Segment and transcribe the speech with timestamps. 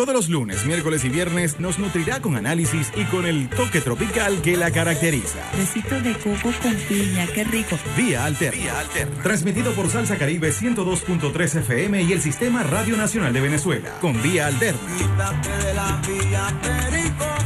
[0.00, 4.40] Todos los lunes, miércoles y viernes nos nutrirá con análisis y con el toque tropical
[4.40, 5.40] que la caracteriza.
[5.58, 7.78] Besitos de coco con piña, qué rico.
[7.98, 8.82] Vía Alterna.
[9.22, 13.90] Transmitido por Salsa Caribe 102.3 FM y el Sistema Radio Nacional de Venezuela.
[14.00, 14.80] Con Vía Alterna.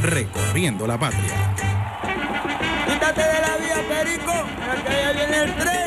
[0.01, 1.53] Recorriendo la patria.
[2.87, 4.33] Quítate de la vía, Perico,
[4.87, 5.84] que ya viene el tren,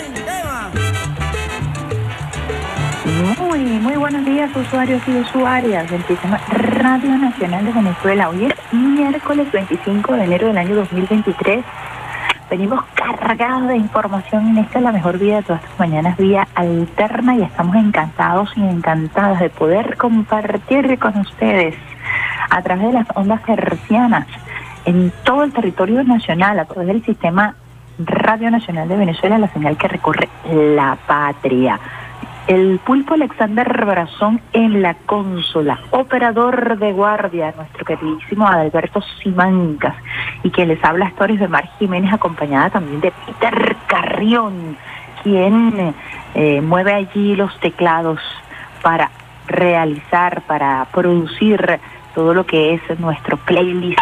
[3.19, 8.29] Muy, muy buenos días usuarios y usuarias del Sistema Radio Nacional de Venezuela.
[8.29, 11.65] Hoy es miércoles 25 de enero del año 2023.
[12.49, 17.35] Venimos cargados de información en esta la mejor vida de todas las mañanas, vía alterna
[17.35, 21.75] y estamos encantados y encantadas de poder compartir con ustedes
[22.51, 24.29] a través de las ondas hercianas
[24.85, 27.57] en todo el territorio nacional, a través del Sistema
[27.99, 31.81] Radio Nacional de Venezuela, la señal que recorre la patria
[32.49, 39.95] el pulpo Alexander Brazón en la consola, operador de guardia, nuestro queridísimo Adalberto Simancas,
[40.43, 44.79] y que les habla Stories de Mar Jiménez, acompañada también de Peter Carrión,
[45.23, 45.95] quien
[46.35, 48.19] eh, mueve allí los teclados
[48.81, 49.11] para
[49.47, 51.79] realizar, para producir
[52.15, 54.01] todo lo que es nuestro playlist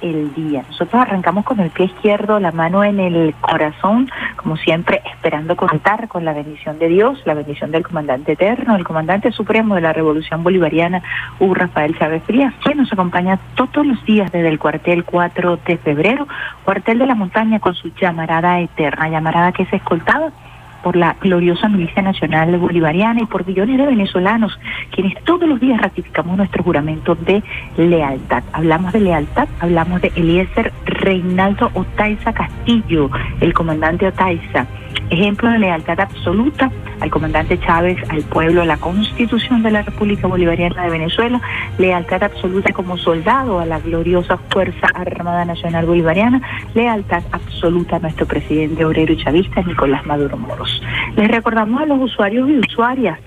[0.00, 0.64] el día.
[0.68, 6.08] Nosotros arrancamos con el pie izquierdo, la mano en el corazón, como siempre, esperando contar
[6.08, 9.92] con la bendición de Dios, la bendición del comandante eterno, el comandante supremo de la
[9.92, 11.02] Revolución Bolivariana,
[11.40, 15.78] Hugo Rafael Chávez Frías, que nos acompaña todos los días desde el cuartel 4 de
[15.78, 16.28] febrero,
[16.64, 20.32] cuartel de la montaña con su llamarada eterna, llamarada que es escoltada
[20.82, 24.58] por la gloriosa milicia nacional bolivariana y por millones de venezolanos,
[24.90, 27.42] quienes todos los días ratificamos nuestro juramento de
[27.76, 28.42] lealtad.
[28.52, 33.10] Hablamos de lealtad, hablamos de Eliezer Reinaldo Otaiza Castillo,
[33.40, 34.66] el comandante Otaiza,
[35.10, 36.70] ejemplo de lealtad absoluta
[37.00, 41.40] al comandante Chávez, al pueblo, a la constitución de la República Bolivariana de Venezuela,
[41.78, 46.40] lealtad absoluta como soldado a la gloriosa Fuerza Armada Nacional Bolivariana,
[46.74, 50.82] lealtad absoluta a nuestro presidente obrero y chavista, Nicolás Maduro Moros.
[51.16, 53.18] Les recordamos a los usuarios y usuarias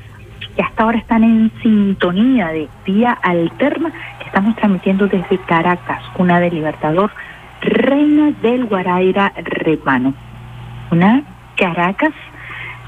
[0.55, 6.39] que hasta ahora están en sintonía de vía alterna que estamos transmitiendo desde Caracas, una
[6.39, 7.11] de Libertador,
[7.61, 10.13] Reina del Guaraira Repano.
[10.91, 11.23] Una
[11.55, 12.13] Caracas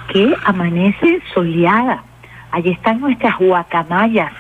[0.10, 2.04] que amanece soleada.
[2.52, 4.32] Allí están nuestras guacamayas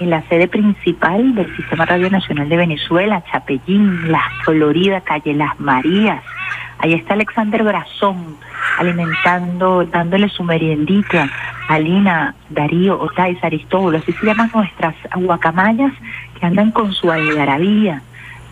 [0.00, 5.58] en la sede principal del Sistema Radio Nacional de Venezuela, Chapellín, La Florida, Calle Las
[5.58, 6.22] Marías.
[6.78, 8.36] Ahí está Alexander Brazón
[8.78, 11.28] alimentando, dándole su meriendita
[11.68, 15.92] a Lina, Darío, Otais, Aristóbulo, así se llaman nuestras guacamayas
[16.38, 18.02] que andan con su algarabía,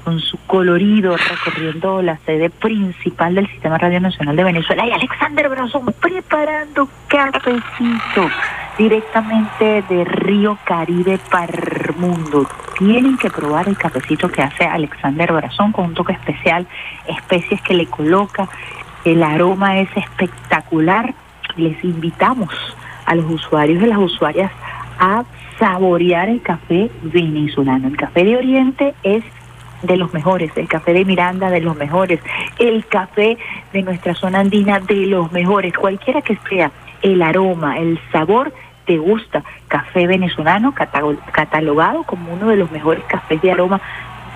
[0.06, 4.86] con su colorido, recorriendo la sede principal del Sistema Radio Nacional de Venezuela.
[4.86, 8.30] Y Alexander Brazón preparando cafecito
[8.78, 12.46] directamente de Río Caribe para el mundo.
[12.78, 16.68] Tienen que probar el cafecito que hace Alexander Brazón con un toque especial,
[17.08, 18.48] especies que le coloca.
[19.04, 21.14] El aroma es espectacular.
[21.56, 22.54] Les invitamos
[23.06, 24.52] a los usuarios y las usuarias
[25.00, 25.24] a
[25.58, 27.88] saborear el café venezolano.
[27.88, 29.24] El café de Oriente es
[29.82, 32.20] de los mejores, el café de Miranda de los mejores,
[32.58, 33.36] el café
[33.72, 36.70] de nuestra zona andina de los mejores, cualquiera que sea
[37.02, 38.52] el aroma, el sabor,
[38.86, 39.42] te gusta.
[39.68, 43.80] Café venezolano cata- catalogado como uno de los mejores cafés de aroma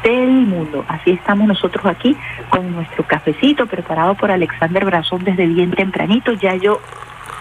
[0.02, 0.84] del mundo.
[0.88, 2.16] Así estamos nosotros aquí
[2.48, 6.32] con nuestro cafecito preparado por Alexander Brazón desde bien tempranito.
[6.32, 6.80] Ya yo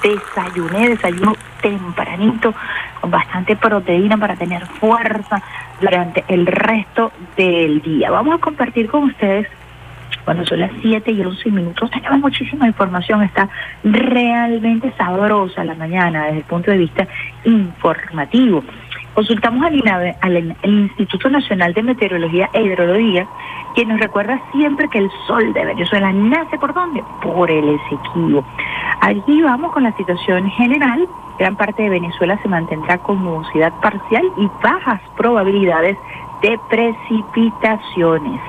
[0.02, 2.54] desayuné, desayuno tempranito,
[3.02, 5.42] con bastante proteína para tener fuerza
[5.82, 8.12] durante el resto del día.
[8.12, 9.48] Vamos a compartir con ustedes,
[10.26, 13.50] cuando son las 7 y 11 minutos, tenemos muchísima información, está
[13.84, 17.08] realmente sabrosa la mañana desde el punto de vista
[17.46, 18.64] informativo.
[19.20, 23.28] Consultamos al, al Instituto Nacional de Meteorología e Hidrología,
[23.76, 27.04] que nos recuerda siempre que el sol de Venezuela nace por dónde?
[27.22, 28.46] Por el Esequibo.
[29.02, 31.06] Allí vamos con la situación general.
[31.38, 35.98] Gran parte de Venezuela se mantendrá con nubosidad parcial y bajas probabilidades
[36.42, 38.40] de precipitaciones.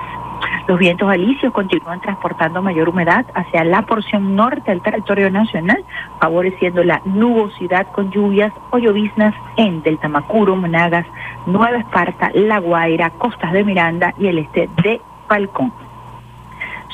[0.68, 5.84] Los vientos alisios continúan transportando mayor humedad hacia la porción norte del territorio nacional,
[6.20, 11.06] favoreciendo la nubosidad con lluvias o lloviznas en Delta Macuro, Monagas,
[11.46, 15.72] Nueva Esparta, La Guaira, costas de Miranda y el este de Falcón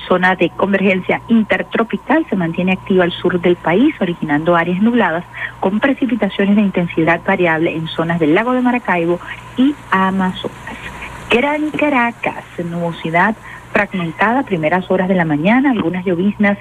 [0.09, 5.25] zona de convergencia intertropical se mantiene activa al sur del país, originando áreas nubladas
[5.61, 9.19] con precipitaciones de intensidad variable en zonas del lago de Maracaibo
[9.57, 10.96] y Amazonas.
[11.31, 13.35] Gran Caracas, nubosidad
[13.73, 16.57] fragmentada, primeras horas de la mañana, algunas lloviznas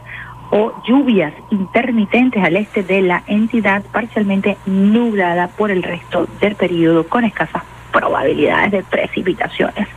[0.52, 7.08] o lluvias intermitentes al este de la entidad, parcialmente nublada por el resto del periodo
[7.08, 9.88] con escasas probabilidades de precipitaciones.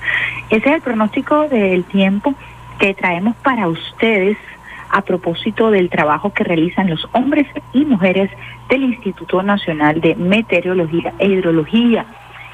[0.50, 2.35] Ese es el pronóstico del tiempo
[2.79, 4.37] que traemos para ustedes
[4.91, 8.31] a propósito del trabajo que realizan los hombres y mujeres
[8.69, 12.06] del Instituto Nacional de Meteorología e Hidrología.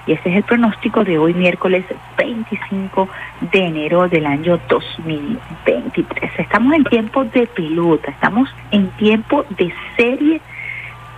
[0.07, 1.85] Y ese es el pronóstico de hoy, miércoles
[2.19, 3.09] 25
[3.53, 6.31] de enero del año 2023.
[6.39, 10.41] Estamos en tiempo de pelota, estamos en tiempo de serie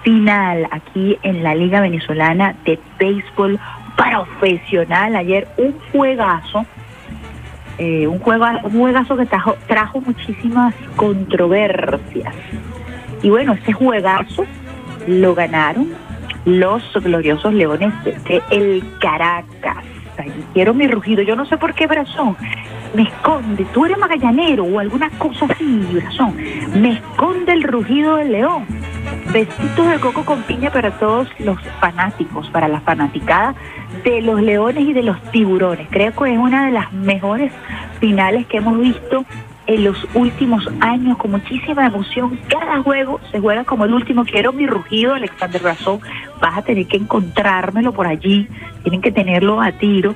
[0.02, 3.58] final aquí en la Liga Venezolana de Béisbol
[3.96, 5.16] Profesional.
[5.16, 6.64] Ayer un juegazo
[7.78, 12.34] eh, un, juego, un juegazo que trajo, trajo muchísimas controversias.
[13.22, 14.46] Y bueno, ese juegazo
[15.06, 15.88] lo ganaron
[16.46, 19.84] los gloriosos leones de, El Caracas.
[20.54, 22.36] quiero mi rugido, yo no sé por qué Brazón
[22.94, 26.34] me esconde, tú eres magallanero o alguna cosa así, Brazón,
[26.74, 28.64] me esconde el rugido del león.
[29.32, 33.54] Besitos de coco con piña para todos los fanáticos, para la fanaticada
[34.02, 35.88] de los leones y de los tiburones.
[35.90, 37.52] Creo que es una de las mejores
[38.00, 39.24] finales que hemos visto
[39.66, 42.38] en los últimos años con muchísima emoción.
[42.48, 44.24] Cada juego se juega como el último.
[44.24, 46.00] Quiero mi rugido, Alexander Razón.
[46.40, 48.48] Vas a tener que encontrármelo por allí.
[48.82, 50.14] Tienen que tenerlo a tiro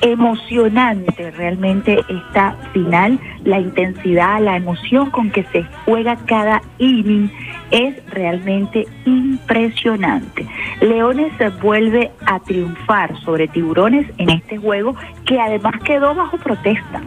[0.00, 7.30] emocionante realmente esta final, la intensidad, la emoción con que se juega cada inning
[7.70, 10.46] es realmente impresionante.
[10.80, 14.94] Leones vuelve a triunfar sobre tiburones en este juego
[15.26, 17.00] que además quedó bajo protesta.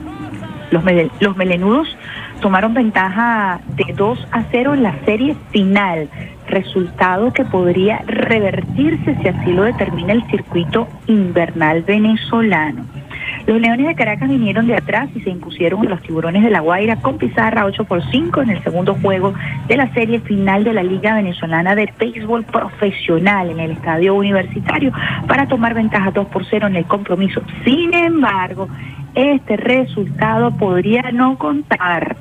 [0.71, 0.83] Los,
[1.19, 1.95] los melenudos
[2.41, 6.09] tomaron ventaja de 2 a 0 en la serie final,
[6.47, 12.85] resultado que podría revertirse si así lo determina el circuito invernal venezolano.
[13.47, 16.59] Los Leones de Caracas vinieron de atrás y se impusieron a los Tiburones de La
[16.59, 19.33] Guaira con pizarra 8 por 5 en el segundo juego
[19.67, 24.91] de la serie final de la Liga Venezolana de Béisbol Profesional en el Estadio Universitario
[25.27, 27.41] para tomar ventaja 2 por 0 en el compromiso.
[27.63, 28.67] Sin embargo,
[29.15, 32.15] este resultado podría no contar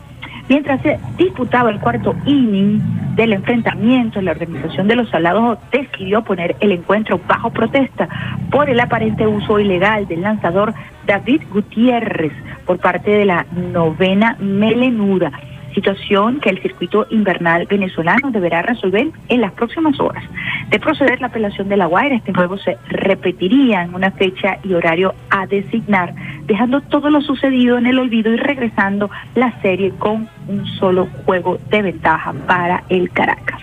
[0.50, 2.81] Mientras se disputaba el cuarto inning
[3.14, 8.08] del enfrentamiento, la organización de los salados decidió poner el encuentro bajo protesta
[8.50, 10.75] por el aparente uso ilegal del lanzador
[11.06, 12.32] David Gutiérrez
[12.67, 15.31] por parte de la novena melenuda
[15.75, 20.25] situación que el circuito invernal venezolano deberá resolver en las próximas horas.
[20.71, 24.75] De proceder la apelación de la Guaira, este juego se repetiría en una fecha y
[24.75, 26.15] horario a designar,
[26.47, 31.59] dejando todo lo sucedido en el olvido y regresando la serie con un solo juego
[31.71, 33.61] de ventaja para el Caracas.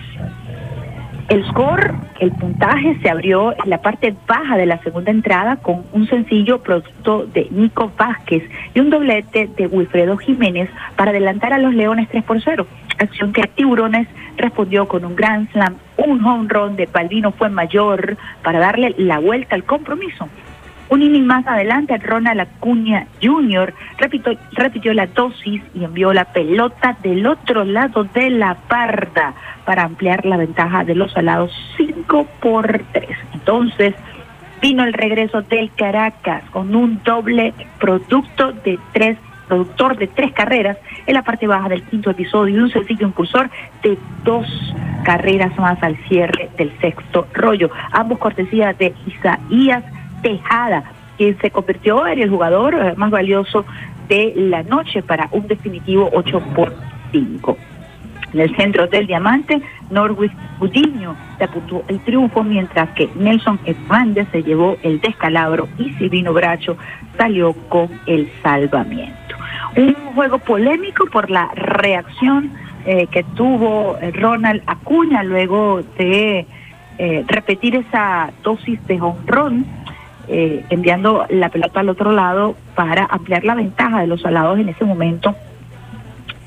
[1.28, 5.84] El score, el puntaje, se abrió en la parte baja de la segunda entrada con
[5.92, 8.42] un sencillo producto de Nico Vázquez
[8.74, 12.66] y un doblete de Wilfredo Jiménez para adelantar a los Leones 3 por 0.
[12.98, 14.08] Acción que Tiburones
[14.38, 19.18] respondió con un Grand Slam, un home run de Palvino fue mayor para darle la
[19.18, 20.28] vuelta al compromiso.
[20.90, 23.74] Un inning más adelante, Ronald Acuña Jr.
[23.98, 29.34] Repitió, la dosis y envió la pelota del otro lado de la parda
[29.66, 33.08] para ampliar la ventaja de los alados 5 por 3.
[33.34, 33.94] Entonces,
[34.62, 40.76] vino el regreso del Caracas con un doble producto de tres productor de tres carreras
[41.06, 43.48] en la parte baja del quinto episodio y un sencillo impulsor
[43.82, 44.46] de dos
[45.04, 47.70] carreras más al cierre del sexto rollo.
[47.92, 49.82] Ambos cortesías de Isaías
[50.22, 50.84] Tejada,
[51.16, 53.64] quien se convirtió en el jugador eh, más valioso
[54.08, 56.74] de la noche para un definitivo 8 por
[57.12, 57.56] 5.
[58.32, 59.60] En el centro del diamante,
[59.90, 65.90] Norwich Gudiño se apuntó el triunfo, mientras que Nelson Hernández se llevó el descalabro y
[65.94, 66.76] Silvino Bracho
[67.16, 69.16] salió con el salvamiento.
[69.76, 72.52] Un juego polémico por la reacción
[72.84, 76.46] eh, que tuvo Ronald Acuña luego de
[76.98, 79.64] eh, repetir esa dosis de honrón
[80.28, 84.68] eh, enviando la pelota al otro lado para ampliar la ventaja de los alados en
[84.68, 85.34] ese momento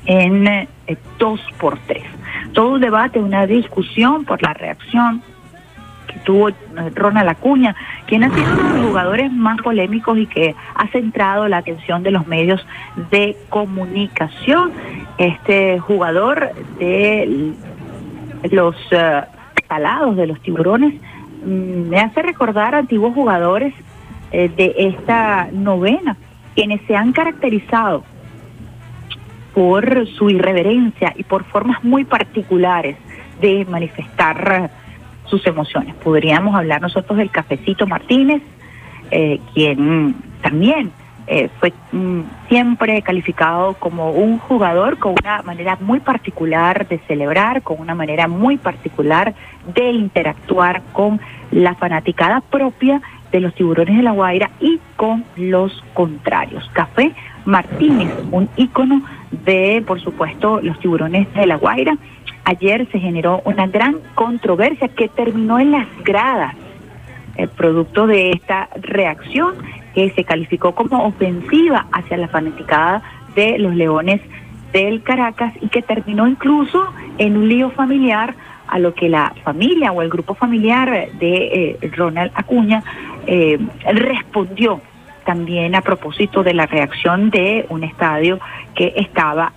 [0.06, 0.68] en eh,
[1.18, 2.04] dos por tres.
[2.52, 5.22] Todo un debate, una discusión por la reacción
[6.06, 6.54] que tuvo eh,
[6.94, 7.74] Ronald Acuña,
[8.06, 12.02] quien ha sido uno de los jugadores más polémicos y que ha centrado la atención
[12.02, 12.64] de los medios
[13.10, 14.72] de comunicación.
[15.18, 17.52] Este jugador de
[18.50, 19.26] los uh,
[19.68, 20.94] salados de los tiburones
[21.44, 23.74] me hace recordar a antiguos jugadores
[24.30, 26.16] eh, de esta novena,
[26.54, 28.04] quienes se han caracterizado
[29.54, 32.96] por su irreverencia y por formas muy particulares
[33.40, 34.70] de manifestar
[35.26, 35.94] sus emociones.
[35.96, 38.42] Podríamos hablar nosotros del cafecito Martínez,
[39.10, 40.90] eh, quien también
[41.26, 47.62] eh, fue mm, siempre calificado como un jugador con una manera muy particular de celebrar,
[47.62, 49.34] con una manera muy particular
[49.74, 51.20] de interactuar con
[51.52, 53.00] la fanaticada propia
[53.30, 56.68] de los tiburones de la Guaira y con los contrarios.
[56.72, 57.12] Café
[57.44, 61.96] Martínez, un ícono de, por supuesto, los tiburones de la Guaira.
[62.44, 66.54] Ayer se generó una gran controversia que terminó en las gradas,
[67.36, 69.54] el producto de esta reacción
[69.94, 73.02] que se calificó como ofensiva hacia la fanaticada
[73.34, 74.20] de los Leones
[74.72, 78.34] del Caracas y que terminó incluso en un lío familiar
[78.68, 82.82] a lo que la familia o el grupo familiar de eh, Ronald Acuña
[83.26, 84.80] eh, respondió
[85.24, 88.40] también a propósito de la reacción de un estadio
[88.74, 89.52] que estaba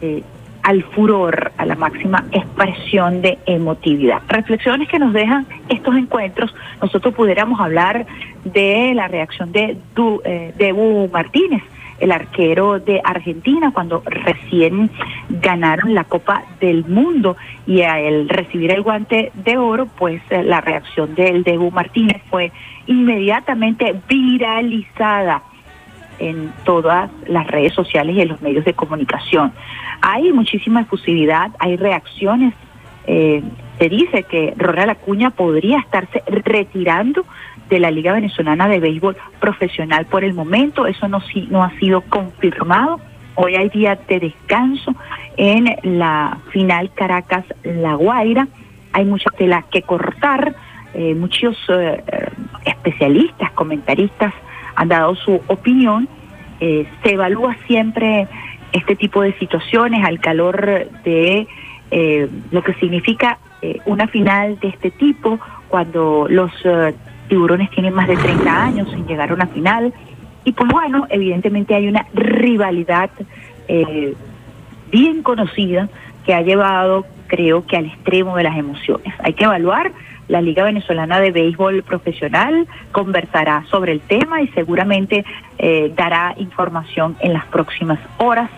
[0.00, 0.22] eh,
[0.62, 4.22] al furor, a la máxima expresión de emotividad.
[4.28, 6.54] Reflexiones que nos dejan estos encuentros.
[6.80, 8.06] Nosotros pudiéramos hablar
[8.44, 11.62] de la reacción de, du, eh, de Martínez,
[12.00, 14.90] el arquero de Argentina, cuando recién
[15.28, 20.60] ganaron la Copa del Mundo y al recibir el guante de oro, pues eh, la
[20.60, 22.52] reacción del Debu Martínez fue
[22.86, 25.42] inmediatamente viralizada
[26.18, 29.52] en todas las redes sociales y en los medios de comunicación.
[30.02, 32.54] Hay muchísima efusividad, hay reacciones.
[33.06, 33.42] Eh,
[33.78, 37.24] se dice que Ronald Acuña podría estarse retirando
[37.70, 40.86] de la Liga Venezolana de Béisbol Profesional por el momento.
[40.86, 43.00] Eso no, no ha sido confirmado.
[43.36, 44.94] Hoy hay día de descanso
[45.36, 48.48] en la final Caracas-La Guaira.
[48.92, 50.54] Hay mucha tela que cortar.
[50.92, 52.02] Eh, muchos eh,
[52.64, 54.34] especialistas, comentaristas
[54.74, 56.08] han dado su opinión.
[56.58, 58.26] Eh, se evalúa siempre
[58.72, 61.46] este tipo de situaciones al calor de
[61.90, 66.52] eh, lo que significa eh, una final de este tipo cuando los
[67.30, 69.94] tiburones tienen más de 30 años sin llegar a una final.
[70.44, 73.10] Y pues bueno, evidentemente hay una rivalidad
[74.90, 75.88] bien conocida
[76.26, 79.14] que ha llevado, creo que al extremo de las emociones.
[79.22, 79.92] Hay que evaluar
[80.30, 85.24] la Liga Venezolana de Béisbol Profesional conversará sobre el tema y seguramente
[85.58, 88.48] eh, dará información en las próximas horas.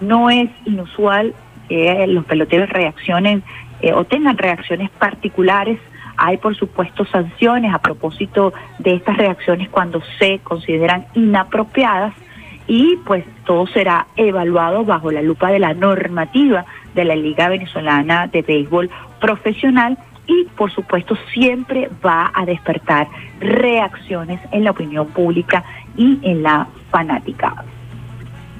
[0.00, 1.34] No es inusual
[1.68, 3.42] que los peloteros reaccionen
[3.82, 5.78] eh, o tengan reacciones particulares.
[6.22, 12.12] Hay, por supuesto, sanciones a propósito de estas reacciones cuando se consideran inapropiadas
[12.66, 18.26] y pues todo será evaluado bajo la lupa de la normativa de la Liga Venezolana
[18.26, 19.96] de Béisbol Profesional
[20.26, 23.08] y por supuesto siempre va a despertar
[23.40, 25.64] reacciones en la opinión pública
[25.96, 27.64] y en la fanática.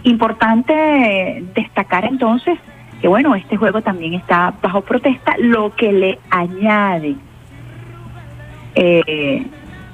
[0.02, 2.58] Importante destacar entonces
[3.02, 7.16] que bueno, este juego también está bajo protesta, lo que le añade.
[8.74, 9.46] Eh,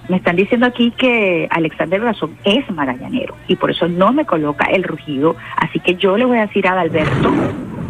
[0.09, 4.67] me están diciendo aquí que Alexander Razón es magallanero y por eso no me coloca
[4.67, 7.33] el rugido, así que yo le voy a decir a Alberto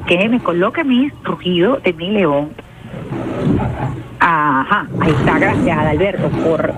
[0.07, 2.51] que me coloque mi rugido de mi león
[4.19, 6.73] Ajá, ahí está, gracias Alberto por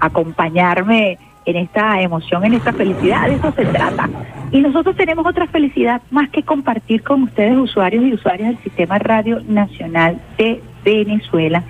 [0.00, 4.08] acompañarme en esta emoción, en esta felicidad, de eso se trata.
[4.50, 8.98] Y nosotros tenemos otra felicidad más que compartir con ustedes, usuarios y usuarias del Sistema
[8.98, 11.62] Radio Nacional de Venezuela.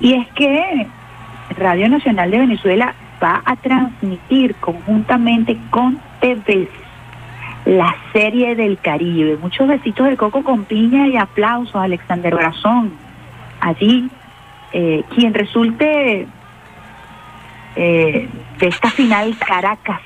[0.00, 0.86] Y es que
[1.50, 6.68] Radio Nacional de Venezuela va a transmitir conjuntamente con TV
[7.64, 9.38] la serie del Caribe.
[9.40, 12.92] Muchos besitos de coco con piña y aplausos, Alexander Brazón
[13.60, 14.10] allí
[14.72, 16.26] eh, quien resulte
[17.76, 20.00] eh, de esta final Caracas,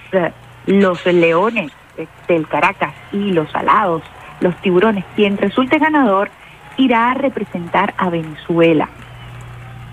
[0.66, 1.72] los leones
[2.28, 4.02] del Caracas y los alados,
[4.40, 6.30] los tiburones, quien resulte ganador
[6.76, 8.88] irá a representar a Venezuela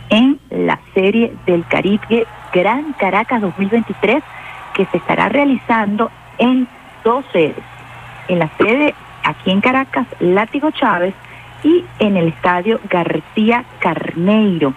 [0.09, 4.23] en la serie del Caribe Gran Caracas 2023
[4.73, 6.67] que se estará realizando en
[7.03, 7.63] dos sedes.
[8.27, 8.93] En la sede
[9.23, 11.13] aquí en Caracas, Látigo Chávez,
[11.63, 14.73] y en el estadio García Carneiro,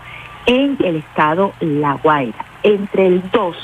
[0.47, 2.47] en el estado La Guaira.
[2.63, 3.57] Entre el 2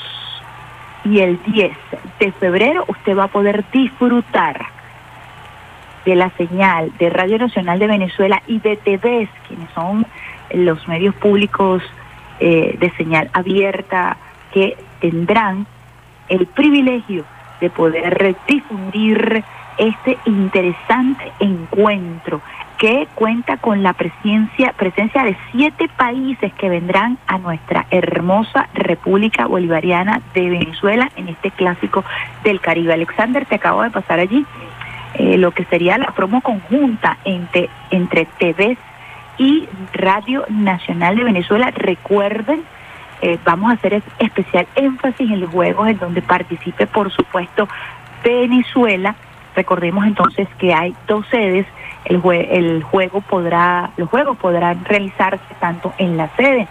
[1.05, 1.75] y el 10
[2.19, 4.65] de febrero usted va a poder disfrutar
[6.05, 10.05] de la señal de Radio Nacional de Venezuela y de TVs, quienes son
[10.51, 11.81] los medios públicos
[12.39, 14.17] eh, de señal abierta
[14.53, 15.67] que tendrán
[16.29, 17.23] el privilegio
[17.61, 19.43] de poder difundir
[19.77, 22.41] este interesante encuentro
[22.77, 29.47] que cuenta con la presencia, presencia de siete países que vendrán a nuestra hermosa República
[29.47, 32.03] Bolivariana de Venezuela en este clásico
[32.43, 32.93] del Caribe.
[32.93, 34.45] Alexander, te acabo de pasar allí
[35.15, 38.77] eh, lo que sería la promo conjunta entre, entre TV
[39.37, 41.71] y Radio Nacional de Venezuela.
[41.71, 42.63] Recuerden,
[43.21, 47.67] eh, vamos a hacer especial énfasis en los juegos en donde participe, por supuesto,
[48.23, 49.15] Venezuela.
[49.55, 51.65] Recordemos entonces que hay dos sedes.
[52.05, 56.67] El, el juego podrá, los juegos podrán realizarse tanto en la sede,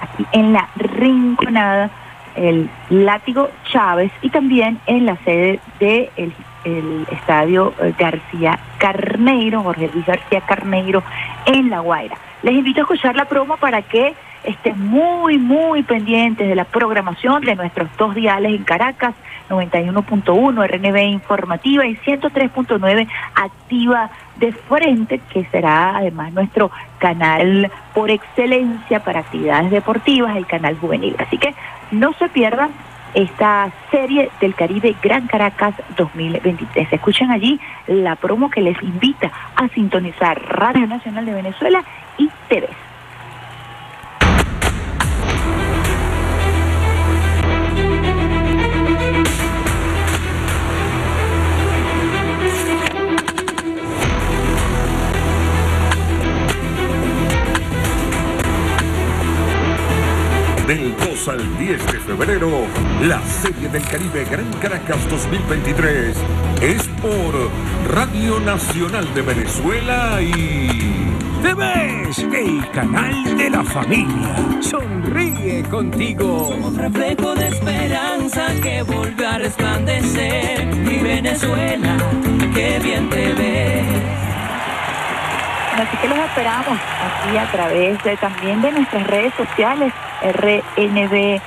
[0.00, 1.90] aquí en la Rinconada,
[2.36, 9.62] el Látigo Chávez y también en la sede del de el estadio eh, García Carneiro,
[9.62, 11.02] Jorge Luis García Carneiro,
[11.46, 12.16] en La Guaira.
[12.42, 17.42] Les invito a escuchar la promo para que estén muy, muy pendientes de la programación
[17.42, 19.14] de nuestros dos diales en Caracas,
[19.48, 29.00] 91.1 RNB informativa y 103.9 activa de frente, que será además nuestro canal por excelencia
[29.00, 31.16] para actividades deportivas, el canal juvenil.
[31.18, 31.54] Así que
[31.90, 32.70] no se pierdan
[33.14, 36.92] esta serie del Caribe Gran Caracas 2023.
[36.92, 41.82] Escuchen allí la promo que les invita a sintonizar Radio Nacional de Venezuela
[42.16, 42.68] y TV.
[61.18, 62.50] 2 al 10 de febrero,
[63.02, 66.16] la Serie del Caribe Gran Caracas 2023
[66.60, 67.50] es por
[67.92, 70.68] Radio Nacional de Venezuela y...
[71.42, 72.18] ves!
[72.18, 74.36] el canal de la familia.
[74.60, 76.50] Sonríe contigo.
[76.50, 80.66] Un reflejo de esperanza que vuelve a resplandecer.
[80.66, 81.96] Mi Venezuela,
[82.54, 83.34] qué bien te
[85.78, 89.92] Así que los esperamos aquí a través de, también de nuestras redes sociales,
[90.22, 91.40] RNB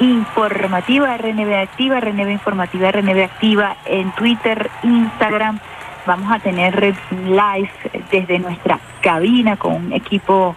[0.00, 5.58] Informativa, RNB Activa, RNB Informativa, RNB Activa en Twitter, Instagram.
[6.06, 6.94] Vamos a tener
[7.26, 7.70] live
[8.10, 10.56] desde nuestra cabina con un equipo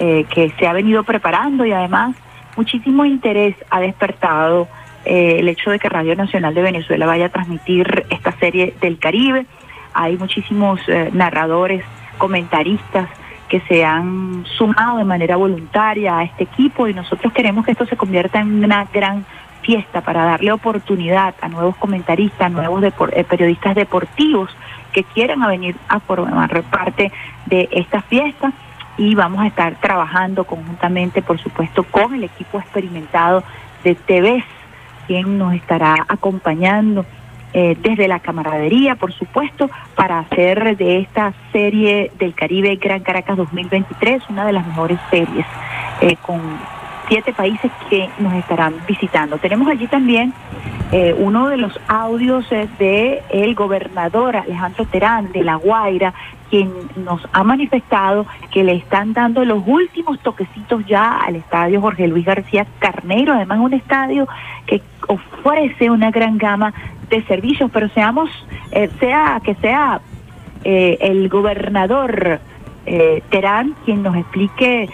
[0.00, 2.16] eh, que se ha venido preparando y además
[2.56, 4.66] muchísimo interés ha despertado
[5.04, 8.98] eh, el hecho de que Radio Nacional de Venezuela vaya a transmitir esta serie del
[8.98, 9.46] Caribe.
[9.94, 11.84] Hay muchísimos eh, narradores
[12.18, 13.08] comentaristas
[13.48, 17.86] que se han sumado de manera voluntaria a este equipo y nosotros queremos que esto
[17.86, 19.24] se convierta en una gran
[19.62, 24.50] fiesta para darle oportunidad a nuevos comentaristas, nuevos eh, periodistas deportivos
[24.92, 27.12] que quieran venir a formar parte
[27.46, 28.52] de esta fiesta.
[28.96, 33.44] Y vamos a estar trabajando conjuntamente, por supuesto, con el equipo experimentado
[33.84, 34.44] de TVs,
[35.06, 37.06] quien nos estará acompañando
[37.52, 43.36] eh, desde la camaradería, por supuesto, para hacer de esta serie del Caribe Gran Caracas
[43.36, 45.46] 2023 una de las mejores series,
[46.00, 46.40] eh, con
[47.08, 49.38] siete países que nos estarán visitando.
[49.38, 50.32] Tenemos allí también
[50.92, 56.14] eh, uno de los audios de el gobernador Alejandro Terán de La Guaira,
[56.50, 62.08] quien nos ha manifestado que le están dando los últimos toquecitos ya al estadio Jorge
[62.08, 64.26] Luis García Carneiro, además un estadio
[64.66, 66.72] que ofrece una gran gama
[67.10, 68.30] de servicios, pero seamos,
[68.70, 70.00] eh, sea que sea
[70.64, 72.40] eh, el gobernador
[72.86, 74.88] eh, Terán quien nos explique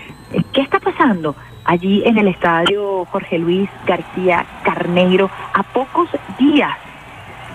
[0.53, 6.77] qué está pasando allí en el estadio Jorge Luis García Carneiro a pocos días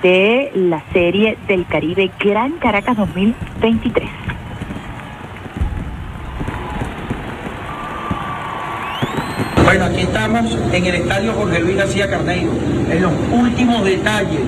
[0.02, 4.10] de la serie del Caribe Gran Caracas 2023.
[9.70, 12.50] Bueno, aquí estamos en el estadio Jorge Luis García Carneiro,
[12.92, 14.40] en los últimos detalles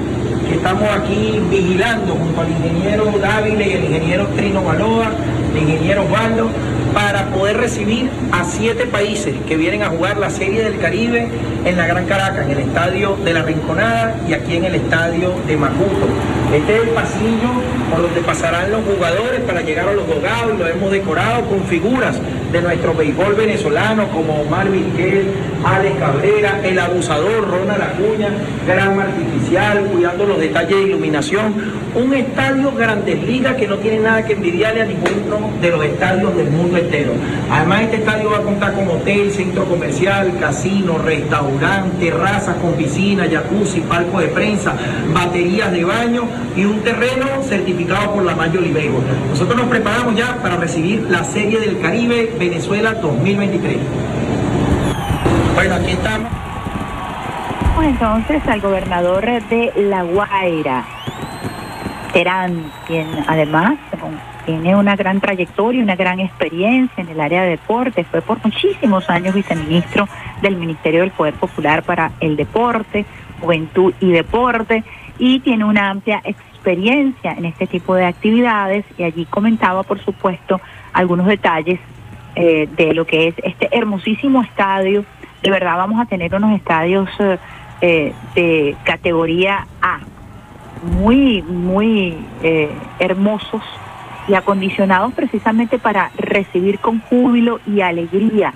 [0.49, 5.11] que estamos aquí vigilando junto al ingeniero Dávila y el ingeniero Trino Baloa,
[5.53, 6.49] el ingeniero Osvaldo,
[6.95, 11.27] para poder recibir a siete países que vienen a jugar la Serie del Caribe
[11.65, 15.35] en la Gran Caracas, en el estadio de la Rinconada y aquí en el estadio
[15.45, 16.07] de Macuto.
[16.51, 17.49] Este es el pasillo
[17.91, 22.19] por donde pasarán los jugadores para llegar a los dogados lo hemos decorado con figuras
[22.51, 24.69] de nuestro béisbol venezolano como Omar
[25.63, 28.29] Alex Cabrera, el abusador Ronald Acuña,
[28.67, 31.53] gran artificial, cuidando los detalles de iluminación.
[31.93, 36.35] Un estadio Grandes Ligas que no tiene nada que envidiarle a ninguno de los estadios
[36.35, 37.11] del mundo entero.
[37.49, 43.27] Además, este estadio va a contar con hotel, centro comercial, casino, restaurante, terrazas con piscina,
[43.29, 44.73] jacuzzi, palco de prensa,
[45.13, 46.23] baterías de baño
[46.55, 49.03] y un terreno certificado por la Baseball.
[49.29, 53.77] Nosotros nos preparamos ya para recibir la Serie del Caribe Venezuela 2023.
[55.55, 56.31] Bueno, aquí estamos.
[57.83, 60.85] Entonces al gobernador de La Guaira,
[62.13, 63.77] Terán, quien además
[64.45, 69.09] tiene una gran trayectoria, una gran experiencia en el área de deporte, fue por muchísimos
[69.09, 70.07] años viceministro
[70.41, 73.05] del Ministerio del Poder Popular para el Deporte,
[73.39, 74.83] Juventud y Deporte,
[75.17, 80.59] y tiene una amplia experiencia en este tipo de actividades y allí comentaba, por supuesto,
[80.93, 81.79] algunos detalles
[82.35, 85.03] eh, de lo que es este hermosísimo estadio.
[85.41, 87.37] De verdad vamos a tener unos estadios eh,
[87.81, 89.99] eh, de categoría A,
[90.83, 92.17] muy, muy
[92.99, 93.61] hermosos
[94.27, 98.53] y acondicionados precisamente para recibir con júbilo y alegría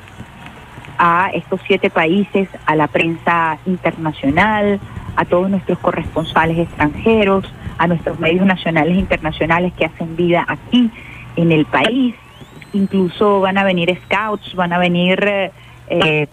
[0.97, 4.79] a estos siete países, a la prensa internacional,
[5.15, 10.89] a todos nuestros corresponsales extranjeros, a nuestros medios nacionales e internacionales que hacen vida aquí
[11.35, 12.15] en el país.
[12.73, 15.51] Incluso van a venir scouts, van a venir
[15.89, 16.27] eh,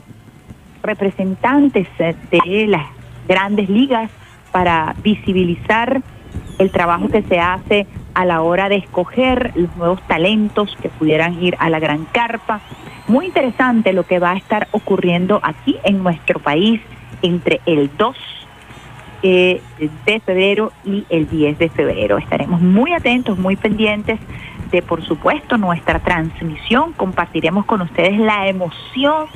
[0.82, 2.86] representantes de las
[3.28, 4.10] grandes ligas
[4.50, 6.02] para visibilizar
[6.58, 11.42] el trabajo que se hace a la hora de escoger los nuevos talentos que pudieran
[11.42, 12.60] ir a la gran carpa.
[13.08, 16.80] Muy interesante lo que va a estar ocurriendo aquí en nuestro país
[17.22, 18.16] entre el 2
[19.24, 19.62] eh,
[20.04, 22.18] de febrero y el 10 de febrero.
[22.18, 24.18] Estaremos muy atentos, muy pendientes
[24.72, 26.92] de, por supuesto, nuestra transmisión.
[26.94, 29.26] Compartiremos con ustedes la emoción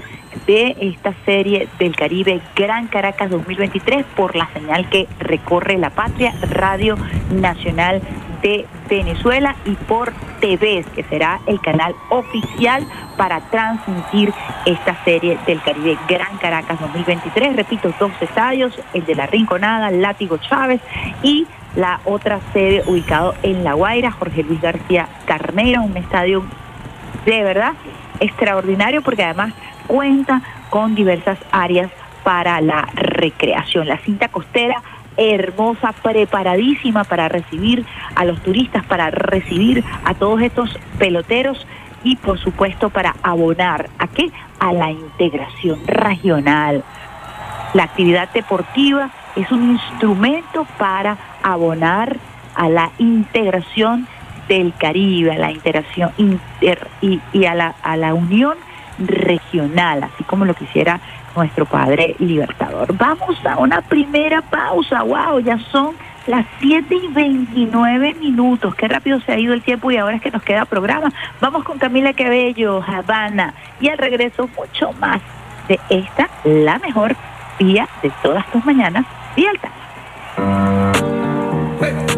[0.47, 6.35] de esta serie del Caribe Gran Caracas 2023 por la señal que recorre la patria,
[6.51, 6.97] Radio
[7.31, 8.03] Nacional
[8.43, 14.33] de Venezuela y por TV, que será el canal oficial para transmitir
[14.67, 17.57] esta serie del Caribe Gran Caracas 2023.
[17.57, 20.81] Repito, dos estadios, el de la Rinconada, Látigo Chávez
[21.23, 21.47] y
[21.77, 26.43] la otra sede ubicado en La Guaira, Jorge Luis García Carnero, un estadio
[27.25, 27.73] de verdad
[28.19, 29.53] extraordinario porque además
[29.87, 31.91] cuenta con diversas áreas
[32.25, 33.87] para la recreación.
[33.87, 34.83] La cinta costera
[35.17, 37.85] hermosa, preparadísima para recibir
[38.15, 41.67] a los turistas, para recibir a todos estos peloteros
[42.05, 44.31] y por supuesto para abonar a qué?
[44.59, 46.85] A la integración regional.
[47.75, 51.17] La actividad deportiva es un instrumento para
[51.53, 52.17] abonar
[52.55, 54.09] a la integración
[54.49, 58.57] del Caribe, a la integración inter y, a, la, a la unión
[58.99, 61.01] regional, así como lo quisiera
[61.37, 62.97] nuestro Padre Libertador.
[62.97, 65.03] Vamos a una primera pausa.
[65.03, 65.41] ¡Wow!
[65.41, 65.95] Ya son
[66.27, 68.75] las 7 y 29 minutos.
[68.75, 71.13] Qué rápido se ha ido el tiempo y ahora es que nos queda programa.
[71.41, 73.55] Vamos con Camila Cabello, Habana.
[73.81, 75.21] Y al regreso, mucho más
[75.69, 77.15] de esta, la mejor
[77.59, 79.05] vía de todas tus mañanas,
[79.37, 79.51] Vía.
[81.79, 82.16] Sintonía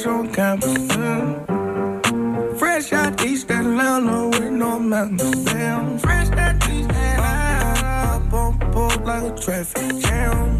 [0.00, 0.72] that's on campus.
[0.96, 2.58] Mm.
[2.58, 6.00] Fresh out East Atlanta with no mountains.
[6.02, 8.26] Fresh out East Atlanta.
[8.26, 10.58] Up on board like a traffic jam.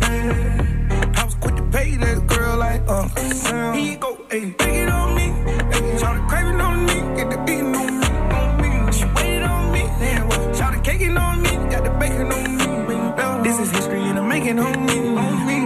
[0.00, 1.18] Mm.
[1.18, 3.74] I was quick to pay that girl like Uncle uh, Sam.
[3.74, 5.28] Here you go, ayy, take it on me.
[5.72, 8.06] Ayy, shout craving on me, get the beating on me,
[8.38, 8.92] on me.
[8.92, 13.44] She waited on me, damn, shout caking on me, got the bacon on me.
[13.44, 14.92] This is history and I'm making homie.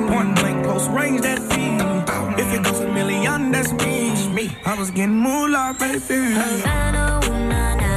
[0.08, 1.97] Point blank, close range, that feed.
[2.38, 4.28] If it goes a million, that's me.
[4.28, 4.56] me.
[4.64, 5.98] I was getting moolah, baby.
[6.34, 7.87] Havana, ooh, nah, nah.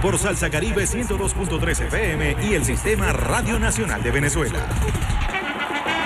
[0.00, 4.60] Por Salsa Caribe 102.3 FM y el Sistema Radio Nacional de Venezuela.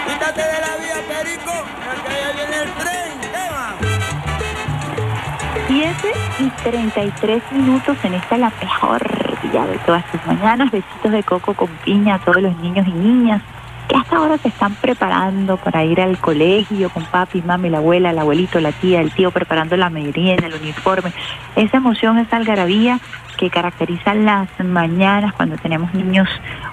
[0.06, 1.52] Quítate de la vía, Perico,
[2.06, 3.20] que ya viene el tren.
[3.32, 3.76] ¿Qué va?
[5.98, 9.02] 7 y 33 minutos en esta la mejor
[9.42, 10.70] día de todas tus mañanas.
[10.70, 13.42] Besitos de coco con piña a todos los niños y niñas
[13.88, 18.10] que hasta ahora se están preparando para ir al colegio con papi, mami, la abuela,
[18.10, 21.12] el abuelito, la tía, el tío preparando la merienda, el uniforme.
[21.56, 23.00] Esa emoción, esa algarabía
[23.36, 26.28] que caracteriza las mañanas cuando tenemos niños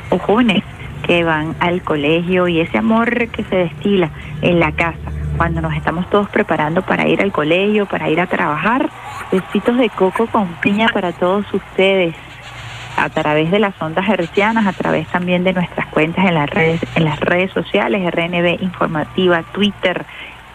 [0.09, 0.63] o jóvenes
[1.05, 4.09] que van al colegio y ese amor que se destila
[4.41, 4.97] en la casa
[5.39, 8.89] cuando nos estamos todos preparando para ir al colegio, para ir a trabajar.
[9.31, 12.13] Besitos de coco con piña para todos ustedes
[12.97, 16.81] a través de las ondas hercianas, a través también de nuestras cuentas en las redes,
[16.95, 20.05] en las redes sociales, RNB Informativa, Twitter,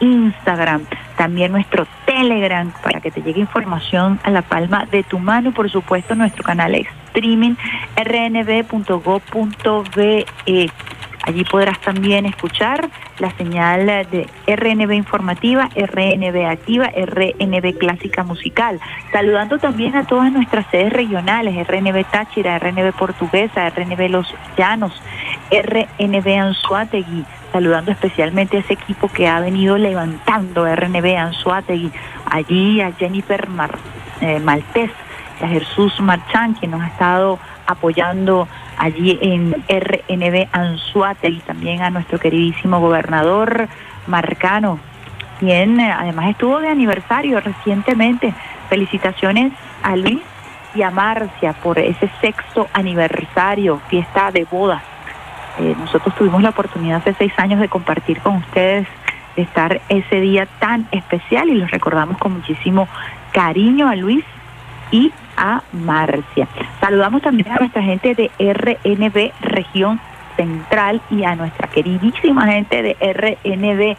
[0.04, 0.86] Instagram,
[1.16, 5.70] también nuestro Telegram para que te llegue información a la palma de tu mano, por
[5.70, 7.54] supuesto nuestro canal streaming
[7.96, 8.66] rnb.go.be.
[11.26, 18.78] Allí podrás también escuchar la señal de RNB informativa, RNB activa, RNB clásica musical.
[19.10, 25.00] Saludando también a todas nuestras sedes regionales, RNB Táchira, RNB Portuguesa, RNB Los Llanos,
[25.50, 27.24] RNB Anzuategui.
[27.54, 31.92] Saludando especialmente a ese equipo que ha venido levantando RNB Anzuategui.
[32.28, 33.78] Allí a Jennifer Mar,
[34.20, 34.42] eh,
[35.40, 41.90] a Jesús Marchán, quien nos ha estado apoyando allí en RNB Anzuate y también a
[41.90, 43.68] nuestro queridísimo gobernador
[44.08, 44.80] Marcano,
[45.38, 48.34] quien eh, además estuvo de aniversario recientemente.
[48.68, 49.52] Felicitaciones
[49.84, 50.22] a Luis
[50.74, 54.93] y a Marcia por ese sexto aniversario, fiesta de bodas.
[55.58, 58.86] Eh, nosotros tuvimos la oportunidad hace seis años de compartir con ustedes,
[59.36, 62.88] de estar ese día tan especial y los recordamos con muchísimo
[63.32, 64.24] cariño a Luis
[64.90, 66.48] y a Marcia.
[66.80, 70.00] Saludamos también a nuestra gente de RNB Región
[70.36, 73.96] Central y a nuestra queridísima gente de RNB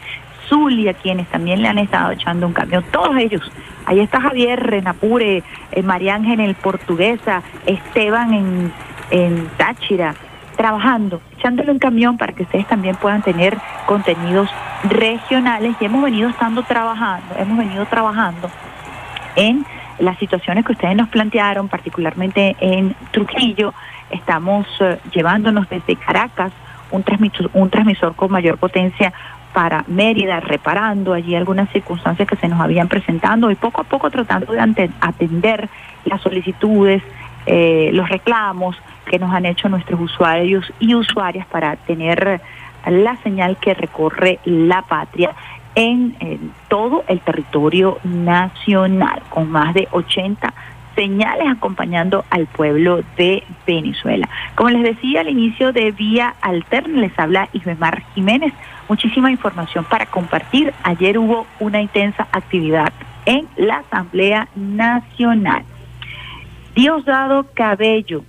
[0.48, 2.82] Zulia, quienes también le han estado echando un cambio.
[2.82, 3.50] Todos ellos.
[3.84, 5.42] Ahí está Javier Renapure,
[5.72, 8.72] eh, María Ángel en Portuguesa, Esteban en,
[9.10, 10.14] en Táchira,
[10.56, 14.50] trabajando, echándole un camión para que ustedes también puedan tener contenidos
[14.84, 15.76] regionales.
[15.80, 18.50] Y hemos venido estando trabajando, hemos venido trabajando
[19.36, 19.64] en
[19.98, 23.72] las situaciones que ustedes nos plantearon, particularmente en Trujillo,
[24.10, 26.52] estamos eh, llevándonos desde Caracas
[26.90, 29.12] un transmisor, un transmisor con mayor potencia
[29.52, 34.10] para Mérida, reparando allí algunas circunstancias que se nos habían presentado y poco a poco
[34.10, 35.68] tratando de atender
[36.04, 37.02] las solicitudes,
[37.46, 42.40] eh, los reclamos que nos han hecho nuestros usuarios y usuarias para tener
[42.86, 45.32] la señal que recorre la patria
[45.74, 50.52] en, todo el territorio nacional, con más de 80
[50.96, 54.28] señales acompañando al pueblo de Venezuela.
[54.54, 58.54] Como les decía al inicio de Vía Alterna, les habla Isbemar Jiménez.
[58.88, 60.72] Muchísima información para compartir.
[60.82, 62.92] Ayer hubo una intensa actividad
[63.26, 65.64] en la Asamblea Nacional.
[66.76, 68.22] Diosdado Cabello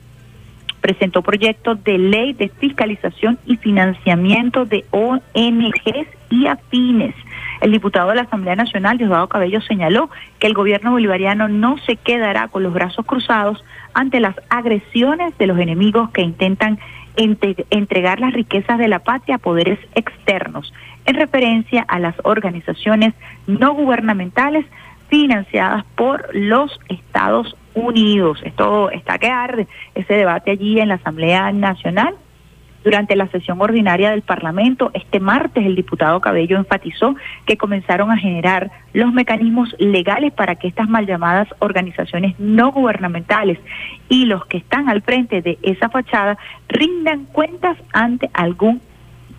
[0.79, 7.13] presentó proyectos de ley de fiscalización y financiamiento de ONGs y afines.
[7.59, 11.97] El diputado de la Asamblea Nacional, Diosdado Cabello, señaló que el gobierno bolivariano no se
[11.97, 13.61] quedará con los brazos cruzados
[13.93, 16.79] ante las agresiones de los enemigos que intentan
[17.17, 20.73] entregar las riquezas de la patria a poderes externos,
[21.05, 23.13] en referencia a las organizaciones
[23.45, 24.65] no gubernamentales
[25.09, 28.39] financiadas por los Estados Unidos.
[28.43, 32.15] Esto está que arde, ese debate allí en la Asamblea Nacional
[32.87, 38.17] durante la sesión ordinaria del Parlamento, este martes el diputado Cabello enfatizó que comenzaron a
[38.17, 43.59] generar los mecanismos legales para que estas mal llamadas organizaciones no gubernamentales
[44.07, 46.37] y los que están al frente de esa fachada
[46.69, 48.79] rindan cuentas ante algún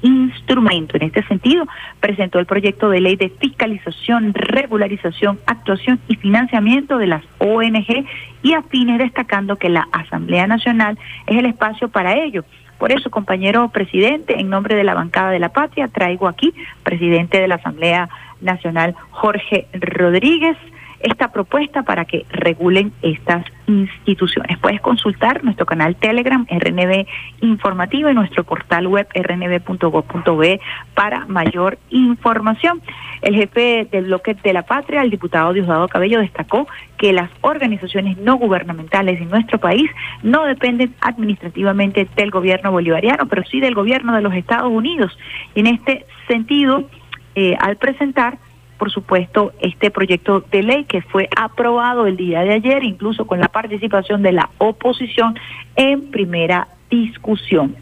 [0.02, 0.96] instrumento.
[0.96, 1.66] En este sentido,
[2.00, 8.06] presentó el proyecto de ley de fiscalización, regularización, actuación y financiamiento de las ONG
[8.42, 12.44] y afines, destacando que la Asamblea Nacional es el espacio para ello.
[12.78, 17.40] Por eso, compañero presidente, en nombre de la bancada de la patria, traigo aquí, presidente
[17.40, 18.08] de la Asamblea
[18.40, 20.56] Nacional, Jorge Rodríguez,
[21.00, 24.58] esta propuesta para que regulen estas instituciones.
[24.58, 27.06] Puedes consultar nuestro canal Telegram RNB
[27.40, 30.60] Informativo y nuestro portal web rnb.gov.be
[30.94, 32.80] para mayor información.
[33.22, 38.16] El jefe del bloque de la patria, el diputado Diosdado Cabello, destacó que las organizaciones
[38.18, 39.90] no gubernamentales en nuestro país
[40.22, 45.16] no dependen administrativamente del gobierno bolivariano, pero sí del gobierno de los Estados Unidos.
[45.54, 46.88] En este sentido,
[47.34, 48.38] eh, al presentar
[48.78, 53.40] por supuesto, este proyecto de ley que fue aprobado el día de ayer, incluso con
[53.40, 55.38] la participación de la oposición
[55.76, 57.76] en primera discusión.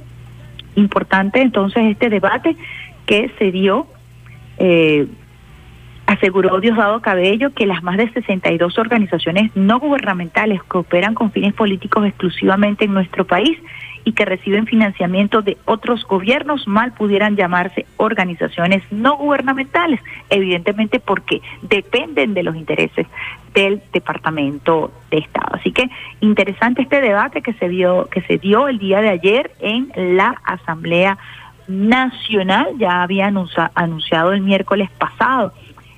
[0.75, 2.57] Importante entonces este debate
[3.07, 3.87] que se dio.
[4.59, 5.07] Eh,
[6.07, 11.53] aseguró Diosdado Cabello que las más de 62 organizaciones no gubernamentales que operan con fines
[11.53, 13.59] políticos exclusivamente en nuestro país
[14.07, 21.43] y que reciben financiamiento de otros gobiernos mal pudieran llamarse organizaciones no gubernamentales, evidentemente porque
[21.63, 23.09] dependen de los intereses
[23.53, 25.57] del Departamento de Estado.
[25.57, 25.91] Así que
[26.21, 30.41] interesante este debate que se dio que se dio el día de ayer en la
[30.45, 31.19] Asamblea
[31.67, 35.53] Nacional, ya había anunciado el miércoles pasado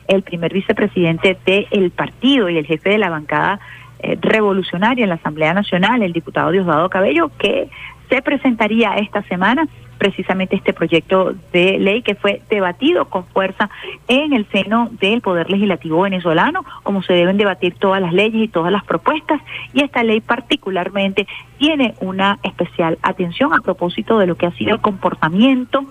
[0.07, 3.61] el primer vicepresidente del partido y el jefe de la bancada
[4.01, 7.69] eh, revolucionaria en la Asamblea Nacional, el diputado Diosdado Cabello, que
[8.09, 9.69] se presentaría esta semana
[9.99, 13.69] precisamente este proyecto de ley que fue debatido con fuerza
[14.07, 18.49] en el seno del Poder Legislativo venezolano, como se deben debatir todas las leyes y
[18.49, 19.43] todas las propuestas,
[19.75, 21.27] y esta ley particularmente
[21.59, 25.85] tiene una especial atención a propósito de lo que ha sido el comportamiento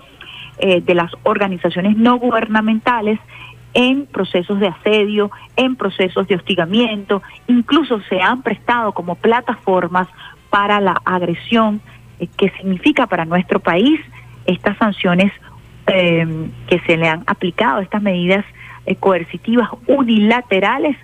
[0.58, 3.20] eh, de las organizaciones no gubernamentales
[3.74, 10.08] en procesos de asedio, en procesos de hostigamiento, incluso se han prestado como plataformas
[10.50, 11.82] para la agresión
[12.18, 14.00] eh, que significa para nuestro país
[14.46, 15.32] estas sanciones
[15.86, 18.44] em, que se le han aplicado, estas medidas
[18.86, 20.96] eh, coercitivas unilaterales,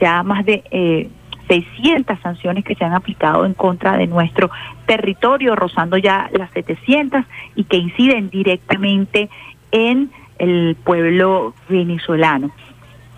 [0.00, 1.08] ya más de eh,
[1.48, 4.50] 600 sanciones que se han aplicado en contra de nuestro
[4.86, 7.24] territorio, rozando ya las 700
[7.54, 9.28] y que inciden directamente
[9.70, 12.50] en el pueblo venezolano.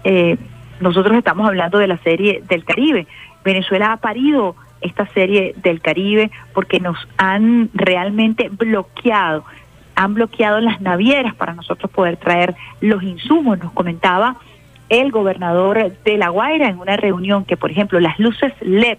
[0.04, 0.36] Eh,
[0.80, 3.06] nosotros estamos hablando de la serie del Caribe.
[3.44, 9.44] Venezuela ha parido esta serie del Caribe porque nos han realmente bloqueado,
[9.94, 13.58] han bloqueado las navieras para nosotros poder traer los insumos.
[13.58, 14.36] Nos comentaba
[14.88, 18.98] el gobernador de La Guaira en una reunión que, por ejemplo, las luces LED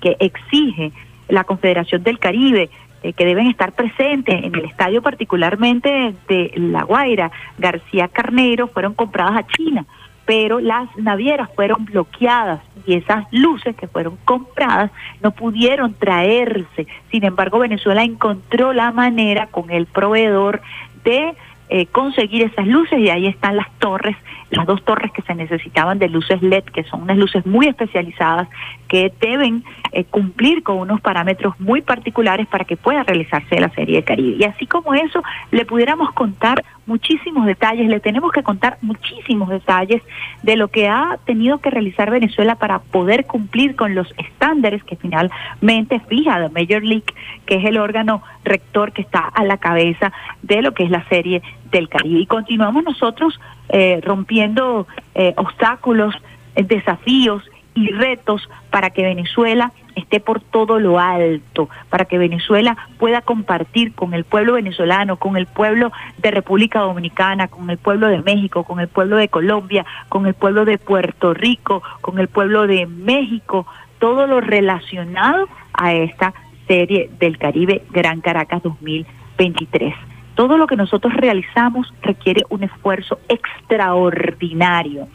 [0.00, 0.92] que exige
[1.28, 2.70] la Confederación del Caribe
[3.02, 8.94] eh, que deben estar presentes en el estadio particularmente de La Guaira, García Carnero, fueron
[8.94, 9.86] compradas a China
[10.30, 16.86] pero las navieras fueron bloqueadas y esas luces que fueron compradas no pudieron traerse.
[17.10, 20.62] Sin embargo, Venezuela encontró la manera con el proveedor
[21.02, 21.34] de
[21.68, 24.16] eh, conseguir esas luces y ahí están las torres,
[24.50, 28.48] las dos torres que se necesitaban de luces LED, que son unas luces muy especializadas
[28.88, 33.96] que deben eh, cumplir con unos parámetros muy particulares para que pueda realizarse la Serie
[33.96, 34.36] de Caribe.
[34.38, 40.02] Y así como eso, le pudiéramos contar muchísimos detalles, le tenemos que contar muchísimos detalles
[40.42, 44.96] de lo que ha tenido que realizar Venezuela para poder cumplir con los estándares que
[44.96, 47.14] finalmente fija la Major League,
[47.46, 51.06] que es el órgano rector que está a la cabeza de lo que es la
[51.08, 52.20] Serie del Caribe.
[52.20, 56.14] Y continuamos nosotros eh, rompiendo eh, obstáculos,
[56.54, 57.42] eh, desafíos
[57.74, 63.94] y retos para que Venezuela esté por todo lo alto, para que Venezuela pueda compartir
[63.94, 68.64] con el pueblo venezolano, con el pueblo de República Dominicana, con el pueblo de México,
[68.64, 72.86] con el pueblo de Colombia, con el pueblo de Puerto Rico, con el pueblo de
[72.86, 73.66] México,
[73.98, 76.34] todo lo relacionado a esta
[76.66, 80.09] serie del Caribe Gran Caracas 2023.
[80.40, 85.06] Todo lo que nosotros realizamos requiere un esfuerzo extraordinario.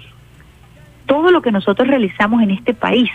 [1.08, 3.10] Todo lo que nosotros realizamos en este país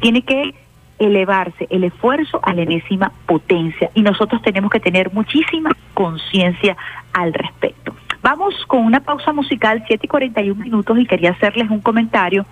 [0.00, 0.56] tiene que
[0.98, 6.76] elevarse el esfuerzo a la enésima potencia y nosotros tenemos que tener muchísima conciencia
[7.12, 7.94] al respecto.
[8.22, 12.44] Vamos con una pausa musical, 7 y 41 minutos, y quería hacerles un comentario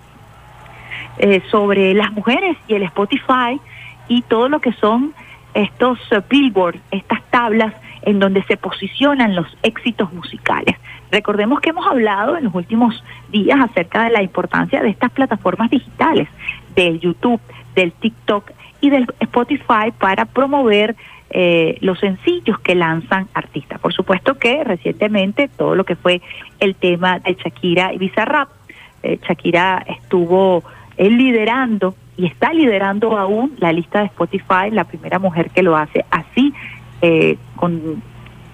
[1.17, 3.59] eh, sobre las mujeres y el Spotify
[4.07, 5.13] y todo lo que son
[5.53, 7.73] estos uh, billboards, estas tablas
[8.03, 10.75] en donde se posicionan los éxitos musicales.
[11.11, 15.69] Recordemos que hemos hablado en los últimos días acerca de la importancia de estas plataformas
[15.69, 16.27] digitales,
[16.75, 17.41] del YouTube,
[17.75, 20.95] del TikTok y del Spotify para promover
[21.31, 23.79] eh, los sencillos que lanzan artistas.
[23.79, 26.21] Por supuesto que recientemente todo lo que fue
[26.59, 28.49] el tema de Shakira y Bizarrap,
[29.03, 30.63] eh, Shakira estuvo
[30.97, 35.77] eh, liderando y está liderando aún la lista de Spotify, la primera mujer que lo
[35.77, 36.53] hace así
[37.01, 38.01] eh, con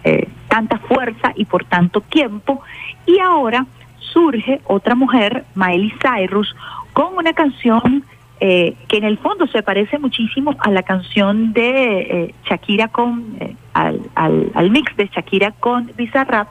[0.04, 2.62] eh, tanta fuerza y por tanto tiempo.
[3.06, 3.66] Y ahora
[4.00, 6.56] surge otra mujer, Miley Cyrus,
[6.94, 8.04] con una canción
[8.40, 13.38] eh, que en el fondo se parece muchísimo a la canción de Shakira con,
[13.74, 16.48] al, al, al, mix de Shakira con Bizarrap,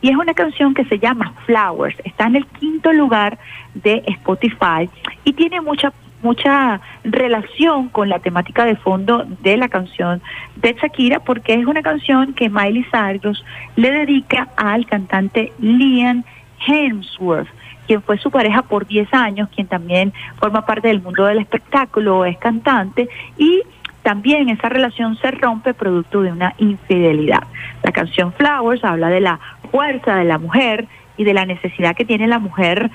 [0.00, 3.38] y es una canción que se llama Flowers, está en el quinto lugar
[3.74, 4.90] de Spotify
[5.24, 5.92] y tiene mucha
[6.22, 10.20] mucha relación con la temática de fondo de la canción
[10.56, 13.44] de Shakira porque es una canción que Miley Cyrus
[13.76, 16.24] le dedica al cantante Liam
[16.66, 17.48] Hemsworth
[17.88, 22.26] quien fue su pareja por 10 años, quien también forma parte del mundo del espectáculo,
[22.26, 23.08] es cantante
[23.38, 23.62] y
[24.02, 27.44] también esa relación se rompe producto de una infidelidad.
[27.82, 29.40] La canción Flowers habla de la
[29.70, 30.86] fuerza de la mujer
[31.18, 32.90] y de la necesidad que tiene la mujer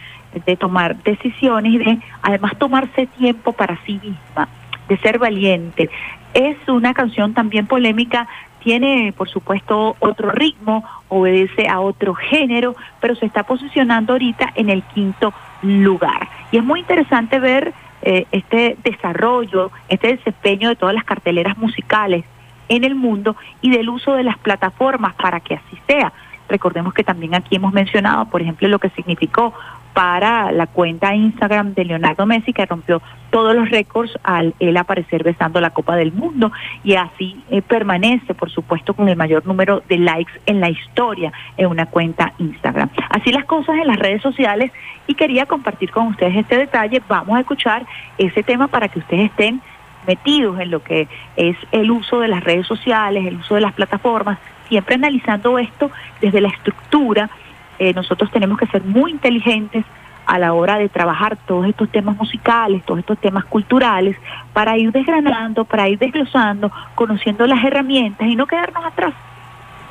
[0.46, 4.48] de tomar decisiones y de además tomarse tiempo para sí misma,
[4.90, 5.90] de ser valiente.
[6.34, 8.28] Es una canción también polémica,
[8.64, 14.70] tiene por supuesto otro ritmo, obedece a otro género, pero se está posicionando ahorita en
[14.70, 16.30] el quinto lugar.
[16.52, 22.26] Y es muy interesante ver eh, este desarrollo, este desempeño de todas las carteleras musicales
[22.70, 26.12] en el mundo y del uso de las plataformas para que así sea.
[26.50, 29.54] Recordemos que también aquí hemos mencionado, por ejemplo, lo que significó
[29.94, 35.24] para la cuenta Instagram de Leonardo Messi, que rompió todos los récords al él aparecer
[35.24, 36.52] besando la Copa del Mundo
[36.84, 41.32] y así eh, permanece, por supuesto, con el mayor número de likes en la historia
[41.58, 42.90] en una cuenta Instagram.
[43.10, 44.72] Así las cosas en las redes sociales
[45.08, 47.02] y quería compartir con ustedes este detalle.
[47.08, 47.86] Vamos a escuchar
[48.18, 49.62] ese tema para que ustedes estén
[50.08, 53.74] metidos en lo que es el uso de las redes sociales, el uso de las
[53.74, 54.38] plataformas,
[54.74, 57.30] siempre analizando esto desde la estructura
[57.78, 59.86] eh, nosotros tenemos que ser muy inteligentes
[60.26, 64.16] a la hora de trabajar todos estos temas musicales, todos estos temas culturales,
[64.54, 69.14] para ir desgranando, para ir desglosando, conociendo las herramientas y no quedarnos atrás.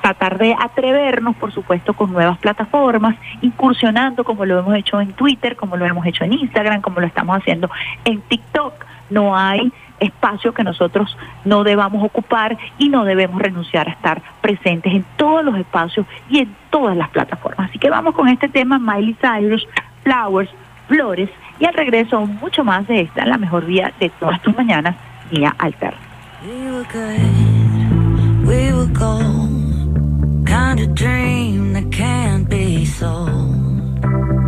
[0.00, 5.54] Tratar de atrevernos, por supuesto, con nuevas plataformas, incursionando como lo hemos hecho en Twitter,
[5.54, 7.70] como lo hemos hecho en Instagram, como lo estamos haciendo
[8.04, 8.72] en TikTok.
[9.10, 9.72] No hay
[10.02, 15.44] espacio que nosotros no debamos ocupar y no debemos renunciar a estar presentes en todos
[15.44, 17.70] los espacios y en todas las plataformas.
[17.70, 19.66] Así que vamos con este tema, Miley Cyrus,
[20.02, 20.50] Flowers,
[20.88, 24.96] Flores, y al regreso mucho más de esta, la mejor vía de todas tus mañanas,
[25.30, 25.98] vía alterna.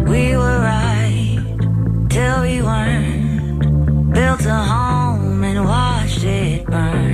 [0.06, 1.38] We were right
[2.08, 4.12] till we weren't.
[4.12, 5.03] Built a home
[5.56, 7.13] and watched it burn.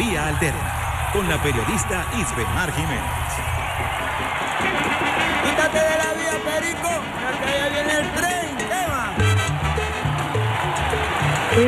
[0.00, 3.02] Vía Alterna con la periodista Isbemar Jiménez.
[5.44, 6.88] Quítate de la vía, Perico,
[7.44, 9.12] que ya viene el tren, ¿qué va?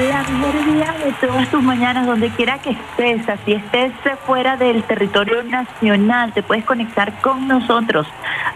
[0.09, 3.93] La mejor día de todas tus mañanas, donde quiera que estés, así estés
[4.24, 8.07] fuera del territorio nacional, te puedes conectar con nosotros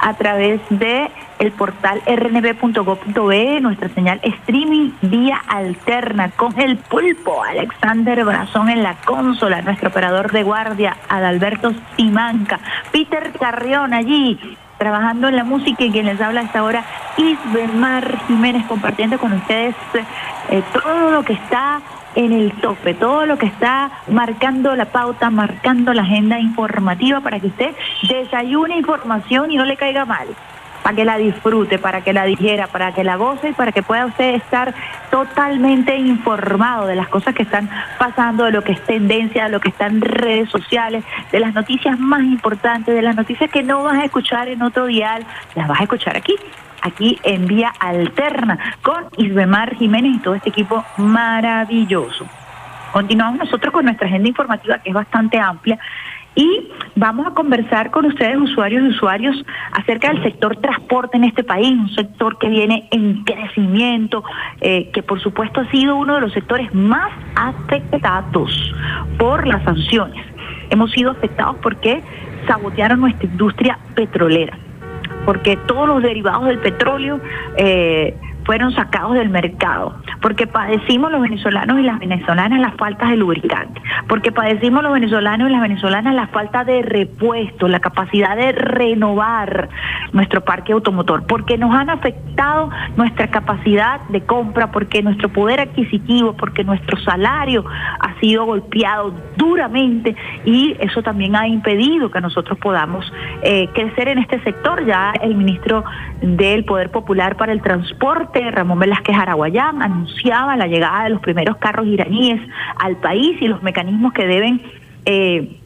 [0.06, 8.24] a través de el portal rnb.gov.be, nuestra señal streaming vía alterna con el pulpo Alexander
[8.24, 12.60] Brazón en la consola, nuestro operador de guardia Adalberto Simanca,
[12.92, 14.38] Peter Carrión allí
[14.78, 16.84] trabajando en la música y quien les habla a esta hora,
[17.16, 19.74] Isbemar Jiménez, compartiendo con ustedes
[20.50, 21.80] eh, todo lo que está
[22.16, 27.38] en el tope, todo lo que está marcando la pauta, marcando la agenda informativa para
[27.38, 27.74] que usted
[28.08, 30.26] desayune información y no le caiga mal.
[30.82, 33.82] Para que la disfrute, para que la dijera, para que la goce y para que
[33.82, 34.72] pueda usted estar
[35.10, 39.60] totalmente informado de las cosas que están pasando, de lo que es tendencia, de lo
[39.60, 43.82] que está en redes sociales, de las noticias más importantes, de las noticias que no
[43.82, 46.36] vas a escuchar en otro dial, las vas a escuchar aquí
[46.82, 52.26] aquí en Vía Alterna con Isbemar Jiménez y todo este equipo maravilloso.
[52.92, 55.78] Continuamos nosotros con nuestra agenda informativa que es bastante amplia
[56.36, 59.36] y vamos a conversar con ustedes, usuarios y usuarios,
[59.72, 64.22] acerca del sector transporte en este país, un sector que viene en crecimiento,
[64.60, 68.74] eh, que por supuesto ha sido uno de los sectores más afectados
[69.18, 70.24] por las sanciones.
[70.68, 72.02] Hemos sido afectados porque
[72.46, 74.58] sabotearon nuestra industria petrolera,
[75.26, 77.20] porque todos los derivados del petróleo
[77.56, 78.14] eh,
[78.46, 83.82] fueron sacados del mercado, porque padecimos los venezolanos y las venezolanas las faltas de lubricante,
[84.08, 89.68] porque padecimos los venezolanos y las venezolanas la falta de repuesto, la capacidad de renovar
[90.12, 96.34] nuestro parque automotor, porque nos han afectado nuestra capacidad de compra, porque nuestro poder adquisitivo,
[96.34, 97.64] porque nuestro salario
[98.00, 104.18] ha sido golpeado duramente y eso también ha impedido que nosotros podamos eh, crecer en
[104.18, 104.84] este sector.
[104.86, 105.84] Ya el ministro
[106.20, 111.56] del Poder Popular para el Transporte, Ramón Velázquez Araguayán, anunciaba la llegada de los primeros
[111.58, 112.40] carros iraníes
[112.78, 114.62] al país y los mecanismos que deben
[115.04, 115.58] eh,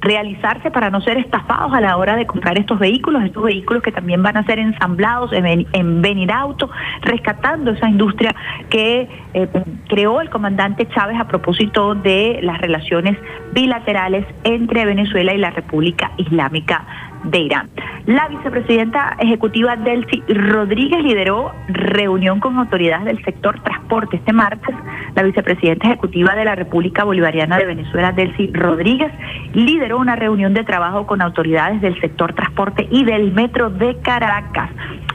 [0.00, 3.92] realizarse para no ser estafados a la hora de comprar estos vehículos, estos vehículos que
[3.92, 6.70] también van a ser ensamblados en, en Benirauto,
[7.02, 8.34] rescatando esa industria
[8.70, 9.48] que eh,
[9.88, 13.18] creó el comandante Chávez a propósito de las relaciones
[13.52, 16.84] bilaterales entre Venezuela y la República Islámica
[17.24, 17.68] de Irán.
[18.06, 24.76] La vicepresidenta ejecutiva Delcy Rodríguez lideró reunión con autoridades del sector transporte este martes.
[25.16, 29.10] La vicepresidenta ejecutiva de la República Bolivariana de Venezuela, Delcy Rodríguez,
[29.54, 34.70] lideró una reunión de trabajo con autoridades del sector transporte y del metro de Caracas.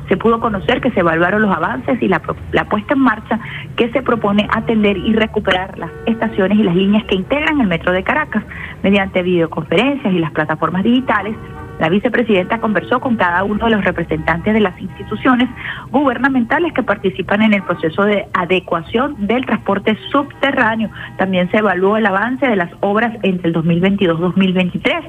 [0.09, 2.21] Se pudo conocer que se evaluaron los avances y la,
[2.51, 3.39] la puesta en marcha
[3.77, 7.93] que se propone atender y recuperar las estaciones y las líneas que integran el metro
[7.93, 8.43] de Caracas
[8.83, 11.37] mediante videoconferencias y las plataformas digitales
[11.81, 15.49] la vicepresidenta conversó con cada uno de los representantes de las instituciones
[15.89, 20.91] gubernamentales que participan en el proceso de adecuación del transporte subterráneo.
[21.17, 25.01] También se evaluó el avance de las obras entre el 2022-2023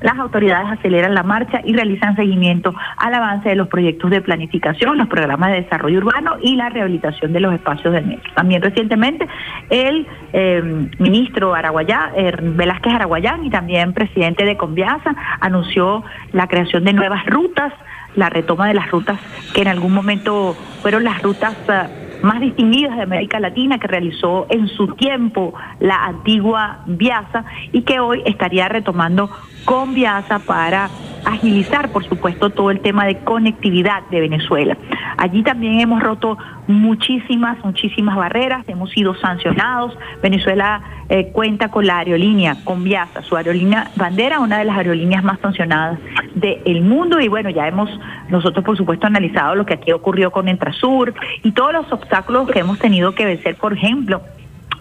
[0.00, 4.98] las autoridades aceleran la marcha y realizan seguimiento al avance de los proyectos de planificación,
[4.98, 8.30] los programas de desarrollo urbano y la rehabilitación de los espacios del metro.
[8.34, 9.26] También recientemente
[9.70, 16.92] el eh, ministro Araguayá, Velázquez Araguayán y también presidente de Conviasa anunció la creación de
[16.92, 17.72] nuevas rutas,
[18.14, 19.18] la retoma de las rutas
[19.54, 21.56] que en algún momento fueron las rutas...
[21.68, 27.82] Eh, más distinguidas de América Latina que realizó en su tiempo la antigua Viasa y
[27.82, 29.30] que hoy estaría retomando
[29.68, 30.88] con Viasa para
[31.26, 34.78] agilizar, por supuesto, todo el tema de conectividad de Venezuela.
[35.18, 36.38] Allí también hemos roto
[36.68, 39.94] muchísimas, muchísimas barreras, hemos sido sancionados.
[40.22, 45.22] Venezuela eh, cuenta con la aerolínea, con Viasa, su aerolínea bandera, una de las aerolíneas
[45.22, 45.98] más sancionadas
[46.34, 47.20] del mundo.
[47.20, 47.90] Y bueno, ya hemos
[48.30, 51.12] nosotros, por supuesto, analizado lo que aquí ocurrió con Entrasur
[51.42, 54.22] y todos los obstáculos que hemos tenido que vencer, por ejemplo,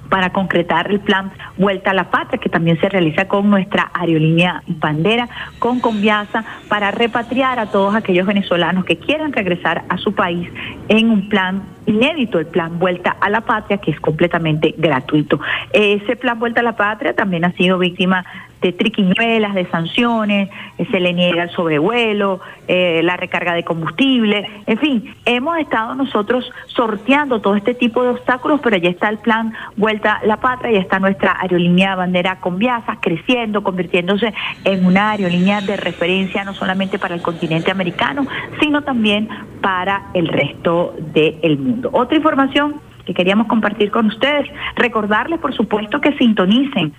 [0.09, 4.63] para concretar el plan Vuelta a la Patria, que también se realiza con nuestra aerolínea
[4.67, 5.27] bandera,
[5.59, 10.49] con Conviasa, para repatriar a todos aquellos venezolanos que quieran regresar a su país
[10.87, 15.39] en un plan inédito, el plan Vuelta a la Patria, que es completamente gratuito.
[15.71, 18.25] Ese plan Vuelta a la Patria también ha sido víctima
[18.61, 24.49] de triquiñuelas, de sanciones, eh, se le niega el sobrevuelo, eh, la recarga de combustible,
[24.65, 29.17] en fin, hemos estado nosotros sorteando todo este tipo de obstáculos, pero ya está el
[29.19, 34.33] plan Vuelta a la Patria, ya está nuestra aerolínea bandera con Viasas creciendo, convirtiéndose
[34.63, 38.25] en una aerolínea de referencia no solamente para el continente americano,
[38.59, 39.29] sino también
[39.61, 41.89] para el resto del mundo.
[41.93, 46.93] Otra información que queríamos compartir con ustedes, recordarles por supuesto que sintonicen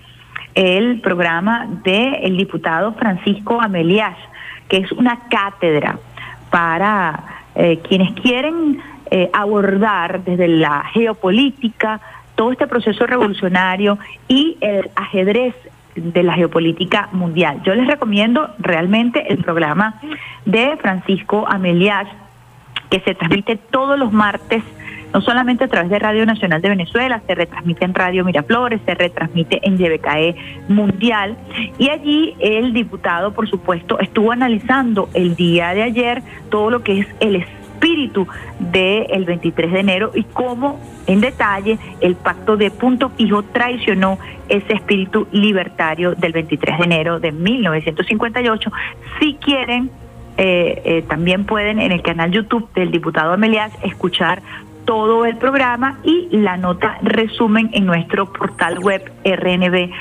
[0.55, 4.17] el programa del diputado Francisco Amelias,
[4.67, 5.97] que es una cátedra
[6.49, 7.23] para
[7.55, 8.81] eh, quienes quieren
[9.11, 11.99] eh, abordar desde la geopolítica
[12.35, 13.97] todo este proceso revolucionario
[14.27, 15.55] y el ajedrez
[15.95, 17.61] de la geopolítica mundial.
[17.63, 19.99] Yo les recomiendo realmente el programa
[20.45, 22.07] de Francisco Amelias,
[22.89, 24.63] que se transmite todos los martes
[25.13, 28.93] no solamente a través de Radio Nacional de Venezuela, se retransmite en Radio Miraflores, se
[28.93, 30.35] retransmite en YBKE
[30.67, 31.35] Mundial.
[31.77, 36.99] Y allí el diputado, por supuesto, estuvo analizando el día de ayer todo lo que
[36.99, 38.27] es el espíritu
[38.59, 44.73] del 23 de enero y cómo en detalle el pacto de punto fijo traicionó ese
[44.73, 48.71] espíritu libertario del 23 de enero de 1958.
[49.19, 49.89] Si quieren,
[50.37, 54.41] eh, eh, también pueden en el canal YouTube del diputado Amelias escuchar
[54.89, 59.99] todo el programa y la nota resumen en nuestro portal web rnb.gov.be.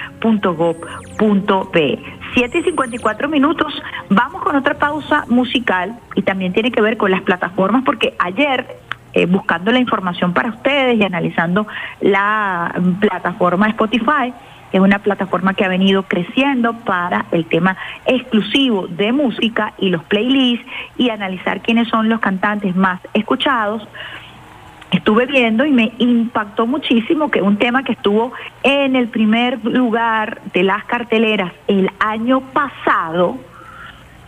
[2.33, 7.11] 7 y 54 minutos, vamos con otra pausa musical y también tiene que ver con
[7.11, 8.65] las plataformas porque ayer
[9.13, 11.67] eh, buscando la información para ustedes y analizando
[12.01, 14.33] la plataforma Spotify,
[14.71, 17.77] que es una plataforma que ha venido creciendo para el tema
[18.07, 20.67] exclusivo de música y los playlists
[20.97, 23.87] y analizar quiénes son los cantantes más escuchados
[24.91, 28.33] estuve viendo y me impactó muchísimo que un tema que estuvo
[28.63, 33.39] en el primer lugar de las carteleras el año pasado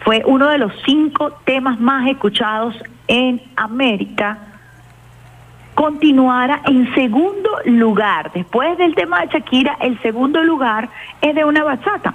[0.00, 2.74] fue uno de los cinco temas más escuchados
[3.08, 4.38] en América
[5.74, 8.32] continuara en segundo lugar.
[8.34, 10.90] Después del tema de Shakira, el segundo lugar
[11.22, 12.14] es de una bachata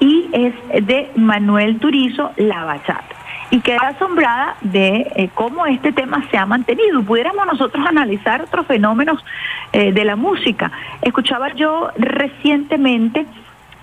[0.00, 0.54] y es
[0.86, 3.21] de Manuel Turizo, La Bachata
[3.52, 7.02] y quedé asombrada de eh, cómo este tema se ha mantenido.
[7.02, 9.22] Pudiéramos nosotros analizar otros fenómenos
[9.74, 10.72] eh, de la música.
[11.02, 13.26] Escuchaba yo recientemente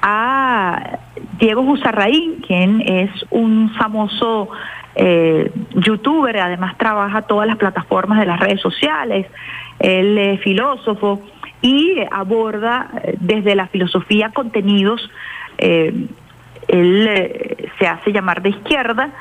[0.01, 0.97] a
[1.38, 4.49] Diego Gusarraín, quien es un famoso
[4.95, 9.28] eh, youtuber, además trabaja todas las plataformas de las redes sociales,
[9.78, 11.22] él es filósofo
[11.61, 12.89] y aborda
[13.20, 15.11] desde la filosofía contenidos,
[15.57, 16.09] él
[17.78, 19.11] se hace llamar de izquierda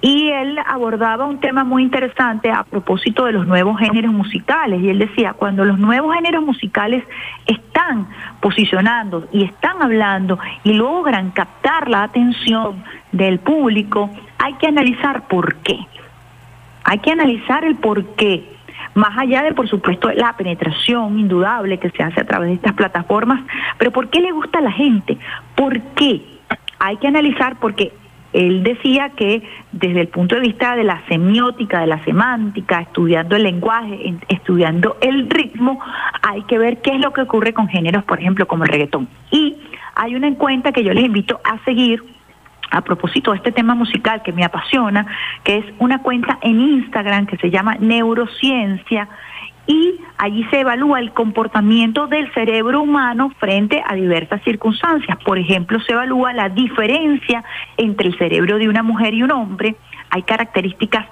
[0.00, 4.80] y él abordaba un tema muy interesante a propósito de los nuevos géneros musicales.
[4.80, 7.02] Y él decía, cuando los nuevos géneros musicales
[7.46, 8.06] están
[8.40, 15.56] posicionando y están hablando y logran captar la atención del público, hay que analizar por
[15.56, 15.78] qué.
[16.84, 18.56] Hay que analizar el por qué.
[18.94, 22.74] Más allá de, por supuesto, la penetración indudable que se hace a través de estas
[22.74, 23.40] plataformas,
[23.76, 25.18] pero ¿por qué le gusta a la gente?
[25.54, 26.22] ¿Por qué?
[26.78, 27.92] Hay que analizar porque
[28.32, 33.36] él decía que desde el punto de vista de la semiótica, de la semántica, estudiando
[33.36, 35.80] el lenguaje, estudiando el ritmo,
[36.22, 39.08] hay que ver qué es lo que ocurre con géneros, por ejemplo, como el reggaetón.
[39.30, 39.56] Y
[39.94, 42.04] hay una cuenta que yo les invito a seguir
[42.70, 45.06] a propósito de este tema musical que me apasiona,
[45.42, 49.08] que es una cuenta en Instagram que se llama Neurociencia
[49.68, 55.18] y allí se evalúa el comportamiento del cerebro humano frente a diversas circunstancias.
[55.24, 57.44] Por ejemplo, se evalúa la diferencia
[57.76, 59.76] entre el cerebro de una mujer y un hombre.
[60.10, 61.06] Hay características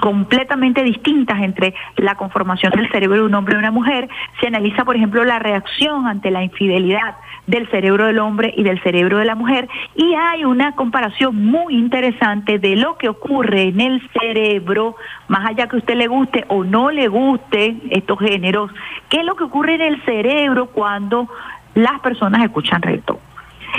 [0.00, 4.08] completamente distintas entre la conformación del cerebro de un hombre y una mujer.
[4.40, 7.16] Se analiza, por ejemplo, la reacción ante la infidelidad
[7.48, 11.74] del cerebro del hombre y del cerebro de la mujer y hay una comparación muy
[11.74, 14.96] interesante de lo que ocurre en el cerebro,
[15.28, 18.70] más allá que a usted le guste o no le guste estos géneros,
[19.08, 21.26] qué es lo que ocurre en el cerebro cuando
[21.74, 23.27] las personas escuchan reggaetón.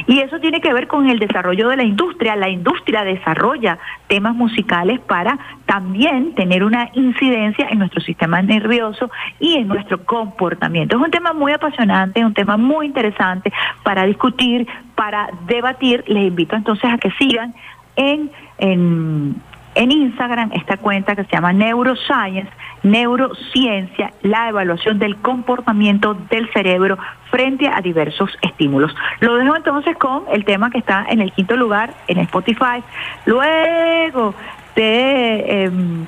[0.08, 2.36] Y eso tiene que ver con el desarrollo de la industria.
[2.36, 3.78] La industria desarrolla
[4.08, 9.10] temas musicales para también tener una incidencia en nuestro sistema nervioso
[9.40, 10.98] y en nuestro comportamiento.
[10.98, 13.52] Es un tema muy apasionante, un tema muy interesante
[13.84, 16.04] para discutir, para debatir.
[16.08, 17.54] Les invito entonces a que sigan
[17.96, 19.36] en,
[19.76, 22.50] en Instagram esta cuenta que se llama Neuroscience
[22.84, 26.98] neurociencia, la evaluación del comportamiento del cerebro
[27.30, 28.96] frente a diversos estímulos.
[29.20, 32.84] Lo dejo entonces con el tema que está en el quinto lugar en Spotify.
[33.26, 34.34] Luego
[34.76, 36.06] de em,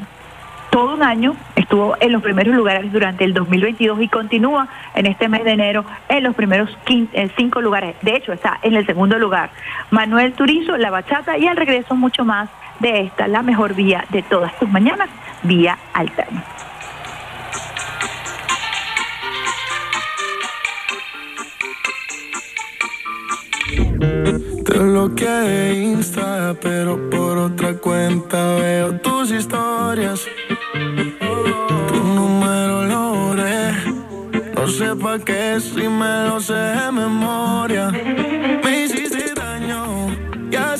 [0.69, 5.27] todo un año estuvo en los primeros lugares durante el 2022 y continúa en este
[5.27, 7.95] mes de enero en los primeros eh, cinco lugares.
[8.01, 9.49] De hecho, está en el segundo lugar.
[9.89, 12.49] Manuel Turizo, La Bachata y al regreso mucho más
[12.81, 15.09] de esta, la mejor vía de todas tus mañanas,
[15.43, 16.43] vía alterna.
[24.65, 30.25] Te bloqueé Insta, pero por otra cuenta veo tus historias.
[30.73, 33.73] Tu número lo borré,
[34.55, 37.91] no sé sepa que si me lo sé de memoria.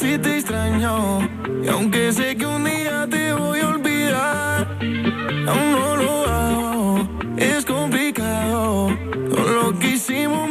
[0.02, 1.20] Así te extraño.
[1.64, 4.78] Y aunque sé que un día te voy a olvidar,
[5.47, 7.08] aún no lo hago.
[7.38, 8.89] Es complicado.
[9.30, 10.49] Todo lo que hicimos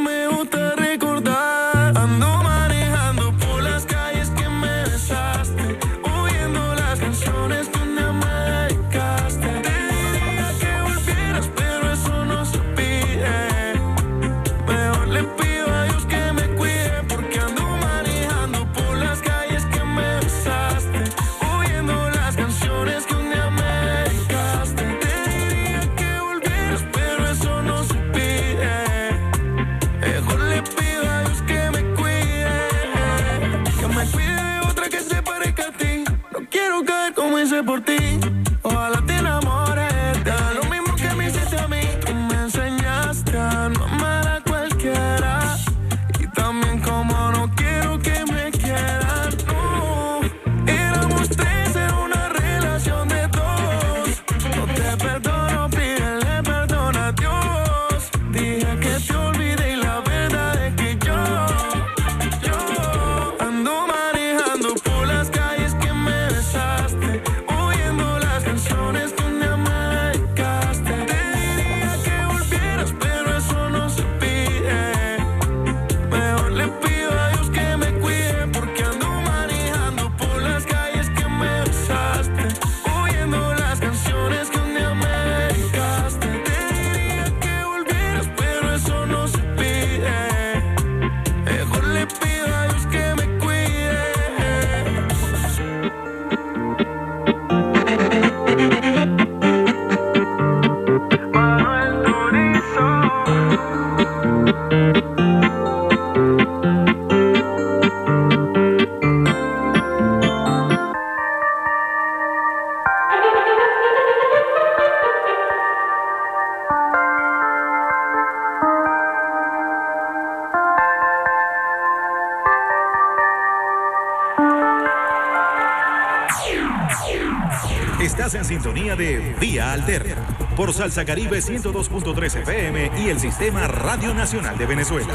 [130.70, 135.14] por Salsa Caribe 102.3 FM y el Sistema Radio Nacional de Venezuela.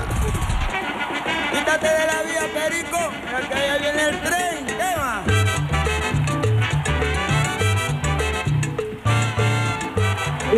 [1.54, 2.98] Quítate de la vía, Perico,
[3.48, 5.24] que allá viene el tren, ¿qué va?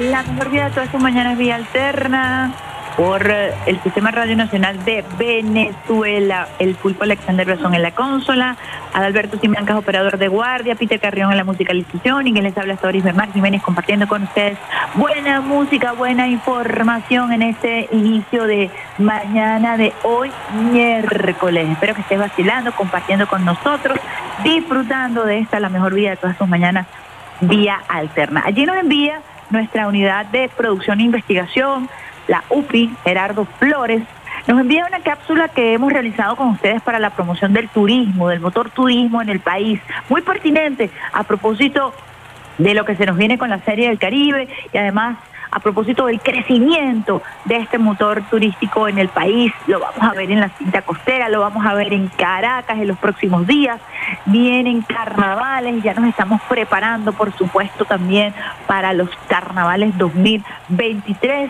[0.09, 2.55] La mejor vida de todas sus mañanas vía alterna
[2.97, 8.57] por eh, el Sistema Radio Nacional de Venezuela, el Pulpo Alexander Brazón en la consola,
[8.91, 12.87] Adalberto Simancas, operador de guardia, Peter Carrión en la musicalización y quien les habla hasta
[12.87, 14.57] Doris Jiménez compartiendo con ustedes
[14.97, 20.31] buena música, buena información en este inicio de mañana de hoy
[20.71, 21.69] miércoles.
[21.69, 23.99] Espero que estés vacilando, compartiendo con nosotros,
[24.43, 26.87] disfrutando de esta, la mejor vida de todas tus mañanas
[27.41, 28.41] vía alterna.
[28.43, 29.21] Allí nos envía
[29.51, 31.87] nuestra unidad de producción e investigación,
[32.27, 34.01] la UPI, Gerardo Flores,
[34.47, 38.39] nos envía una cápsula que hemos realizado con ustedes para la promoción del turismo, del
[38.39, 39.79] motor turismo en el país.
[40.09, 41.93] Muy pertinente a propósito
[42.57, 45.17] de lo que se nos viene con la Serie del Caribe y además
[45.51, 49.53] a propósito del crecimiento de este motor turístico en el país.
[49.67, 52.87] Lo vamos a ver en la cinta costera, lo vamos a ver en Caracas en
[52.87, 53.79] los próximos días.
[54.25, 58.33] Vienen carnavales, ya nos estamos preparando, por supuesto, también
[58.67, 61.49] para los carnavales 2023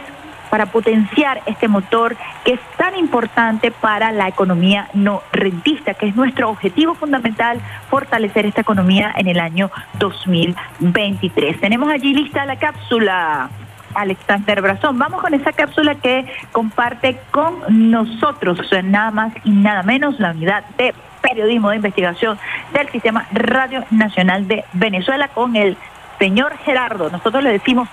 [0.50, 6.16] para potenciar este motor que es tan importante para la economía no rentista, que es
[6.16, 11.60] nuestro objetivo fundamental, fortalecer esta economía en el año 2023.
[11.60, 13.50] Tenemos allí lista la cápsula.
[13.96, 15.00] Alexander Brazón.
[15.00, 20.64] Vamos con esa cápsula que comparte con nosotros, nada más y nada menos, la unidad
[20.78, 22.38] de periodismo de investigación
[22.74, 25.78] del Sistema Radio Nacional de Venezuela con el
[26.20, 27.10] señor Gerardo.
[27.10, 27.88] Nosotros le decimos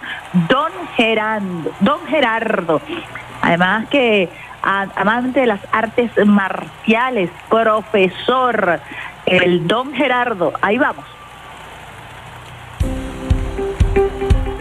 [0.48, 2.80] don Gerardo, don Gerardo.
[3.42, 4.28] Además que
[4.62, 8.80] amante de las artes marciales, profesor,
[9.26, 10.52] el don Gerardo.
[10.60, 11.04] Ahí vamos.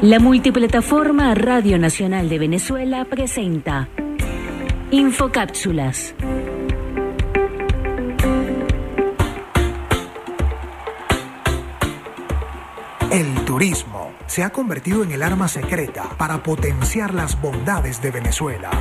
[0.01, 3.87] La multiplataforma Radio Nacional de Venezuela presenta
[4.91, 6.13] Infocápsulas.
[13.13, 18.71] El turismo se ha convertido en el arma secreta para potenciar las bondades de Venezuela.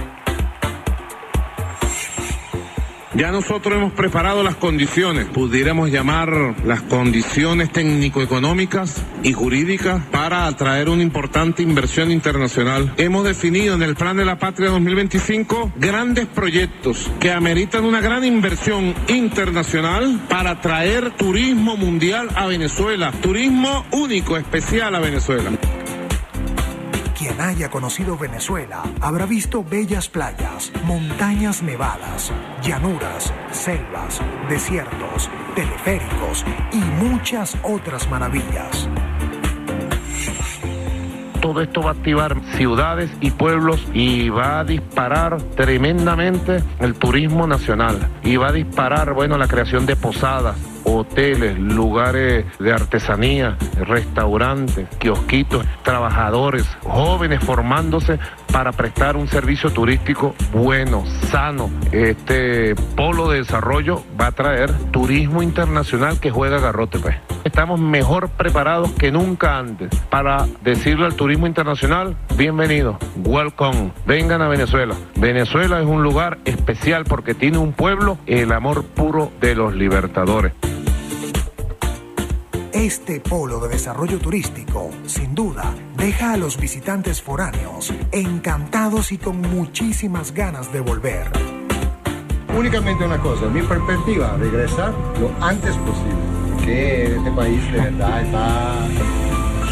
[3.15, 10.89] Ya nosotros hemos preparado las condiciones, pudiéramos llamar las condiciones técnico-económicas y jurídicas para atraer
[10.89, 12.95] una importante inversión internacional.
[12.97, 18.25] Hemos definido en el Plan de la Patria 2025 grandes proyectos que ameritan una gran
[18.25, 25.51] inversión internacional para traer turismo mundial a Venezuela, turismo único, especial a Venezuela.
[27.23, 32.33] Quien haya conocido Venezuela habrá visto bellas playas, montañas nevadas,
[32.65, 38.89] llanuras, selvas, desiertos, teleféricos y muchas otras maravillas.
[41.41, 47.47] Todo esto va a activar ciudades y pueblos y va a disparar tremendamente el turismo
[47.47, 50.57] nacional y va a disparar, bueno, la creación de posadas,
[50.95, 58.19] hoteles, lugares de artesanía, restaurantes, kiosquitos, trabajadores, jóvenes formándose
[58.53, 61.71] para prestar un servicio turístico bueno, sano.
[61.91, 67.17] Este polo de desarrollo va a traer turismo internacional que juega garrote, pues.
[67.45, 74.49] Estamos mejor preparados que nunca antes para decirle al turismo internacional, bienvenido, welcome, vengan a
[74.49, 74.95] Venezuela.
[75.17, 80.53] Venezuela es un lugar especial porque tiene un pueblo, el amor puro de los libertadores.
[82.73, 89.43] Este polo de desarrollo turístico, sin duda, deja a los visitantes foráneos encantados y con
[89.43, 91.27] muchísimas ganas de volver.
[92.57, 98.89] Únicamente una cosa, mi perspectiva, regresar lo antes posible, que este país de verdad está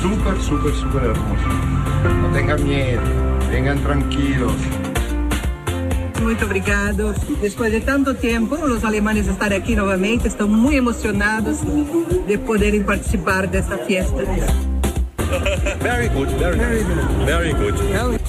[0.03, 1.49] súper, súper, súper hermoso.
[2.21, 3.01] No tengan miedo,
[3.51, 4.53] vengan tranquilos.
[6.21, 7.15] Muito obrigado.
[7.41, 11.59] Depois de tanto tempo, os alemães estarem aqui novamente, estão muito emocionados
[12.27, 14.23] de poderem participar dessa festa.
[15.81, 17.25] Very good, very, very good.
[17.25, 18.21] Very good.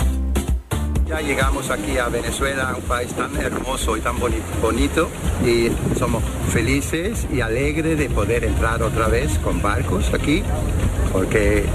[1.08, 5.10] Ya llegamos aquí a Venezuela, un país tan hermoso y tan boni- bonito,
[5.46, 5.70] y
[6.00, 6.24] somos
[6.54, 10.42] felices y alegres de poder entrar otra vez con barcos aquí,
[11.12, 11.66] porque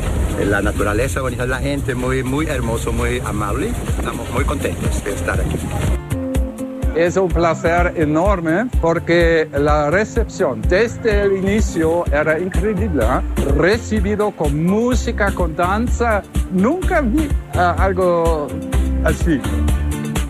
[0.48, 3.72] la naturaleza bonita, la gente muy, muy hermoso, muy amable.
[3.98, 5.58] Estamos muy contentos de estar aquí.
[6.96, 13.04] Es un placer enorme porque la recepción desde el inicio era increíble.
[13.04, 13.52] ¿eh?
[13.58, 16.22] Recibido con música, con danza.
[16.50, 18.48] Nunca vi ah, algo
[19.04, 19.38] así.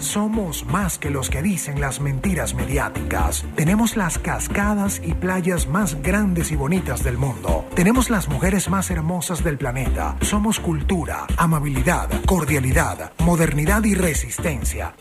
[0.00, 3.44] Somos más que los que dicen las mentiras mediáticas.
[3.54, 7.64] Tenemos las cascadas y playas más grandes y bonitas del mundo.
[7.76, 10.16] Tenemos las mujeres más hermosas del planeta.
[10.20, 14.94] Somos cultura, amabilidad, cordialidad, modernidad y resistencia.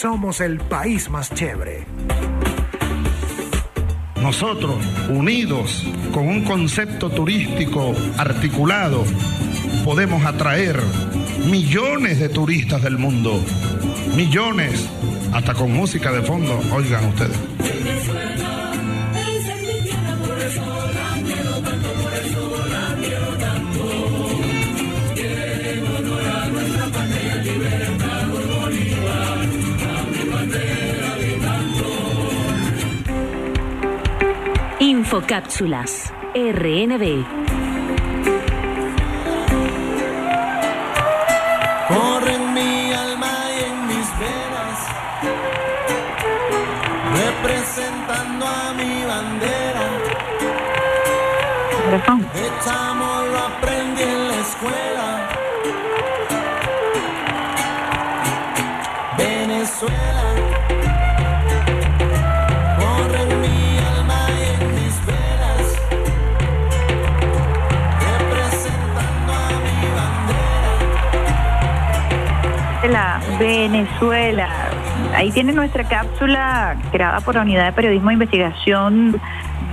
[0.00, 1.84] Somos el país más chévere.
[4.22, 4.76] Nosotros,
[5.08, 5.84] unidos
[6.14, 9.02] con un concepto turístico articulado,
[9.84, 10.80] podemos atraer
[11.50, 13.42] millones de turistas del mundo.
[14.14, 14.88] Millones,
[15.32, 17.36] hasta con música de fondo, oigan ustedes.
[35.18, 36.12] Infocápsulas.
[36.32, 37.26] RNB.
[41.88, 44.78] Corre en mi alma y en mis venas,
[47.20, 49.86] representando a mi bandera.
[52.46, 55.28] Echamos lo aprendí en la escuela.
[59.18, 60.17] Venezuela.
[73.38, 74.48] Venezuela.
[75.14, 79.20] Ahí tiene nuestra cápsula creada por la Unidad de Periodismo e Investigación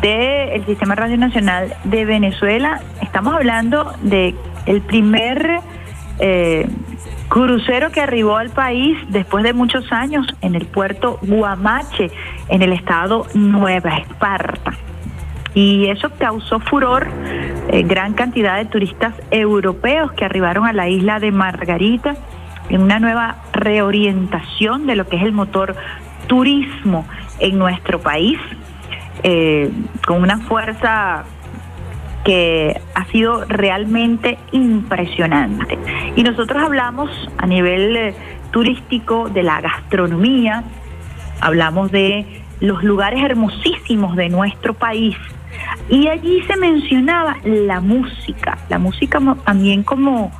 [0.02, 2.82] del Sistema Radio Nacional de Venezuela.
[3.02, 4.36] Estamos hablando de
[4.68, 5.62] el primer
[6.20, 6.68] eh,
[7.28, 12.12] crucero que arribó al país después de muchos años en el puerto Guamache,
[12.50, 14.74] en el estado Nueva Esparta.
[15.56, 17.08] Y eso causó furor,
[17.70, 22.16] eh, gran cantidad de turistas europeos que arribaron a la isla de Margarita
[22.70, 25.76] en una nueva reorientación de lo que es el motor
[26.28, 27.06] turismo
[27.40, 28.40] en nuestro país,
[29.24, 29.72] eh,
[30.06, 31.26] con una fuerza
[32.24, 35.78] que ha sido realmente impresionante.
[36.16, 38.16] Y nosotros hablamos a nivel eh,
[38.52, 40.64] turístico de la gastronomía,
[41.40, 45.16] hablamos de los lugares hermosísimos de nuestro país.
[45.90, 50.32] Y allí se mencionaba la música, la música también como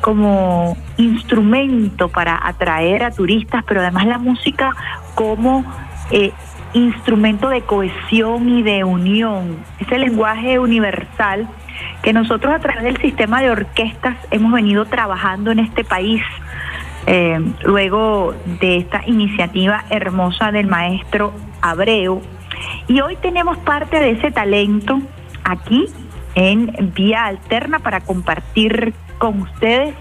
[0.00, 4.74] como instrumento para atraer a turistas, pero además la música
[5.14, 5.64] como
[6.10, 6.32] eh,
[6.72, 11.48] instrumento de cohesión y de unión, ese lenguaje universal
[12.02, 16.22] que nosotros a través del sistema de orquestas hemos venido trabajando en este país.
[17.06, 21.32] eh, luego de esta iniciativa hermosa del maestro
[21.62, 22.20] Abreu.
[22.88, 25.00] Y hoy tenemos parte de ese talento
[25.42, 25.86] aquí
[26.34, 29.94] en Vía Alterna para compartir con ustedes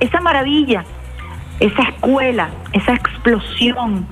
[0.00, 0.84] esa maravilla,
[1.60, 4.08] esa escuela, esa explosión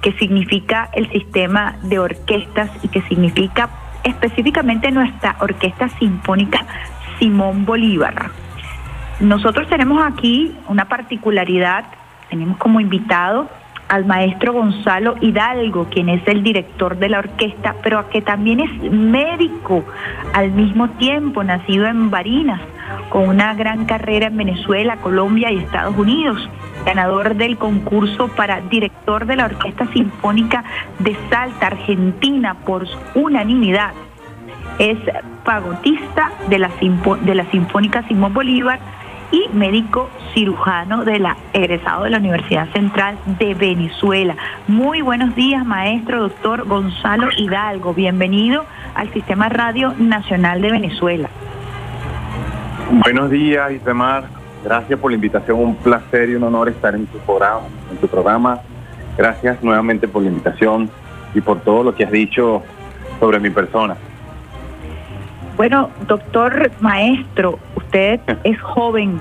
[0.00, 3.68] que significa el sistema de orquestas y que significa
[4.04, 6.64] específicamente nuestra Orquesta Sinfónica
[7.18, 8.30] Simón Bolívar.
[9.18, 11.84] Nosotros tenemos aquí una particularidad,
[12.30, 13.48] tenemos como invitado
[13.88, 18.92] al maestro Gonzalo Hidalgo, quien es el director de la orquesta, pero que también es
[18.92, 19.84] médico
[20.32, 22.60] al mismo tiempo, nacido en Barinas,
[23.08, 26.48] con una gran carrera en Venezuela, Colombia y Estados Unidos,
[26.84, 30.64] ganador del concurso para director de la Orquesta Sinfónica
[30.98, 33.92] de Salta, Argentina, por unanimidad.
[34.78, 34.98] Es
[35.44, 36.70] fagotista de la,
[37.22, 38.80] de la Sinfónica Simón Bolívar
[39.30, 44.36] y médico cirujano de la egresado de la Universidad Central de Venezuela.
[44.68, 47.94] Muy buenos días, maestro doctor Gonzalo Hidalgo.
[47.94, 48.64] Bienvenido
[48.94, 51.28] al Sistema Radio Nacional de Venezuela.
[53.02, 54.22] Buenos días, Isemar.
[54.62, 55.58] Gracias por la invitación.
[55.58, 57.66] Un placer y un honor estar en tu programa.
[57.90, 58.60] En tu programa.
[59.18, 60.88] Gracias nuevamente por la invitación
[61.34, 62.62] y por todo lo que has dicho
[63.18, 63.96] sobre mi persona.
[65.56, 69.18] Bueno, doctor maestro, usted es joven,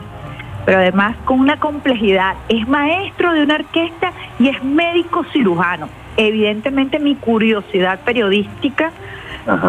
[0.65, 2.35] pero además con una complejidad.
[2.49, 5.89] Es maestro de una orquesta y es médico cirujano.
[6.15, 8.91] Evidentemente mi curiosidad periodística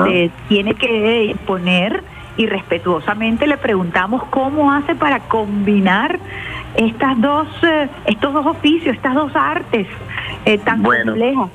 [0.04, 2.04] se tiene que poner
[2.36, 6.18] y respetuosamente le preguntamos cómo hace para combinar
[6.76, 9.86] estas dos, eh, estos dos oficios, estas dos artes
[10.44, 11.12] eh, tan Bueno.
[11.12, 11.48] complejas.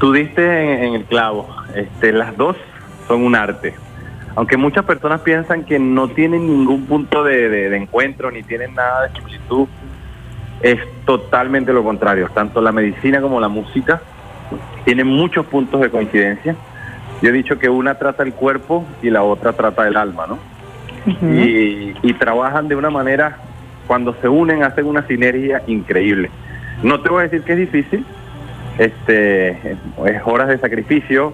[0.00, 0.42] Tú diste
[0.74, 1.48] en, en el clavo.
[1.74, 2.56] Este, las dos
[3.06, 3.74] son un arte.
[4.36, 8.74] Aunque muchas personas piensan que no tienen ningún punto de, de- de encuentro ni tienen
[8.74, 9.68] nada de similitud,
[10.60, 12.28] es totalmente lo contrario.
[12.34, 14.02] Tanto la medicina como la música
[14.84, 16.56] tienen muchos puntos de coincidencia.
[17.24, 20.38] Yo he dicho que una trata el cuerpo y la otra trata el alma, ¿no?
[21.06, 23.38] y, y trabajan de una manera,
[23.86, 26.28] cuando se unen, hacen una sinergia increíble.
[26.82, 28.04] No te voy a decir que es difícil,
[28.76, 31.32] este, es horas de sacrificio,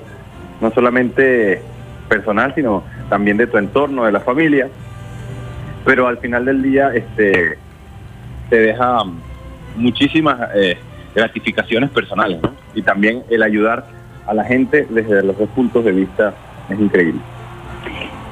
[0.61, 1.61] no solamente
[2.09, 4.69] personal, sino también de tu entorno, de la familia,
[5.85, 7.59] pero al final del día este,
[8.49, 9.03] te deja
[9.75, 10.79] muchísimas eh,
[11.17, 12.55] gratificaciones personales, ¿no?
[12.77, 13.99] Y también el ayudar
[14.31, 16.33] a la gente desde los dos puntos de vista
[16.69, 17.21] es increíble.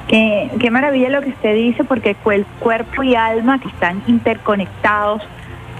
[0.07, 5.21] Qué, qué maravilla lo que usted dice, porque el cuerpo y alma que están interconectados,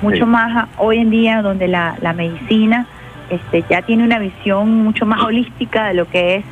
[0.01, 0.29] mucho Sí.
[0.29, 2.85] más hoy en día, donde la, la medicina
[3.29, 6.45] este, ya tiene una visión mucho más holística de lo que es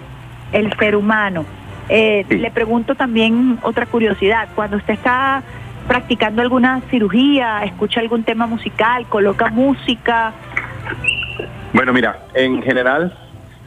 [0.53, 1.43] el ser humano.
[1.89, 5.43] Eh, Le pregunto también otra curiosidad, cuando usted está
[5.89, 10.31] practicando alguna cirugía, escucha algún tema musical, coloca música,
[11.73, 13.13] Bueno, mira, en general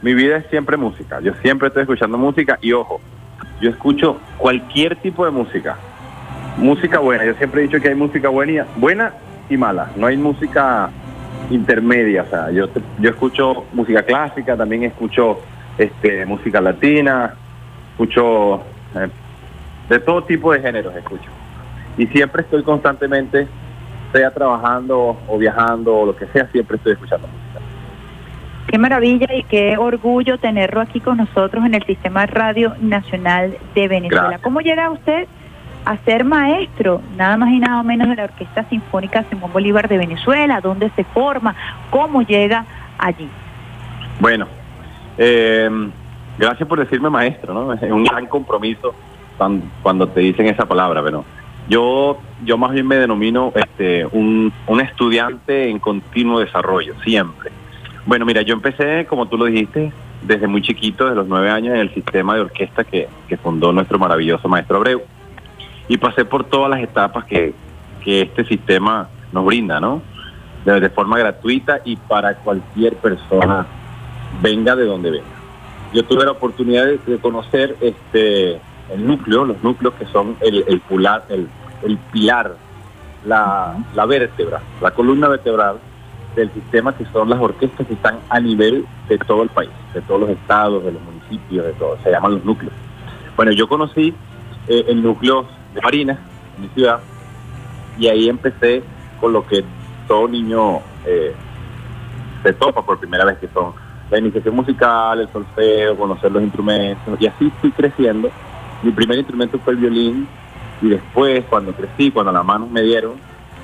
[0.01, 1.19] mi vida es siempre música.
[1.21, 2.99] Yo siempre estoy escuchando música y ojo,
[3.61, 5.77] yo escucho cualquier tipo de música.
[6.57, 7.25] Música buena.
[7.25, 9.13] Yo siempre he dicho que hay música buena y, buena
[9.49, 9.89] y mala.
[9.95, 10.89] No hay música
[11.49, 12.23] intermedia.
[12.23, 15.39] O sea, yo, te- yo escucho música clásica, también escucho
[15.77, 17.33] este, música latina,
[17.91, 18.63] escucho
[18.95, 19.07] eh,
[19.89, 21.29] de todo tipo de géneros escucho.
[21.97, 23.47] Y siempre estoy constantemente,
[24.13, 27.27] sea trabajando o viajando o lo que sea, siempre estoy escuchando.
[28.71, 33.87] Qué maravilla y qué orgullo tenerlo aquí con nosotros en el Sistema Radio Nacional de
[33.89, 34.21] Venezuela.
[34.23, 34.41] Gracias.
[34.41, 35.27] ¿Cómo llega usted
[35.83, 39.97] a ser maestro, nada más y nada menos de la Orquesta Sinfónica Simón Bolívar de
[39.97, 40.61] Venezuela?
[40.61, 41.53] ¿Dónde se forma?
[41.89, 42.63] ¿Cómo llega
[42.97, 43.27] allí?
[44.21, 44.47] Bueno,
[45.17, 45.69] eh,
[46.37, 47.73] gracias por decirme maestro, ¿no?
[47.73, 48.95] Es un gran compromiso
[49.37, 51.25] cuan- cuando te dicen esa palabra, pero
[51.67, 57.51] yo, yo más bien me denomino este, un, un estudiante en continuo desarrollo, siempre.
[58.05, 59.91] Bueno, mira, yo empecé, como tú lo dijiste,
[60.23, 63.71] desde muy chiquito, desde los nueve años, en el sistema de orquesta que, que fundó
[63.71, 65.01] nuestro maravilloso maestro Abreu.
[65.87, 67.53] Y pasé por todas las etapas que,
[68.03, 70.01] que este sistema nos brinda, ¿no?
[70.65, 73.65] De, de forma gratuita y para cualquier persona,
[74.41, 75.25] venga de donde venga.
[75.93, 78.59] Yo tuve la oportunidad de, de conocer este
[78.91, 81.47] el núcleo, los núcleos que son el, el, pular- el,
[81.83, 82.55] el pilar,
[83.25, 85.77] la, la vértebra, la columna vertebral
[86.35, 90.01] del sistema que son las orquestas que están a nivel de todo el país, de
[90.01, 92.73] todos los estados, de los municipios, de todo, se llaman los núcleos.
[93.35, 94.13] Bueno, yo conocí
[94.67, 96.19] eh, el núcleo de Marinas,
[96.55, 96.99] en mi ciudad,
[97.97, 98.83] Y ahí empecé
[99.19, 99.63] con lo que
[100.07, 101.33] todo niño eh,
[102.43, 103.73] se topa por primera vez, que son
[104.09, 108.29] la iniciación musical, el solfeo, conocer los instrumentos, y así fui creciendo.
[108.83, 110.27] Mi primer instrumento fue el violín,
[110.81, 113.13] y después, cuando crecí, cuando las manos me dieron,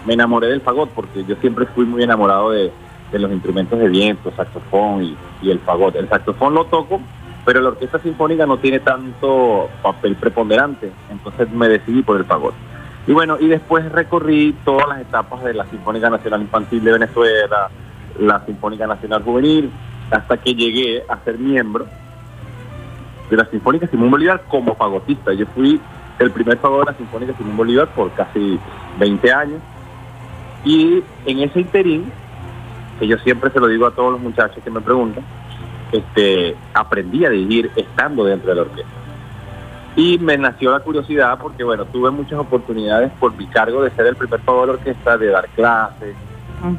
[0.06, 2.72] me enamoré del fagot, porque yo siempre fui muy enamorado de,
[3.12, 5.96] los instrumentos de viento, saxofón y, y el fagot.
[5.96, 7.00] El saxofón lo toco,
[7.46, 12.54] pero la orquesta sinfónica no tiene tanto papel preponderante, entonces me decidí por el fagot.
[13.08, 17.70] Y bueno, y después recorrí todas las etapas de la Sinfónica Nacional Infantil de Venezuela,
[18.20, 19.72] la Sinfónica Nacional Juvenil,
[20.12, 21.88] hasta que llegué a ser miembro
[23.30, 25.34] de la Sinfónica Simón Bolívar como fagotista.
[25.34, 25.80] Yo fui
[26.20, 28.60] el primer fagot de la Sinfónica Simón Bolívar por casi
[29.00, 29.62] 20 años.
[30.64, 32.12] Y en ese interín,
[33.00, 35.24] que yo siempre se lo digo a todos los muchachos que me preguntan,
[35.92, 38.92] este, aprendí a dirigir estando dentro de la orquesta.
[39.96, 44.06] Y me nació la curiosidad porque, bueno, tuve muchas oportunidades por mi cargo de ser
[44.06, 46.16] el primer fagot de la orquesta, de dar clases,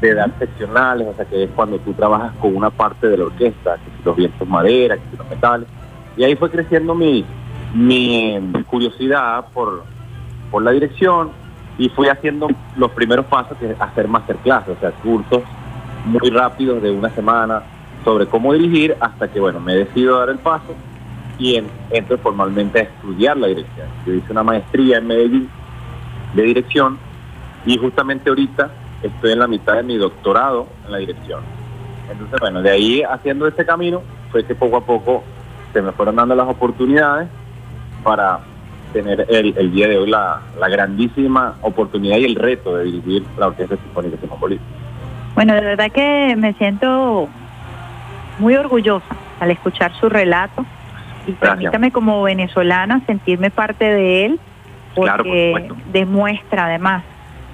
[0.01, 3.25] de dar seccionales, o sea que es cuando tú trabajas con una parte de la
[3.25, 5.69] orquesta, que si los vientos madera, que si los metales.
[6.17, 7.25] Y ahí fue creciendo mi,
[7.75, 9.83] mi curiosidad por,
[10.51, 11.31] por la dirección
[11.79, 15.43] y fui haciendo los primeros pasos que hacer masterclass, o sea, cursos
[16.05, 17.63] muy rápidos de una semana
[18.05, 20.75] sobre cómo dirigir hasta que, bueno, me decido dar el paso
[21.39, 23.87] y en- entro formalmente a estudiar la dirección.
[24.07, 25.51] Yo hice una maestría en Medellín
[26.35, 26.99] de dirección
[27.65, 28.71] y justamente ahorita
[29.03, 31.41] estoy en la mitad de mi doctorado en la dirección.
[32.11, 34.03] Entonces, bueno, de ahí haciendo ese camino
[34.33, 35.23] fue que poco a poco
[35.73, 37.29] se me fueron dando las oportunidades
[38.03, 38.41] para
[38.93, 43.25] tener el, el día de hoy la, la grandísima oportunidad y el reto de dirigir
[43.39, 44.65] la Orquesta Sinfónica de Simón Bolívar.
[45.35, 47.29] Bueno, de verdad que me siento
[48.39, 50.65] muy orgullosa al escuchar su relato.
[51.27, 54.41] Y permítame como venezolana sentirme parte de él
[54.95, 57.05] Claro, por porque demuestra además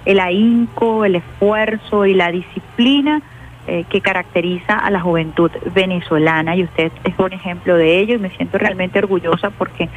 [0.05, 3.23] el ahínco, el esfuerzo y la disciplina
[3.67, 6.57] eh, que caracteriza a la juventud venezolana.
[6.57, 9.89] Y usted es un ejemplo de ello y me siento realmente orgullosa porque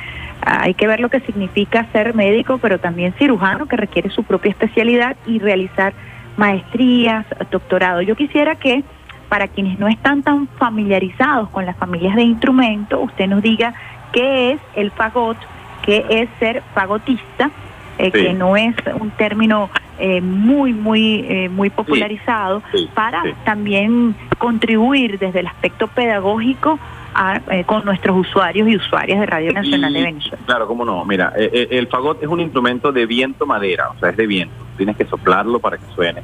[0.48, 4.52] hay que ver lo que significa ser médico, pero también cirujano que requiere su propia
[4.52, 5.94] especialidad y realizar
[6.38, 8.02] maestrías, doctorado.
[8.02, 8.84] Yo quisiera que
[9.30, 13.74] para quienes no están tan familiarizados con las familias de instrumentos, usted nos diga
[14.14, 15.38] qué es el fagot,
[15.82, 17.52] qué es ser fagotista,
[17.98, 18.24] eh, Sí.
[18.24, 19.70] que no es un término
[20.00, 26.78] eh, muy, muy, eh, muy popularizado, sí, para también contribuir desde el aspecto pedagógico
[27.18, 30.38] a, eh, con nuestros usuarios y usuarias de Radio Nacional de Venezuela.
[30.46, 31.04] Claro, cómo no.
[31.04, 34.28] Mira, eh, eh, el fagot es un instrumento de viento madera, o sea, es de
[34.28, 34.56] viento.
[34.78, 36.22] Tienes que soplarlo para que suene.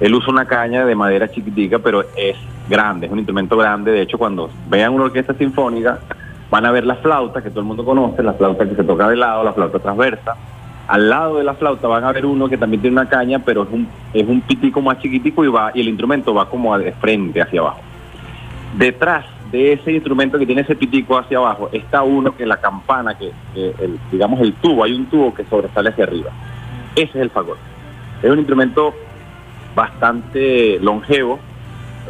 [0.00, 2.36] Él usa una caña de madera chiquitica, pero es
[2.68, 3.92] grande, es un instrumento grande.
[3.92, 6.00] De hecho, cuando vean una orquesta sinfónica,
[6.50, 9.08] van a ver la flauta que todo el mundo conoce, la flauta que se toca
[9.08, 10.34] de lado, la flauta transversa.
[10.88, 13.62] Al lado de la flauta van a ver uno que también tiene una caña, pero
[13.62, 16.90] es un, es un pitico más chiquitico y va y el instrumento va como de
[16.92, 17.80] frente hacia abajo.
[18.76, 19.24] Detrás
[19.54, 23.30] de ese instrumento que tiene ese pitico hacia abajo está uno que la campana, que,
[23.54, 26.30] que el, digamos el tubo, hay un tubo que sobresale hacia arriba.
[26.96, 27.56] Ese es el fagot.
[28.20, 28.92] Es un instrumento
[29.76, 31.38] bastante longevo,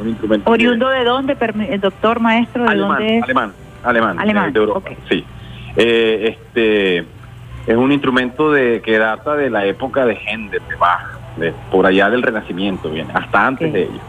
[0.00, 2.64] un instrumento ¿Oriundo de dónde, permi- eh, doctor, maestro?
[2.64, 3.22] ¿De alemán, dónde es?
[3.24, 3.52] alemán,
[3.82, 5.22] alemán, Alemán, de Europa, sí.
[5.76, 6.98] Eh, este
[7.66, 11.84] es un instrumento de que data de la época de Händel, de Bach, de por
[11.84, 14.00] allá del Renacimiento, bien, hasta antes de ello.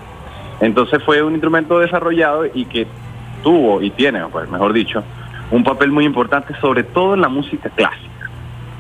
[0.62, 2.88] Entonces fue un instrumento desarrollado y que
[3.46, 5.04] tuvo y tiene, pues mejor dicho,
[5.52, 8.30] un papel muy importante, sobre todo en la música clásica,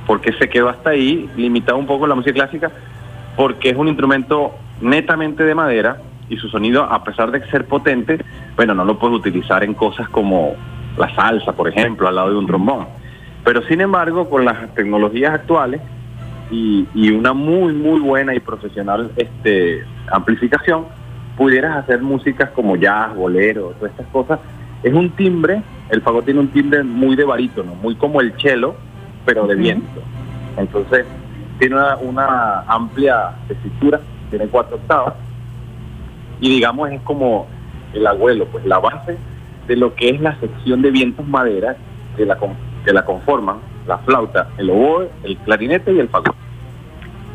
[0.07, 2.71] porque se quedó hasta ahí, limitado un poco en la música clásica,
[3.37, 5.97] porque es un instrumento netamente de madera
[6.29, 8.17] y su sonido, a pesar de ser potente,
[8.55, 10.55] bueno, no lo puedes utilizar en cosas como
[10.97, 12.87] la salsa, por ejemplo, al lado de un trombón.
[13.43, 15.79] Pero sin embargo, con las tecnologías actuales
[16.49, 20.85] y, y una muy, muy buena y profesional este, amplificación,
[21.38, 24.40] pudieras hacer músicas como jazz, bolero, todas estas cosas.
[24.84, 28.76] Es un timbre, el fagot tiene un timbre muy de barítono, muy como el cello,
[29.26, 30.02] pero de viento.
[30.57, 31.06] Entonces,
[31.60, 33.99] tiene una, una amplia tesitura,
[34.30, 35.14] tiene cuatro octavas,
[36.40, 37.48] y digamos es como
[37.94, 39.18] el abuelo, pues la base
[39.68, 41.76] de lo que es la sección de vientos madera
[42.16, 42.38] que la,
[42.84, 43.57] que la conforman,
[43.88, 46.36] la flauta, el oboe, el clarinete y el fagot.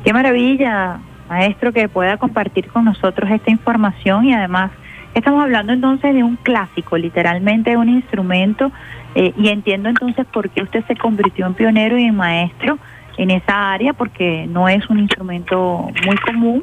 [0.05, 4.73] Qué maravilla, maestro, que pueda compartir con nosotros esta información y además
[5.15, 8.73] estamos hablando entonces de un clásico, literalmente de un instrumento
[9.15, 12.79] eh, y entiendo entonces por qué usted se convirtió en pionero y en maestro
[13.17, 16.61] en esa área porque no es un instrumento muy común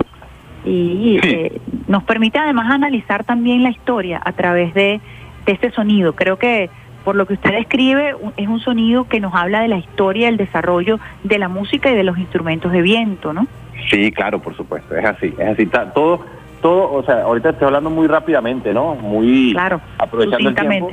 [0.66, 5.00] y eh, nos permite además analizar también la historia a través de,
[5.46, 6.14] de este sonido.
[6.14, 6.70] Creo que
[7.06, 10.36] por lo que usted describe es un sonido que nos habla de la historia, el
[10.36, 13.48] desarrollo de la música y de los instrumentos de viento, ¿no?
[13.90, 15.66] Sí, claro, por supuesto, es así, es así.
[15.94, 16.20] Todo,
[16.62, 18.96] todo, o sea, ahorita estoy hablando muy rápidamente, ¿no?
[18.96, 20.92] Muy Claro, aprovechando el tiempo.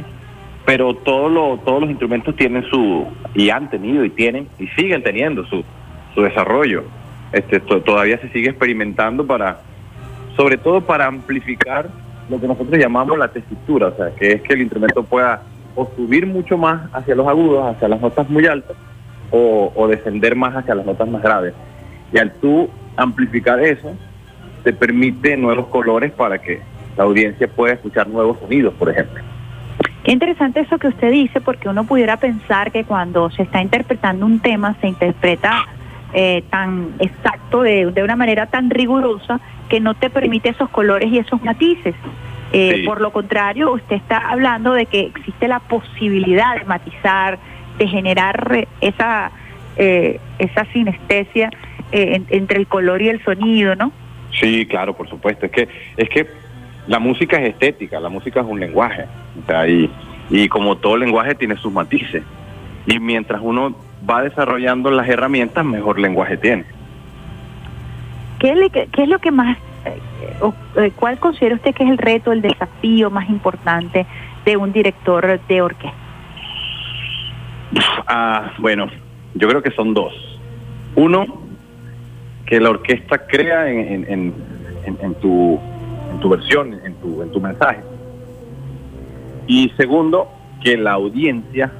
[0.64, 5.02] Pero todo lo, todos los instrumentos tienen su, y han tenido y tienen, y siguen
[5.02, 5.62] teniendo su,
[6.14, 6.84] su desarrollo.
[7.32, 9.58] Este, to- todavía se sigue experimentando para,
[10.36, 11.88] sobre todo para amplificar
[12.30, 15.42] lo que nosotros llamamos la tesitura, o sea, que es que el instrumento pueda
[15.74, 18.76] o subir mucho más hacia los agudos, hacia las notas muy altas,
[19.30, 21.52] o, o descender más hacia las notas más graves.
[22.14, 23.94] Y al tú amplificar eso,
[24.62, 26.60] te permite nuevos colores para que
[26.96, 29.22] la audiencia pueda escuchar nuevos sonidos, por ejemplo.
[30.04, 34.24] Qué interesante eso que usted dice, porque uno pudiera pensar que cuando se está interpretando
[34.24, 35.66] un tema, se interpreta
[36.12, 41.10] eh, tan exacto, de, de una manera tan rigurosa, que no te permite esos colores
[41.10, 41.94] y esos matices.
[42.52, 42.82] Eh, Sí.
[42.86, 47.38] Por lo contrario, usted está hablando de que existe la posibilidad de matizar,
[47.78, 49.32] de generar eh, esa,
[49.76, 51.50] eh, esa sinestesia
[51.94, 53.92] eh, en- entre el color y el sonido, ¿no?
[54.40, 55.46] Sí, claro, por supuesto.
[55.46, 56.26] Es que, es que
[56.88, 59.04] la música es estética, la música es un lenguaje.
[59.42, 59.88] O sea, y,
[60.28, 62.22] y como todo lenguaje tiene sus matices.
[62.86, 63.74] Y mientras uno
[64.08, 66.64] va desarrollando las herramientas, mejor lenguaje tiene.
[68.40, 69.56] ¿Qué, le- qué es lo que más,
[69.86, 69.98] eh,
[70.40, 74.04] o, eh, cuál considera usted que es el reto, el desafío más importante
[74.44, 75.96] de un director de orquesta?
[78.06, 78.86] Ah, bueno,
[79.34, 80.12] yo creo que son dos.
[80.96, 81.24] Uno,
[82.46, 84.34] que la orquesta crea en, en-
[84.86, 85.58] en- en- tu,
[86.20, 87.80] tu versión, en tu, en tu mensaje.
[89.46, 90.28] Y segundo,
[90.62, 91.70] que la audiencia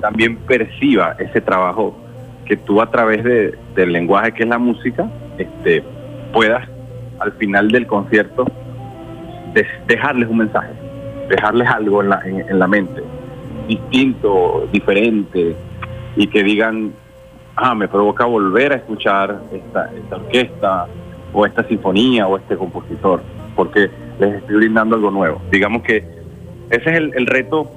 [0.00, 1.96] también perciba ese trabajo
[2.44, 5.82] que tú a través de- del lenguaje que es la música, este,
[6.32, 6.68] puedas
[7.18, 8.46] al final del concierto
[9.86, 10.70] dejarles un mensaje,
[11.28, 13.02] dejarles algo en la, en la mente
[13.68, 15.54] distinto, diferente,
[16.16, 16.92] y que digan,
[17.60, 20.86] ah, me provoca volver a escuchar esta, esta orquesta,
[21.32, 23.22] o esta sinfonía, o este compositor,
[23.54, 25.40] porque les estoy brindando algo nuevo.
[25.50, 25.98] Digamos que
[26.70, 27.70] ese es el, el reto,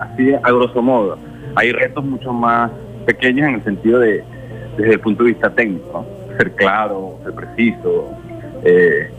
[0.00, 1.18] así a grosso modo.
[1.54, 2.70] Hay retos mucho más
[3.06, 4.24] pequeños en el sentido de,
[4.76, 6.36] desde el punto de vista técnico, ¿no?
[6.36, 8.10] ser claro, ser preciso,
[8.64, 9.10] eh,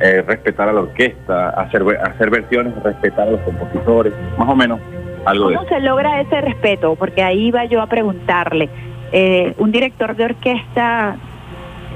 [0.00, 4.80] eh, respetar a la orquesta, hacer, hacer versiones, respetar a los compositores, más o menos
[5.24, 6.96] algo de ¿Cómo se logra ese respeto?
[6.96, 8.68] Porque ahí iba yo a preguntarle.
[9.12, 11.16] Eh, un director de orquesta,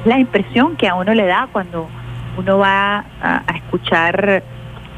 [0.05, 1.89] la impresión que a uno le da cuando
[2.37, 4.43] uno va a, a escuchar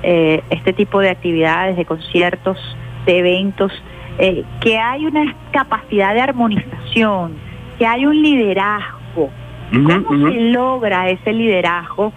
[0.02, 2.58] eh, este tipo de actividades, de conciertos,
[3.06, 3.72] de eventos,
[4.18, 7.36] eh, que hay una capacidad de armonización,
[7.78, 9.30] que hay un liderazgo.
[9.70, 12.12] ¿Cómo se logra ese liderazgo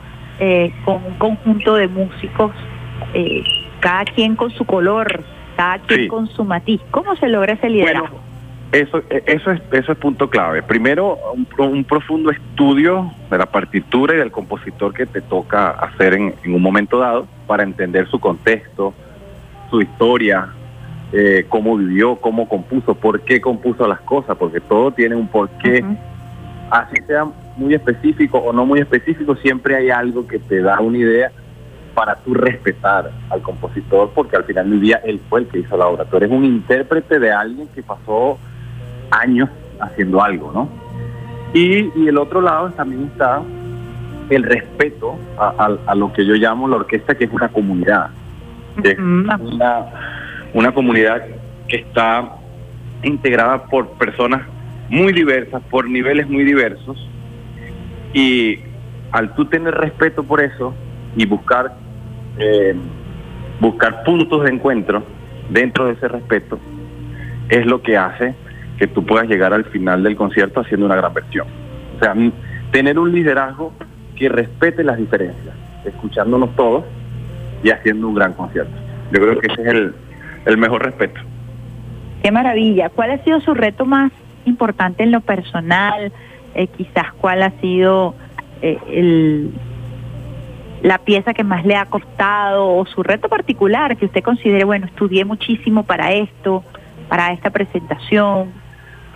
[0.85, 2.51] con un conjunto de músicos,
[3.81, 5.21] cada quien con su color,
[5.57, 6.07] cada quien Sí.
[6.07, 6.81] con su matiz?
[6.91, 8.20] ¿Cómo se logra ese liderazgo?
[8.71, 10.63] Eso, eh, eso, es, eso es punto clave.
[10.63, 16.13] Primero, un, un profundo estudio de la partitura y del compositor que te toca hacer
[16.13, 18.93] en, en un momento dado para entender su contexto,
[19.69, 20.49] su historia,
[21.13, 25.83] eh, cómo vivió, cómo compuso, por qué compuso las cosas, porque todo tiene un porqué.
[26.69, 27.25] Así sea
[27.57, 31.31] muy específico o no muy específico, siempre hay algo que te da una idea
[31.93, 35.75] para tú respetar al compositor, porque al final del día él fue el que hizo
[35.75, 36.05] la obra.
[36.05, 38.39] Tú eres un intérprete de alguien que pasó
[39.11, 40.69] años haciendo algo, ¿no?
[41.53, 43.41] Y, y el otro lado también está
[44.29, 48.09] el respeto a, a- a lo que yo llamo la orquesta, que es una comunidad.
[48.81, 49.85] que es una,
[50.53, 51.23] una comunidad
[51.67, 52.35] que está
[53.03, 54.41] integrada por personas
[54.89, 56.97] muy diversas, por niveles muy diversos,
[58.13, 58.59] y
[59.11, 60.73] al tú tener respeto por eso
[61.17, 61.73] y buscar
[62.37, 62.73] eh,
[63.59, 65.03] buscar puntos de encuentro
[65.49, 66.57] dentro de ese respeto
[67.49, 68.33] es lo que hace
[68.81, 71.45] que tú puedas llegar al final del concierto haciendo una gran versión.
[71.97, 72.15] O sea,
[72.71, 73.73] tener un liderazgo
[74.15, 75.55] que respete las diferencias,
[75.85, 76.83] escuchándonos todos
[77.63, 78.75] y haciendo un gran concierto.
[79.11, 79.93] Yo creo que ese es el,
[80.47, 81.21] el mejor respeto.
[82.23, 82.89] Qué maravilla.
[82.89, 84.11] ¿Cuál ha sido su reto más
[84.45, 86.11] importante en lo personal?
[86.55, 88.15] Eh, quizás cuál ha sido
[88.63, 89.51] eh, el,
[90.81, 94.87] la pieza que más le ha costado o su reto particular que usted considere, bueno,
[94.87, 96.63] estudié muchísimo para esto,
[97.09, 98.59] para esta presentación,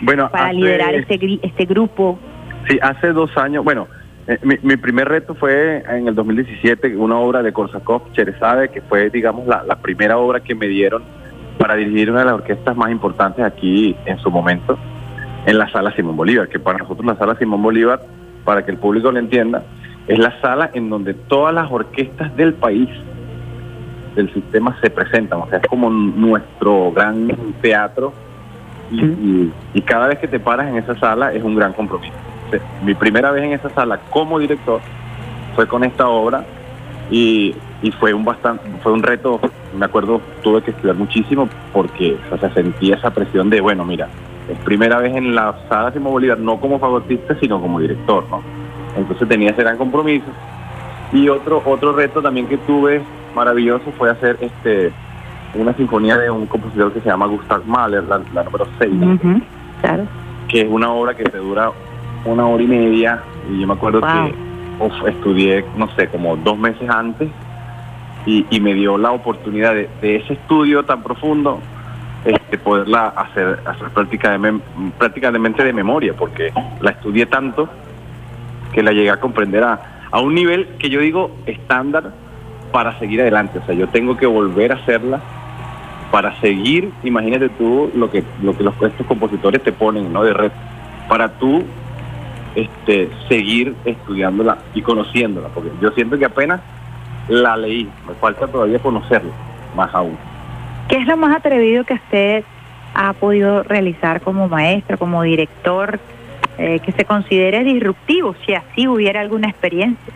[0.01, 2.19] Bueno, para hace- liderar este, este grupo.
[2.67, 3.87] Sí, hace dos años, bueno,
[4.27, 8.81] eh, mi, mi primer reto fue en el 2017, una obra de Korsakov, Cherezade, que
[8.81, 11.03] fue, digamos, la, la primera obra que me dieron
[11.59, 14.77] para dirigir una de las orquestas más importantes aquí en su momento,
[15.45, 18.01] en la sala Simón Bolívar, que para nosotros la sala Simón Bolívar,
[18.43, 19.63] para que el público lo entienda,
[20.07, 22.89] es la sala en donde todas las orquestas del país,
[24.15, 27.27] del sistema, se presentan, o sea, es como nuestro gran
[27.61, 28.13] teatro
[28.91, 32.13] y, y- y cada vez que te paras en esa sala es un gran compromiso.
[32.83, 34.79] mi primera vez en esa sala como director
[35.55, 36.43] fue con esta obra
[37.09, 39.39] y, y fue un bastante, fue un reto,
[39.77, 44.07] me acuerdo, tuve que estudiar muchísimo porque o sea, sentía esa presión de, bueno, mira,
[44.49, 48.41] es primera vez en la sala Simón Bolívar, no como fagotista, sino como director, ¿no?
[48.95, 50.25] Entonces tenía ese gran compromiso.
[51.11, 53.01] Y otro, otro reto también que tuve
[53.35, 54.91] maravilloso fue hacer este
[55.55, 58.91] una sinfonía de un compositor que se llama Gustav Mahler, la, la número 6,
[59.81, 60.03] Claro.
[60.47, 61.71] que es una obra que te dura
[62.25, 63.21] una hora y media.
[63.51, 64.09] Y yo me acuerdo Wow.
[64.09, 64.35] que
[64.83, 67.29] uf, estudié, no sé, como dos meses antes
[68.25, 71.59] y, y me dio la oportunidad de, de ese estudio tan profundo
[72.25, 74.61] este, poderla hacer, hacer práctica de mem-
[74.97, 76.51] prácticamente de memoria, porque
[76.81, 77.69] la estudié tanto
[78.73, 79.79] que la llegué a comprender a,
[80.11, 82.11] a un nivel que yo digo estándar
[82.71, 83.59] para seguir adelante.
[83.59, 85.19] O sea, yo tengo que volver a hacerla
[86.11, 90.23] para seguir, imagínate tú lo que, lo que los estos compositores te ponen, ¿no?
[90.23, 90.51] De red,
[91.07, 91.63] para tú
[92.55, 96.61] este, seguir estudiándola y conociéndola, porque yo siento que apenas
[97.27, 99.31] la leí, me falta todavía conocerla,
[99.75, 100.17] más aún.
[100.87, 102.43] ¿Qué es lo más atrevido que usted
[102.93, 105.99] ha podido realizar como maestro, como director,
[106.57, 110.13] eh, que se considere disruptivo, si así hubiera alguna experiencia?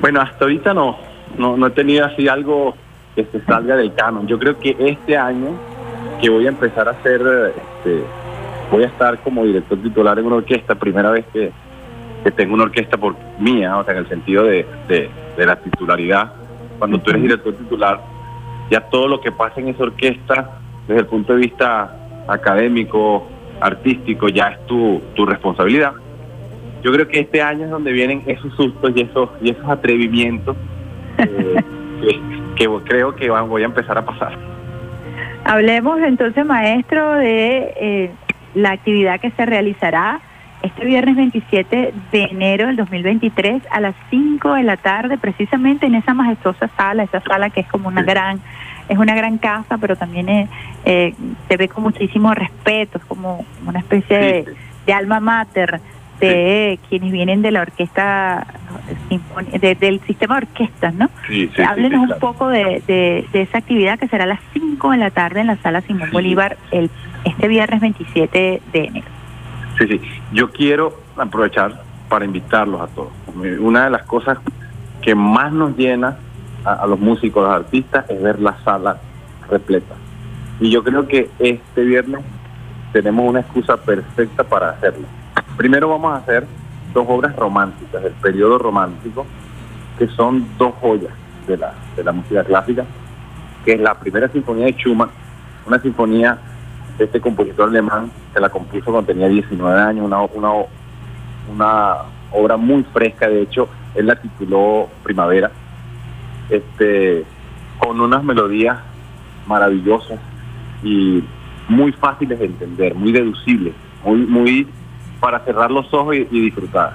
[0.00, 0.96] Bueno, hasta ahorita no,
[1.38, 2.74] no, no he tenido así algo
[3.14, 4.26] que se salga del canon.
[4.26, 5.50] Yo creo que este año
[6.20, 7.20] que voy a empezar a hacer,
[7.56, 8.02] este,
[8.70, 11.50] voy a estar como director titular en una orquesta, primera vez que,
[12.24, 15.56] que tengo una orquesta por mía, o sea, en el sentido de, de- de la
[15.56, 16.32] titularidad.
[16.78, 18.00] Cuando tú eres director titular,
[18.70, 20.50] ya todo lo que pasa en esa orquesta,
[20.86, 21.96] desde el punto de vista
[22.28, 23.26] académico,
[23.60, 25.92] artístico, ya es tu, tu responsabilidad.
[26.82, 30.56] Yo creo que este año es donde vienen esos sustos y esos, y esos atrevimientos
[31.18, 31.56] eh,
[32.56, 34.36] que, creo que voy a empezar a pasar.
[35.44, 38.10] Hablemos entonces, maestro, de eh,
[38.54, 40.20] la actividad que se realizará
[40.62, 45.96] este viernes 27 de enero del 2023 a las 5 de la tarde, precisamente en
[45.96, 48.40] esa majestuosa sala, esa sala que es como una gran,
[48.88, 50.48] es una gran casa, pero también eh,
[50.84, 51.14] eh,
[51.48, 54.54] se ve con muchísimo respeto, es como una especie de,
[54.86, 55.80] de alma mater
[56.26, 58.46] de quienes vienen de la orquesta
[59.60, 61.08] de- del sistema de orquestas, ¿no?
[61.28, 64.40] Sí, sí, Háblenos sí, un poco de, de- de esa actividad que será a las
[64.52, 66.90] 5 de la tarde en la sala Simón Bolívar el,
[67.24, 69.06] este viernes 27 de enero.
[69.78, 70.00] Sí, sí.
[70.32, 73.12] Yo quiero aprovechar para invitarlos a todos.
[73.60, 74.38] Una de las cosas
[75.00, 76.16] que más nos llena
[76.64, 78.98] a, a los músicos, a los artistas, es ver la sala
[79.48, 79.94] repleta.
[80.60, 82.20] Y yo creo que este viernes
[82.92, 85.06] tenemos una excusa perfecta para hacerlo.
[85.56, 86.46] Primero vamos a hacer
[86.94, 89.26] dos obras románticas del periodo romántico,
[89.98, 91.12] que son dos joyas
[91.46, 92.84] de la, de la música clásica,
[93.64, 95.10] que es la primera sinfonía de Schumann,
[95.66, 96.38] una sinfonía
[96.98, 100.50] de este compositor alemán que la compuso cuando tenía 19 años, una, una,
[101.50, 101.94] una
[102.32, 105.50] obra muy fresca, de hecho, él la tituló Primavera,
[106.48, 107.24] este,
[107.78, 108.78] con unas melodías
[109.46, 110.18] maravillosas
[110.82, 111.22] y
[111.68, 113.74] muy fáciles de entender, muy deducibles,
[114.04, 114.68] muy, muy
[115.22, 116.94] para cerrar los ojos y, y disfrutar.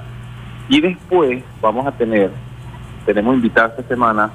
[0.68, 2.30] Y después vamos a tener,
[3.06, 4.30] tenemos invitado esta semana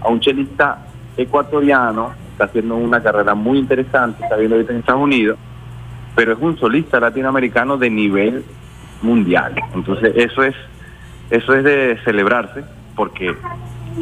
[0.00, 0.78] a un chelista
[1.16, 5.36] ecuatoriano, está haciendo una carrera muy interesante, está viendo ahorita en Estados Unidos,
[6.14, 8.44] pero es un solista latinoamericano de nivel
[9.02, 9.52] mundial.
[9.74, 10.54] Entonces eso es,
[11.30, 12.62] eso es de celebrarse,
[12.94, 13.34] porque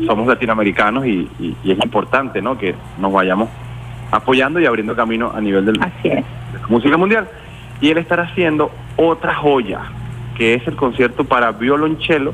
[0.06, 2.58] somos latinoamericanos y, y- y es importante ¿no?
[2.58, 3.48] que nos vayamos
[4.10, 6.24] apoyando y abriendo camino a nivel del, de
[6.60, 7.26] la música mundial.
[7.82, 9.80] Y él estará haciendo otra joya,
[10.36, 12.32] que es el concierto para violonchelo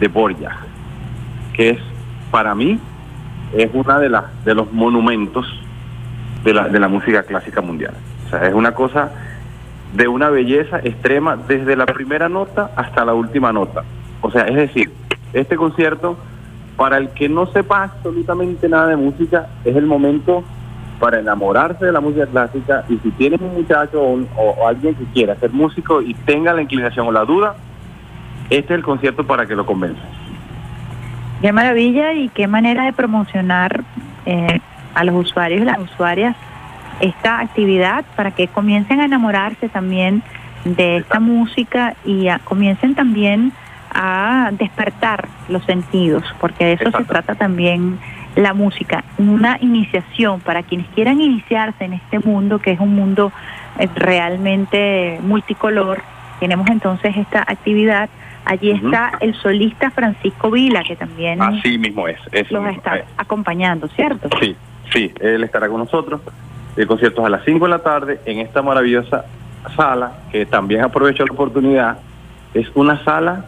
[0.00, 0.56] de Borja,
[1.52, 1.78] que es
[2.32, 2.80] para mí
[3.56, 5.46] es una de las de los monumentos
[6.44, 7.94] de la, de la música clásica mundial.
[8.26, 9.10] O sea, es una cosa
[9.94, 13.84] de una belleza extrema desde la primera nota hasta la última nota.
[14.22, 14.90] O sea, es decir,
[15.32, 16.16] este concierto,
[16.76, 20.44] para el que no sepa absolutamente nada de música, es el momento
[21.00, 24.68] para enamorarse de la música clásica y si tienes un muchacho o, un- o- o
[24.68, 27.54] alguien que quiera ser músico y tenga la inclinación o la duda,
[28.50, 30.02] este es el concierto para que lo convenza.
[31.40, 33.82] Qué maravilla y qué manera de promocionar
[34.26, 34.60] eh,
[34.94, 36.36] a los usuarios y las usuarias
[37.00, 40.22] esta actividad para que comiencen a enamorarse también
[40.66, 43.52] de esta música y a- comiencen también
[43.94, 47.98] a despertar los sentidos, porque de eso se trata también
[48.36, 53.32] la música, una iniciación para quienes quieran iniciarse en este mundo que es un mundo
[53.78, 56.00] eh, realmente multicolor.
[56.38, 58.08] Tenemos entonces esta actividad.
[58.44, 62.18] Allí está el solista Francisco Vila, que también Así mismo es.
[62.32, 63.04] los mismo está es.
[63.18, 64.28] acompañando, ¿cierto?
[64.40, 64.56] Sí,
[64.92, 66.22] sí, él estará con nosotros.
[66.76, 69.26] El concierto es a las 5 de la tarde en esta maravillosa
[69.76, 71.98] sala, que también aprovecho la oportunidad,
[72.54, 73.44] es una sala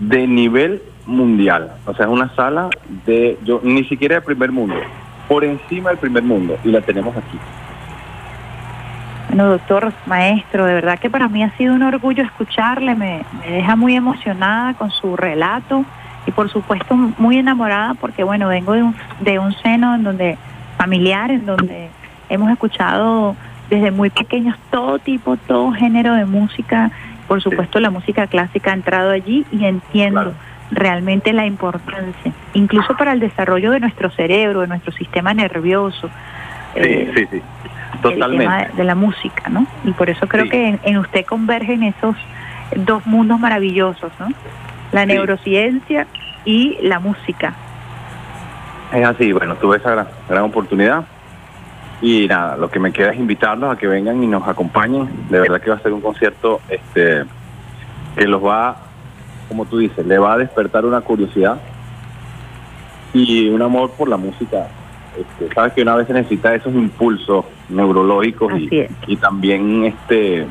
[0.00, 1.72] de nivel mundial.
[1.86, 2.68] O sea, es una sala
[3.04, 4.76] de, yo ni siquiera de primer mundo,
[5.26, 7.38] por encima del primer mundo, y la tenemos aquí.
[9.28, 13.50] Bueno, doctor, maestro, de verdad que para mí ha sido un orgullo escucharle, me, me
[13.50, 15.84] deja muy emocionada con su relato
[16.26, 20.38] y por supuesto muy enamorada porque bueno, vengo de un, de un seno en donde
[20.76, 21.88] familiar, en donde
[22.28, 23.34] hemos escuchado
[23.68, 26.90] desde muy pequeños todo tipo, todo género de música,
[27.26, 30.34] por supuesto la música clásica ha entrado allí y entiendo
[30.70, 36.10] realmente la importancia, incluso para el desarrollo de nuestro cerebro, de nuestro sistema nervioso.
[36.74, 37.42] Sí, sí, sí.
[37.94, 38.44] el Totalmente.
[38.44, 39.66] tema de, de la música, ¿no?
[39.84, 40.50] Y por eso creo Sí.
[40.50, 42.14] que en, en usted convergen esos
[42.76, 44.28] dos mundos maravillosos, ¿no?
[44.92, 46.06] La neurociencia
[46.44, 47.54] y la música.
[48.92, 51.04] Es así, bueno, tuve esa gran, gran oportunidad.
[52.00, 55.08] Y nada, lo que me queda es invitarlos a que vengan y nos acompañen.
[55.30, 57.24] De verdad que va a ser un concierto este
[58.16, 58.76] que los va,
[59.48, 61.58] como tú dices, le va a despertar una curiosidad
[63.12, 64.68] y un amor por la música.
[65.18, 68.52] Este, Sabes que una vez se necesita esos impulsos neurológicos
[69.06, 70.46] y, también este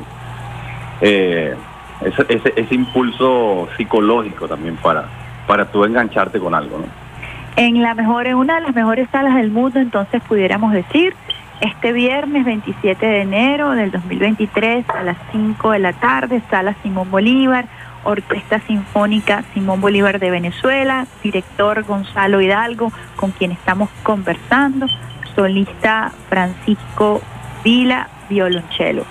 [1.00, 1.54] eh,
[2.02, 5.04] ese, ese, ese impulso psicológico también para,
[5.46, 7.08] para tú engancharte con algo, ¿no?
[7.56, 11.14] En la mejor, en una de las mejores salas del mundo, entonces pudiéramos decir,
[11.60, 17.10] este viernes 27 de enero del 2023 a las 5 de la tarde, sala Simón
[17.10, 17.66] Bolívar,
[18.04, 24.86] Orquesta Sinfónica Simón Bolívar de Venezuela, director Gonzalo Hidalgo, con quien estamos conversando,
[25.34, 27.20] solista Francisco
[27.64, 29.04] Vila, violonchelo.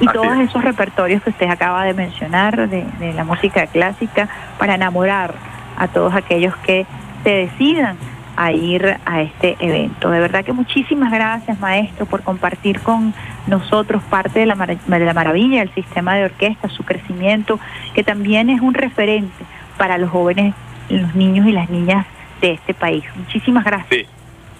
[0.00, 0.50] Y Así todos es.
[0.50, 4.28] esos repertorios que usted acaba de mencionar de, de la música clásica
[4.58, 5.34] para enamorar
[5.76, 6.86] a todos aquellos que
[7.24, 7.96] se decidan
[8.40, 10.10] a ir a este evento.
[10.10, 13.12] De verdad que muchísimas gracias, maestro, por compartir con
[13.48, 17.58] nosotros parte de la, mara- de la maravilla del sistema de orquesta, su crecimiento,
[17.94, 19.44] que también es un referente
[19.76, 20.54] para los jóvenes,
[20.88, 22.06] los niños y las niñas
[22.40, 23.04] de este país.
[23.16, 23.88] Muchísimas gracias.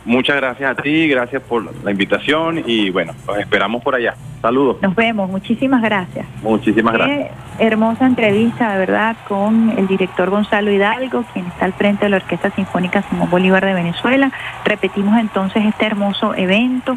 [0.09, 4.14] Muchas gracias a ti, gracias por la invitación y bueno, los esperamos por allá.
[4.40, 4.78] Saludos.
[4.80, 6.24] Nos vemos, muchísimas gracias.
[6.43, 7.30] Muchísimas gracias.
[7.59, 12.16] Hermosa entrevista, de verdad, con el director Gonzalo Hidalgo, quien está al frente de la
[12.16, 14.32] Orquesta Sinfónica Simón Bolívar de Venezuela.
[14.64, 16.97] Repetimos entonces este hermoso evento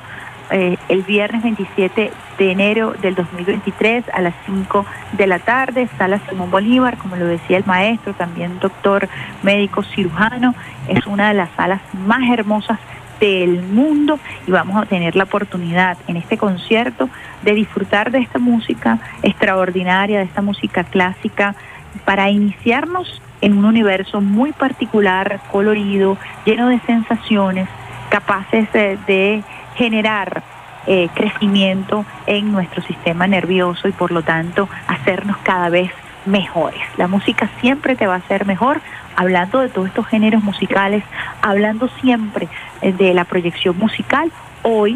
[0.54, 6.20] eh, el viernes 27 de enero del 2023 a las 5 de la tarde, Sala
[6.30, 9.08] Simón Bolívar, como lo decía el maestro, también doctor
[9.44, 10.54] médico cirujano.
[10.90, 12.80] Es una de las salas más hermosas
[13.22, 17.08] del mundo y vamos a tener la oportunidad en este concierto
[17.44, 21.56] de disfrutar de esta música extraordinaria, de esta música clásica,
[22.04, 27.70] para iniciarnos en un universo muy particular, colorido, lleno de sensaciones,
[28.10, 29.44] capaces de,
[29.76, 30.44] generar
[30.86, 35.92] eh, crecimiento en nuestro sistema nervioso y por lo tanto hacernos cada vez
[36.26, 36.82] mejores.
[36.98, 38.82] La música siempre te va a hacer mejor,
[39.16, 41.04] hablando de todos estos géneros musicales,
[41.42, 42.48] hablando siempre
[42.82, 44.32] eh, de la proyección musical.
[44.64, 44.94] Hoy,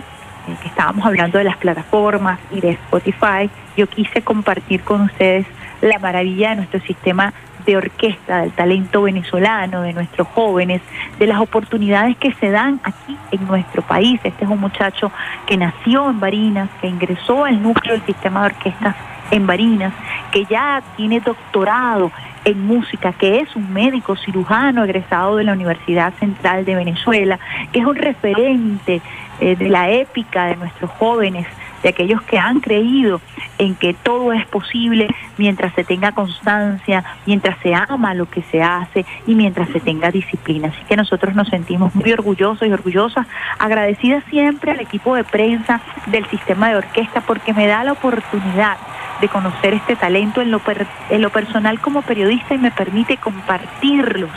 [0.48, 5.46] eh, que estábamos hablando de las plataformas y de Spotify, yo quise compartir con ustedes
[5.82, 7.34] la maravilla de nuestro sistema
[7.66, 10.82] de orquesta, del talento venezolano, de nuestros jóvenes,
[11.18, 14.20] de las oportunidades que se dan aquí en nuestro país.
[14.24, 15.12] Este es un muchacho
[15.48, 18.96] que nació en Barinas, que ingresó al núcleo del sistema de orquestas
[19.32, 19.94] en Barinas,
[20.32, 22.12] que ya tiene doctorado
[22.46, 27.40] en música, que es un médico cirujano egresado de la Universidad Central de Venezuela,
[27.72, 29.02] que es un referente
[29.40, 31.48] eh, de la épica de nuestros jóvenes,
[31.84, 33.22] de aquellos que han creído
[33.58, 35.08] en que todo es posible
[35.38, 40.10] mientras se tenga constancia, mientras se ama lo que se hace y mientras se tenga
[40.10, 40.70] disciplina.
[40.70, 43.28] Así que nosotros nos sentimos muy orgullosos y orgullosas,
[43.60, 48.78] agradecidas siempre al equipo de prensa del sistema de orquesta porque me da la oportunidad
[49.22, 53.18] de conocer este talento en lo, per- en lo personal como periodista y me permite
[53.18, 54.32] compartirlos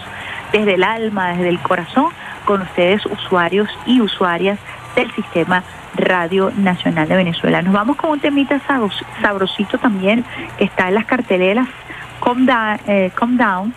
[0.53, 2.07] desde el alma, desde el corazón,
[2.45, 4.59] con ustedes usuarios y usuarias
[4.97, 5.63] del sistema
[5.95, 7.61] Radio Nacional de Venezuela.
[7.63, 10.25] Nos vamos con un temita sabros- sabrosito también
[10.57, 11.69] que está en las carteleras,
[12.25, 13.75] Calm Down, eh, Calm Down,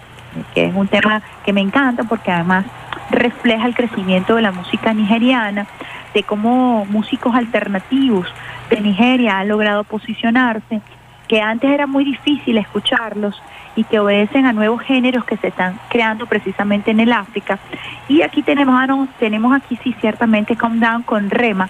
[0.53, 2.65] que es un tema que me encanta porque además
[3.09, 5.65] refleja el crecimiento de la música nigeriana,
[6.13, 8.27] de cómo músicos alternativos
[8.75, 10.81] de Nigeria han logrado posicionarse,
[11.27, 13.41] que antes era muy difícil escucharlos
[13.75, 17.59] y que obedecen a nuevos géneros que se están creando precisamente en el África.
[18.07, 21.69] Y aquí tenemos, ah, no, tenemos aquí sí ciertamente Calm Down con Rema,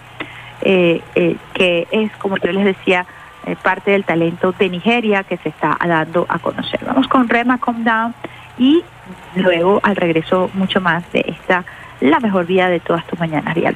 [0.62, 3.06] eh, eh, que es, como yo les decía,
[3.46, 6.80] eh, parte del talento de Nigeria que se está dando a conocer.
[6.86, 8.14] Vamos con Rema Calm Down
[8.58, 8.84] y
[9.36, 11.66] luego al regreso mucho más de esta,
[12.00, 13.76] la mejor vida de todas tus mañanas, Real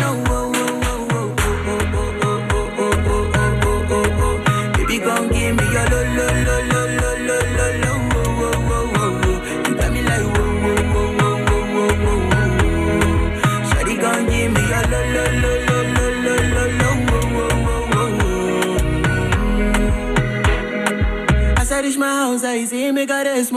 [22.93, 23.51] me gares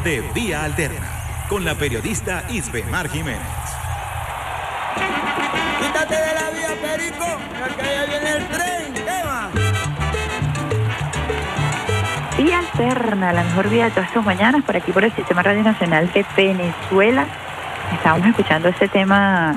[0.00, 1.08] de Vía Alterna
[1.48, 3.40] con la periodista Isbemar Jiménez.
[5.80, 7.26] Quítate de la vía, Perico,
[7.76, 8.94] que allá viene el tren.
[8.94, 9.50] ¿Qué va?
[12.36, 15.62] Vía Alterna, la mejor vía de todas tus mañanas, por aquí por el Sistema Radio
[15.62, 17.26] Nacional de Venezuela.
[17.92, 19.56] Estábamos escuchando ese tema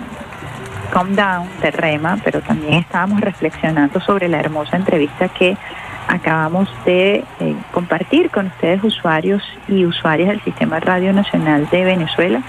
[0.91, 5.57] Calm Down de Rema, pero también estábamos reflexionando sobre la hermosa entrevista que
[6.07, 12.41] acabamos de eh, compartir con ustedes, usuarios y usuarias del Sistema Radio Nacional de Venezuela,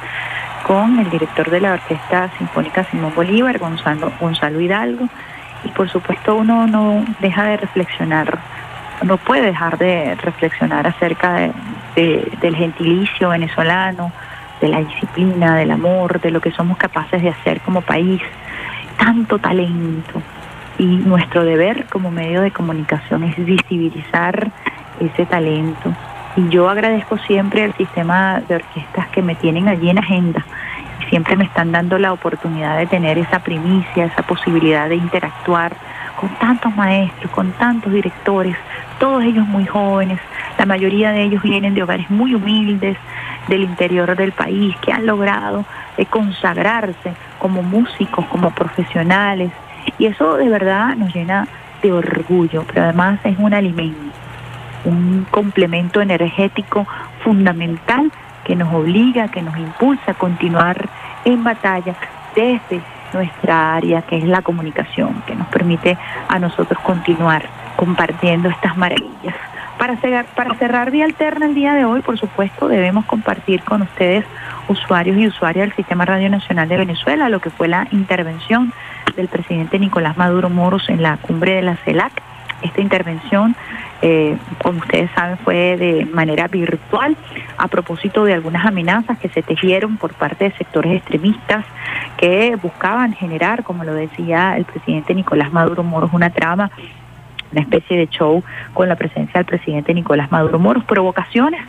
[0.66, 5.08] con el director de la Orquesta Sinfónica Simón Bolívar, Gonzalo, Gonzalo Hidalgo.
[5.64, 8.38] Y por supuesto uno no deja de reflexionar,
[9.04, 11.52] no puede dejar de reflexionar acerca de-
[11.94, 14.10] de- del gentilicio venezolano,
[14.60, 18.20] de la disciplina, del amor, de lo que somos capaces de hacer como país.
[18.96, 20.22] Tanto talento,
[20.78, 24.50] y nuestro deber como medio de comunicación es visibilizar
[25.00, 25.92] ese talento.
[26.36, 30.44] Y yo agradezco siempre al sistema de orquestas que me tienen allí en agenda
[31.12, 35.76] siempre me están dando la oportunidad de tener esa primicia, esa posibilidad de interactuar
[36.16, 38.56] con tantos maestros, con tantos directores,
[38.98, 40.18] todos ellos muy jóvenes,
[40.58, 42.96] la mayoría de ellos vienen de hogares muy humildes
[43.46, 45.66] del interior del país que han logrado
[45.98, 49.52] eh, consagrarse como músicos, como profesionales,
[49.98, 51.46] y eso de verdad nos llena
[51.82, 53.98] de orgullo, pero además es un alimento,
[54.84, 56.86] un complemento energético
[57.22, 58.10] fundamental
[58.44, 60.88] que nos obliga, que nos impulsa a continuar
[61.24, 61.94] en batalla
[62.34, 62.80] desde
[63.12, 65.98] nuestra área que es la comunicación, que nos permite
[66.28, 69.34] a nosotros continuar compartiendo estas maravillas.
[69.78, 73.82] Para cerrar, para cerrar Vía Alterna el día de hoy, por supuesto, debemos compartir con
[73.82, 74.24] ustedes,
[74.68, 78.72] usuarios y usuarias del Sistema Radio Nacional de Venezuela, lo que fue la intervención
[79.16, 82.12] del presidente Nicolás Maduro Moros en la cumbre de la CELAC.
[82.62, 83.56] Esta intervención,
[84.02, 87.16] eh, como ustedes saben, fue de manera virtual
[87.58, 91.64] a propósito de algunas amenazas que se tejieron por parte de sectores extremistas
[92.16, 96.70] que buscaban generar, como lo decía el presidente Nicolás Maduro Moros, una trama
[97.52, 98.42] una especie de show
[98.72, 101.60] con la presencia del presidente Nicolás Maduro Moros, provocaciones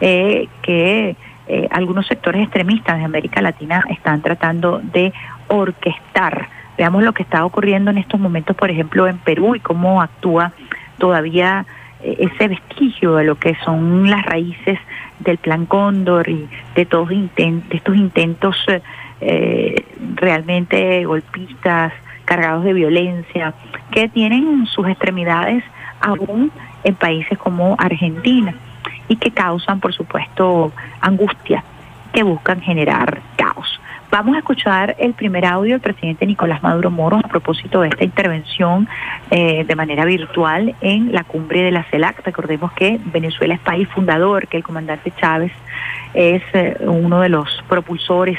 [0.00, 1.16] eh, que
[1.46, 5.12] eh, algunos sectores extremistas de América Latina están tratando de
[5.48, 6.48] orquestar.
[6.78, 10.52] Veamos lo que está ocurriendo en estos momentos, por ejemplo, en Perú y cómo actúa
[10.98, 11.66] todavía
[12.00, 14.78] eh, ese vestigio de lo que son las raíces
[15.18, 18.56] del plan Cóndor y de todos de estos intentos
[19.20, 19.74] eh,
[20.14, 21.92] realmente golpistas,
[22.24, 23.54] cargados de violencia,
[23.90, 25.64] que tienen sus extremidades
[26.00, 26.52] aún
[26.84, 28.54] en países como Argentina
[29.08, 31.64] y que causan, por supuesto, angustia,
[32.12, 33.80] que buscan generar caos.
[34.10, 38.04] Vamos a escuchar el primer audio del presidente Nicolás Maduro Moros a propósito de esta
[38.04, 38.88] intervención
[39.30, 42.24] eh, de manera virtual en la cumbre de la CELAC.
[42.24, 45.52] Recordemos que Venezuela es país fundador, que el comandante Chávez
[46.14, 48.38] es eh, uno de los propulsores,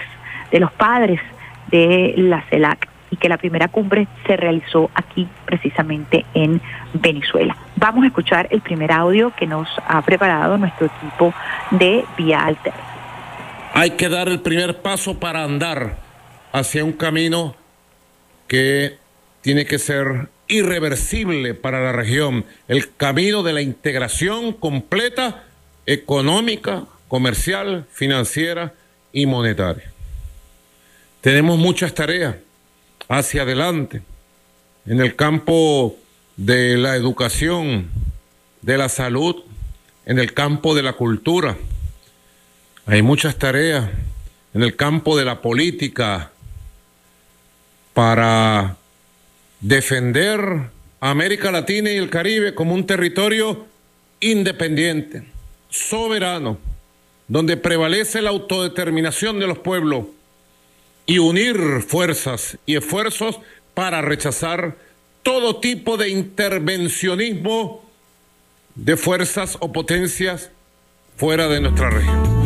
[0.51, 1.21] de los padres
[1.67, 6.61] de la CELAC y que la primera cumbre se realizó aquí precisamente en
[6.93, 7.55] Venezuela.
[7.75, 11.31] Vamos a escuchar el primer audio que nos ha preparado nuestro equipo
[11.69, 12.88] de Vía Alter.
[13.79, 15.99] Hay que dar el primer paso para andar
[16.51, 17.55] hacia un camino
[18.45, 18.97] que
[19.39, 25.45] tiene que ser irreversible para la región, el camino de la integración completa
[25.85, 28.73] económica, comercial, financiera
[29.13, 29.93] y monetaria.
[31.21, 32.35] Tenemos muchas tareas
[33.07, 34.01] hacia adelante
[34.87, 35.95] en el campo
[36.35, 37.87] de la educación,
[38.61, 39.37] de la salud,
[40.05, 41.55] en el campo de la cultura.
[42.85, 43.89] Hay muchas tareas
[44.53, 46.31] en el campo de la política
[47.93, 48.77] para
[49.59, 50.69] defender
[50.99, 53.67] América Latina y el Caribe como un territorio
[54.19, 55.23] independiente,
[55.69, 56.57] soberano,
[57.27, 60.05] donde prevalece la autodeterminación de los pueblos
[61.05, 63.39] y unir fuerzas y esfuerzos
[63.73, 64.75] para rechazar
[65.23, 67.83] todo tipo de intervencionismo
[68.75, 70.51] de fuerzas o potencias
[71.17, 72.38] fuera de nuestra región.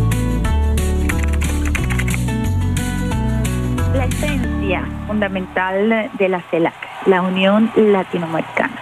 [5.08, 6.74] Fundamental de la CELAC,
[7.06, 8.76] la Unión Latinoamericana,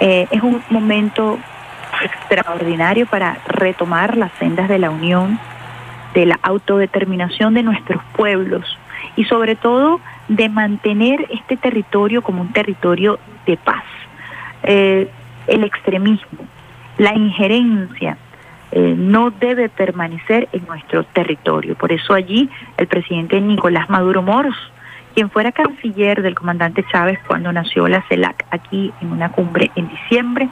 [0.00, 1.38] eh, es un momento
[2.02, 5.38] extraordinario para retomar las sendas de la unión,
[6.14, 8.78] de la autodeterminación de nuestros pueblos
[9.16, 13.84] y sobre todo de mantener este territorio como un territorio de paz.
[14.62, 15.10] Eh,
[15.46, 16.40] el extremismo,
[16.98, 18.18] la injerencia
[18.72, 21.76] eh, no debe permanecer en nuestro territorio.
[21.76, 24.56] Por eso allí el presidente Nicolás Maduro Moros,
[25.16, 29.88] quien fuera canciller del comandante Chávez cuando nació la CELAC aquí en una cumbre en
[29.88, 30.46] diciembre,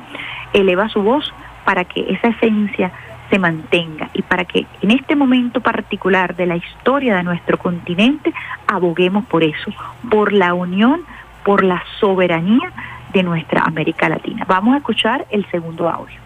[0.55, 1.35] eleva su voz
[1.67, 2.91] para que esa esencia
[3.29, 8.33] se mantenga y para que en este momento particular de la historia de nuestro continente
[8.67, 9.71] aboguemos por eso,
[10.11, 11.03] por la unión,
[11.45, 12.73] por la soberanía
[13.13, 14.47] de nuestra América Latina.
[14.49, 16.19] Vamos a escuchar el segundo audio.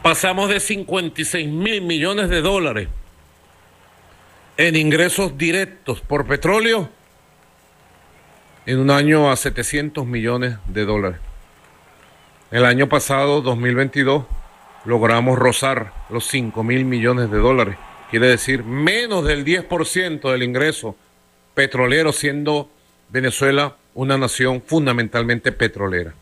[0.00, 2.88] Pasamos de 56 mil millones de dólares
[4.56, 6.88] en ingresos directos por petróleo
[8.66, 11.18] en un año a 700 millones de dólares.
[12.50, 14.24] El año pasado, 2022,
[14.84, 17.76] logramos rozar los 5 mil millones de dólares.
[18.10, 20.96] Quiere decir menos del 10% del ingreso
[21.54, 22.68] petrolero, siendo
[23.08, 26.14] Venezuela una nación fundamentalmente petrolera.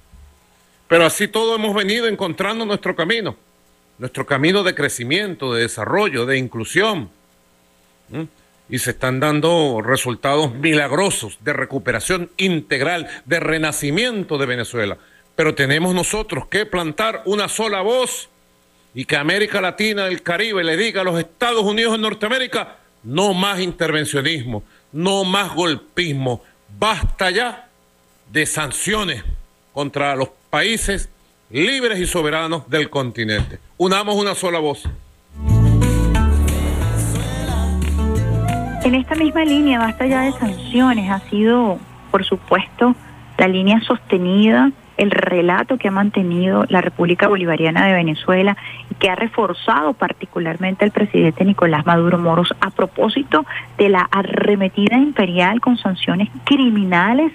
[0.88, 3.36] Pero así todo hemos venido encontrando nuestro camino,
[3.98, 7.10] nuestro camino de crecimiento, de desarrollo, de inclusión.
[8.70, 14.98] Y se están dando resultados milagrosos de recuperación integral, de renacimiento de Venezuela.
[15.34, 18.28] Pero tenemos nosotros que plantar una sola voz
[18.94, 23.34] y que América Latina, el Caribe, le diga a los Estados Unidos de Norteamérica, no
[23.34, 26.42] más intervencionismo, no más golpismo,
[26.78, 27.68] basta ya
[28.30, 29.24] de sanciones
[29.72, 31.08] contra los países
[31.50, 33.58] libres y soberanos del continente.
[33.76, 34.84] Unamos una sola voz.
[38.82, 41.78] En esta misma línea, basta ya de sanciones, ha sido,
[42.10, 42.94] por supuesto,
[43.38, 44.70] la línea sostenida
[45.00, 48.54] el relato que ha mantenido la República Bolivariana de Venezuela
[48.90, 53.46] y que ha reforzado particularmente el presidente Nicolás Maduro Moros a propósito
[53.78, 57.32] de la arremetida imperial con sanciones criminales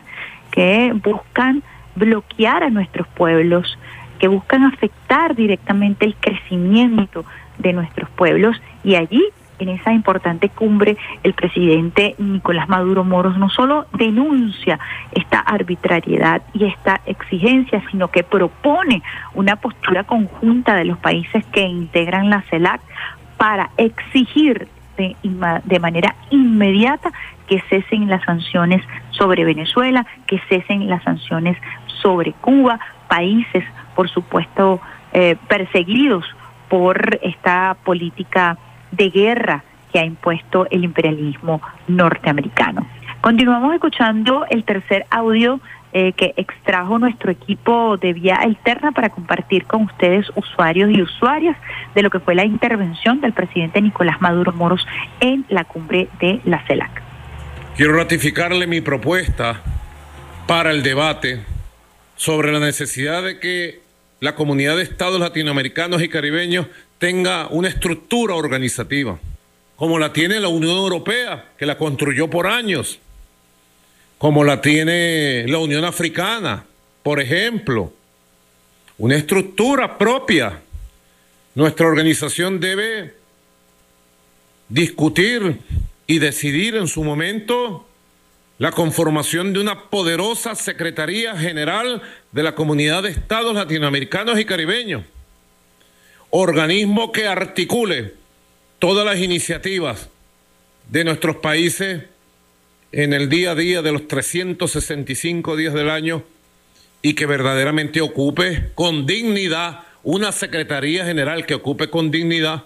[0.51, 1.63] que buscan
[1.95, 3.79] bloquear a nuestros pueblos
[4.19, 7.25] que buscan afectar directamente el crecimiento
[7.57, 8.61] de nuestros pueblos.
[8.83, 9.23] Y allí
[9.59, 14.79] en esa importante cumbre, el presidente Nicolás Maduro Moros no solo denuncia
[15.11, 19.01] esta arbitrariedad y esta exigencia, sino que propone
[19.33, 22.81] una postura conjunta de los países que integran la CELAC
[23.37, 24.67] para exigir
[24.97, 27.11] de, manera inmediata
[27.47, 31.57] que cesen las sanciones sobre Venezuela, que cesen las sanciones
[32.01, 33.63] sobre Cuba, países,
[33.95, 34.79] por supuesto,
[35.13, 36.25] eh, perseguidos
[36.69, 38.57] por esta política
[38.95, 42.87] de guerra que ha impuesto el imperialismo norteamericano.
[43.21, 45.59] Continuamos escuchando el tercer audio
[45.93, 51.55] eh, que extrajo nuestro equipo de vía alterna para compartir con ustedes, usuarios y usuarias,
[51.95, 54.85] de lo que fue la intervención del presidente Nicolás Maduro Moros
[55.21, 57.01] en la cumbre de la CELAC.
[57.77, 59.61] Quiero ratificarle mi propuesta
[60.47, 61.43] para el debate
[62.17, 63.79] sobre la necesidad de que
[64.19, 66.67] la comunidad de estados latinoamericanos y caribeños
[66.97, 69.19] tenga una estructura organizativa,
[69.75, 72.99] como la tiene la Unión Europea, que la construyó por años,
[74.17, 76.65] como la tiene la Unión Africana,
[77.03, 77.93] por ejemplo,
[78.97, 80.61] una estructura propia.
[81.53, 83.13] Nuestra organización debe
[84.69, 85.59] discutir
[86.07, 87.85] y decidir en su momento
[88.57, 92.01] la conformación de una poderosa Secretaría General
[92.31, 95.03] de la Comunidad de Estados Latinoamericanos y Caribeños
[96.29, 98.13] organismo que articule
[98.79, 100.09] todas las iniciativas
[100.89, 102.03] de nuestros países
[102.91, 106.23] en el día a día de los 365 días del año
[107.01, 112.63] y que verdaderamente ocupe con dignidad una Secretaría General que ocupe con dignidad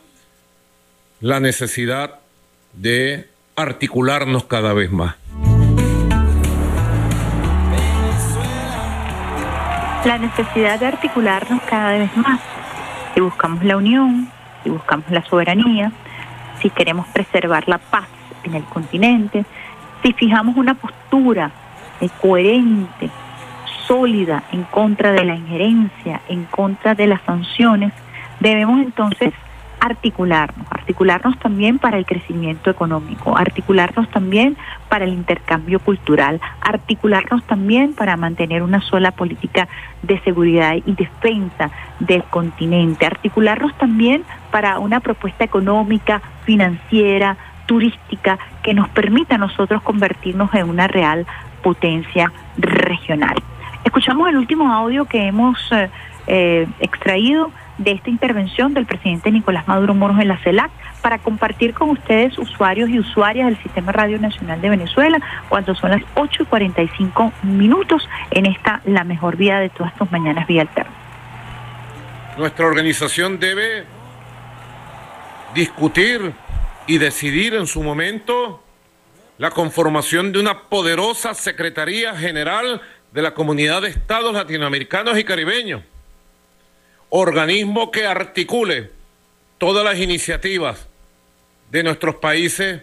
[1.22, 2.19] la necesidad
[2.73, 5.15] de articularnos cada vez más.
[10.06, 12.40] La necesidad de articularnos cada vez más
[13.14, 14.30] si buscamos la unión,
[14.64, 15.91] si buscamos la soberanía,
[16.61, 18.07] si queremos preservar la paz
[18.44, 19.45] en el continente,
[20.02, 21.52] si fijamos una postura
[22.22, 23.10] coherente,
[23.88, 27.91] sólida en contra de la injerencia, en contra de las sanciones,
[28.40, 29.34] debemos entonces
[29.80, 34.57] articularnos, articularnos también para el crecimiento económico, articularnos también
[34.89, 39.68] para el intercambio cultural, articularnos también para mantener una sola política
[40.01, 48.73] de seguridad y defensa del continente, articularnos también para una propuesta económica, financiera, turística que
[48.73, 51.27] nos permita a nosotros convertirnos en una real
[51.61, 53.35] potencia regional.
[53.84, 55.89] Escuchamos el último audio que hemos eh,
[56.27, 60.69] eh, extraído de esta intervención del presidente Nicolás Maduro Moros en la CELAC
[61.01, 65.91] para compartir con ustedes, usuarios y usuarias del Sistema Radio Nacional de Venezuela, cuando son
[65.91, 70.61] las 8 y 45 minutos en esta La Mejor Vida de todas tus mañanas vía
[70.61, 70.91] alterna.
[72.38, 73.85] Nuestra organización debe
[75.53, 76.34] discutir
[76.85, 78.61] y decidir en su momento
[79.38, 82.81] la conformación de una poderosa Secretaría General
[83.14, 85.81] de la Comunidad de Estados Latinoamericanos y Caribeños
[87.10, 88.91] organismo que articule
[89.57, 90.88] todas las iniciativas
[91.72, 92.81] de nuestros países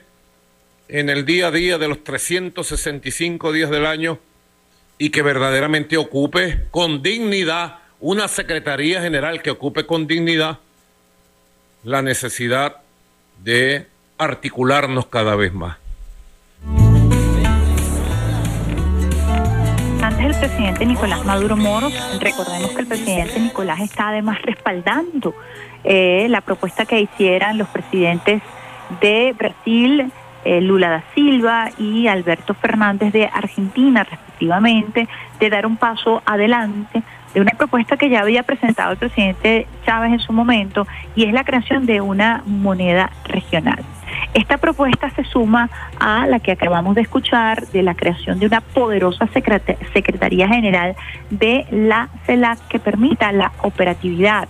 [0.89, 4.19] en el día a día de los 365 días del año
[4.99, 10.59] y que verdaderamente ocupe con dignidad una Secretaría General que ocupe con dignidad
[11.83, 12.83] la necesidad
[13.43, 13.87] de
[14.19, 15.79] articularnos cada vez más.
[20.37, 21.93] El presidente Nicolás Maduro Moros.
[22.21, 25.35] Recordemos que el presidente Nicolás está además respaldando
[25.83, 28.43] eh, la propuesta que hicieran los presidentes
[29.01, 30.13] de Brasil,
[30.45, 35.09] eh, Lula da Silva y Alberto Fernández de Argentina, respectivamente,
[35.41, 37.03] de dar un paso adelante
[37.33, 41.33] de una propuesta que ya había presentado el presidente Chávez en su momento y es
[41.33, 43.83] la creación de una moneda regional.
[44.35, 48.61] Esta propuesta se suma a la que acabamos de escuchar de la creación de una
[48.61, 50.95] poderosa Secretaría General
[51.31, 54.49] de la CELAC que permita la operatividad,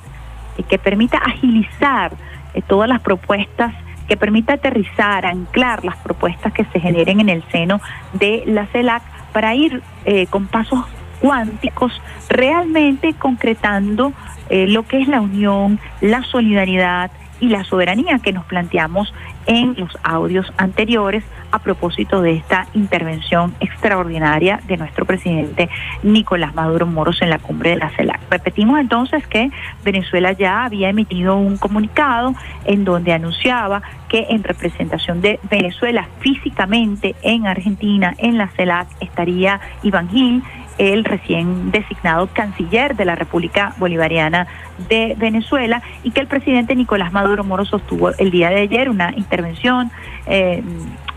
[0.59, 2.13] y que permita agilizar
[2.55, 3.75] eh, todas las propuestas
[4.09, 7.81] que permita aterrizar, anclar las propuestas que se generen en el seno
[8.13, 10.85] de la CELAC para ir eh, con pasos
[11.21, 14.13] cuánticos realmente concretando
[14.49, 19.13] eh, lo que es la unión, la solidaridad y la soberanía que nos planteamos
[19.47, 25.69] en los audios anteriores a propósito de esta intervención extraordinaria de nuestro presidente
[26.03, 28.21] Nicolás Maduro Moros en la cumbre de la CELAC.
[28.31, 29.51] Repetimos entonces que
[29.85, 37.15] Venezuela ya había emitido un comunicado en donde anunciaba que en representación de Venezuela físicamente
[37.23, 40.43] en Argentina, en la CELAC, estaría Iván Gil,
[40.79, 44.47] el recién designado canciller de la República Bolivariana
[44.89, 49.13] de Venezuela y que el presidente Nicolás Maduro Moro sostuvo el día de ayer una
[49.17, 49.91] intervención
[50.27, 50.63] eh,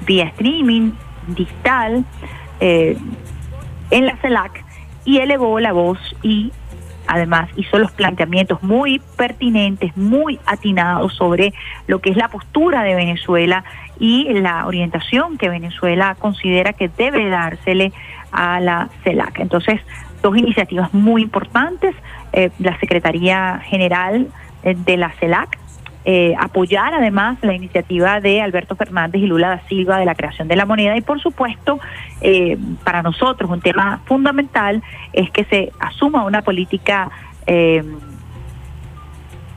[0.06, 0.91] vía streaming,
[1.27, 2.06] digital,
[2.60, 2.98] eh,
[3.91, 4.64] en la CELAC
[5.06, 6.52] y elevó la voz y
[7.07, 11.53] además hizo los planteamientos muy pertinentes, muy atinados sobre
[11.88, 13.64] lo que es la postura de Venezuela
[13.99, 17.91] y la orientación que Venezuela considera que debe dársele
[18.31, 19.39] a la CELAC.
[19.39, 19.81] Entonces,
[20.22, 21.95] dos iniciativas muy importantes,
[22.34, 24.27] eh, la Secretaría General
[24.64, 25.57] eh, de la CELAC,
[26.06, 30.47] eh, apoyar además la iniciativa de Alberto Fernández y Lula da Silva de la creación
[30.47, 31.80] de la moneda y por supuesto
[32.84, 34.81] para nosotros un tema fundamental
[35.11, 37.11] es que se asuma una política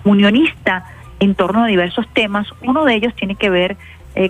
[0.04, 0.84] unionista
[1.20, 2.48] en torno a diversos temas.
[2.60, 3.76] Uno de ellos tiene que ver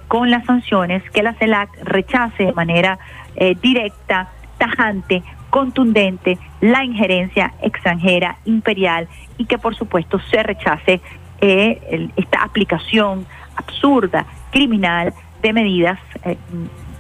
[0.07, 2.99] con las sanciones que la CELAC rechace de manera
[3.37, 4.29] eh, directa,
[4.59, 11.01] tajante, contundente la injerencia extranjera imperial y que por supuesto se rechace
[11.41, 13.27] eh, esta aplicación
[13.57, 16.37] absurda, criminal de medidas eh,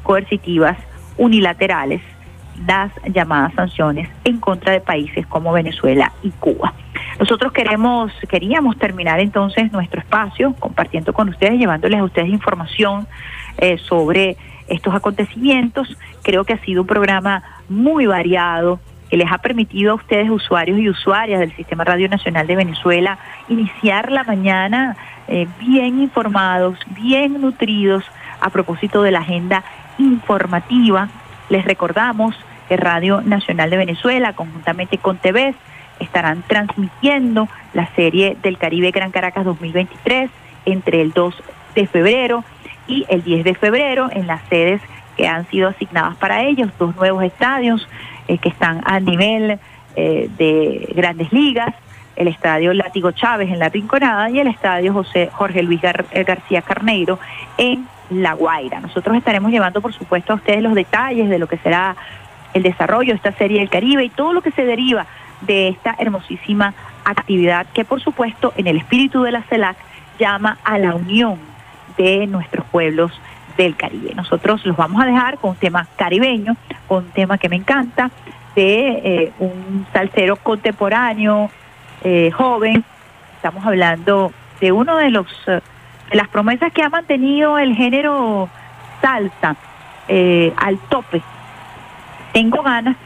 [0.02, 0.76] coercitivas
[1.16, 2.02] unilaterales,
[2.66, 6.74] las llamadas sanciones en contra de países como Venezuela y Cuba.
[7.18, 13.06] Nosotros queremos, queríamos terminar entonces nuestro espacio compartiendo con ustedes, llevándoles a ustedes información
[13.86, 14.36] sobre
[14.68, 15.96] estos acontecimientos.
[16.22, 18.80] Creo que ha sido un programa muy variado
[19.10, 23.18] que les ha permitido a ustedes, usuarios y usuarias del Sistema Radio Nacional de Venezuela,
[23.48, 24.96] iniciar la mañana
[25.28, 28.04] eh, bien informados, bien nutridos
[28.40, 29.64] a propósito de la agenda
[29.98, 31.10] informativa.
[31.50, 32.34] Les recordamos
[32.68, 35.56] que Radio Nacional de Venezuela, conjuntamente con TVS,
[36.00, 40.30] estarán transmitiendo la serie del Caribe Gran Caracas 2023
[40.64, 41.34] entre el 2
[41.74, 42.44] de febrero
[42.86, 44.80] y el 10 de febrero en las sedes
[45.16, 47.86] que han sido asignadas para ellos, dos nuevos estadios
[48.28, 49.58] eh, que están a nivel
[49.96, 51.74] eh, de grandes ligas,
[52.16, 56.24] el estadio Látigo Chávez en La Rinconada y el estadio José Jorge Luis Gar- eh,
[56.24, 57.18] García Carneiro
[57.58, 58.80] en La Guaira.
[58.80, 61.94] Nosotros estaremos llevando, por supuesto, a ustedes los detalles de lo que será
[62.54, 65.06] el desarrollo de esta serie del Caribe y todo lo que se deriva
[65.42, 69.76] de esta hermosísima actividad que, por supuesto, en el espíritu de la CELAC
[70.18, 71.38] llama a la unión
[71.96, 73.12] de nuestros pueblos
[73.56, 74.14] del Caribe.
[74.14, 76.56] Nosotros los vamos a dejar con un tema caribeño,
[76.88, 78.10] con un tema que me encanta,
[78.54, 81.50] de eh, un salsero contemporáneo,
[82.04, 82.84] eh, joven.
[83.36, 85.60] Estamos hablando de uno de los eh,
[86.12, 88.48] de las promesas que ha mantenido el género
[89.00, 89.56] salsa
[90.08, 91.22] eh, al tope.
[92.32, 92.96] Tengo ganas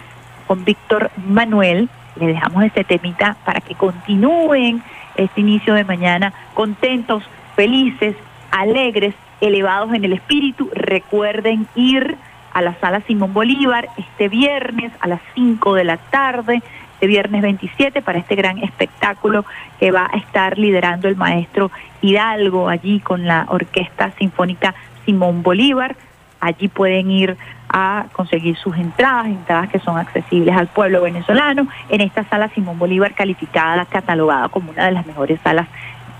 [0.46, 1.88] con Víctor Manuel.
[2.16, 4.82] Le dejamos este temita para que continúen
[5.14, 7.22] este inicio de mañana contentos,
[7.54, 8.16] felices,
[8.60, 10.70] alegres, elevados en el espíritu.
[10.72, 12.16] Recuerden ir
[12.52, 16.62] a la sala Simón Bolívar este viernes a las 5 de la tarde,
[16.94, 19.44] este viernes 27, para este gran espectáculo
[19.78, 21.70] que va a estar liderando el maestro
[22.00, 24.74] Hidalgo allí con la Orquesta Sinfónica
[25.04, 25.96] Simón Bolívar.
[26.40, 27.36] Allí pueden ir
[27.68, 32.78] a conseguir sus entradas, entradas que son accesibles al pueblo venezolano, en esta sala Simón
[32.78, 35.66] Bolívar calificada, catalogada como una de las mejores salas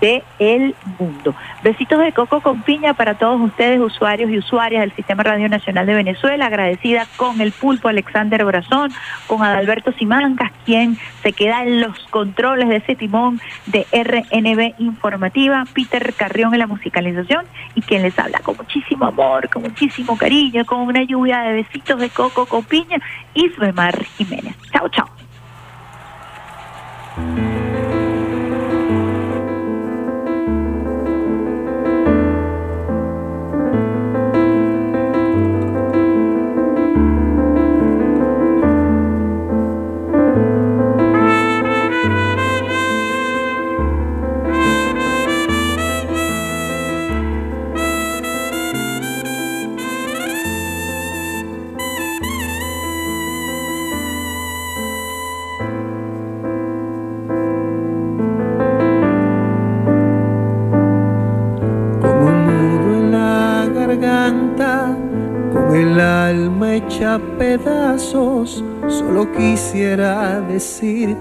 [0.01, 1.35] de el mundo.
[1.63, 5.85] Besitos de coco con piña para todos ustedes, usuarios y usuarias del Sistema Radio Nacional
[5.85, 6.45] de Venezuela.
[6.45, 8.91] Agradecida con el pulpo Alexander Brazón,
[9.27, 15.63] con Adalberto Simancas, quien se queda en los controles de ese timón de RNB Informativa,
[15.73, 17.45] Peter Carrión en la musicalización
[17.75, 21.99] y quien les habla con muchísimo amor, con muchísimo cariño, con una lluvia de besitos
[21.99, 22.97] de coco con piña,
[23.33, 24.55] Ismemar Jiménez.
[24.71, 25.07] Chao, chao.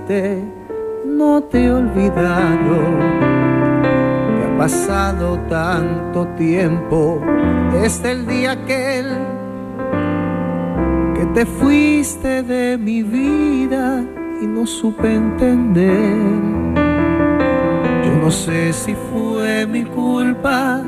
[0.08, 2.76] No te he olvidado,
[4.36, 7.20] que ha pasado tanto tiempo
[7.72, 9.06] desde el día aquel
[11.16, 14.04] que te fuiste de mi vida
[14.40, 16.16] y no supe entender.
[18.04, 20.82] Yo no sé si fue mi culpa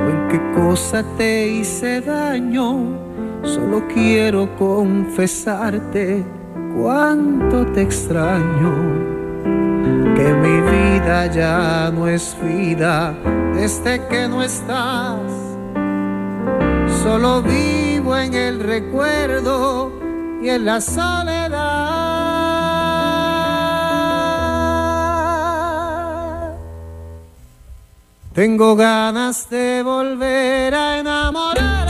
[0.00, 3.04] o en qué cosa te hice daño.
[3.44, 6.24] Solo quiero confesarte
[6.74, 8.72] cuánto te extraño,
[10.16, 13.14] que mi vida ya no es vida
[13.54, 15.20] desde que no estás.
[17.02, 19.92] Solo vivo en el recuerdo
[20.42, 22.14] y en la soledad.
[28.34, 31.83] Tengo ganas de volver a enamorar.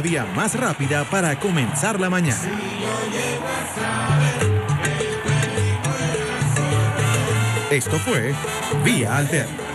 [0.00, 2.40] vía más rápida para comenzar la mañana.
[7.70, 8.34] Esto fue
[8.84, 9.69] Vía Alterna.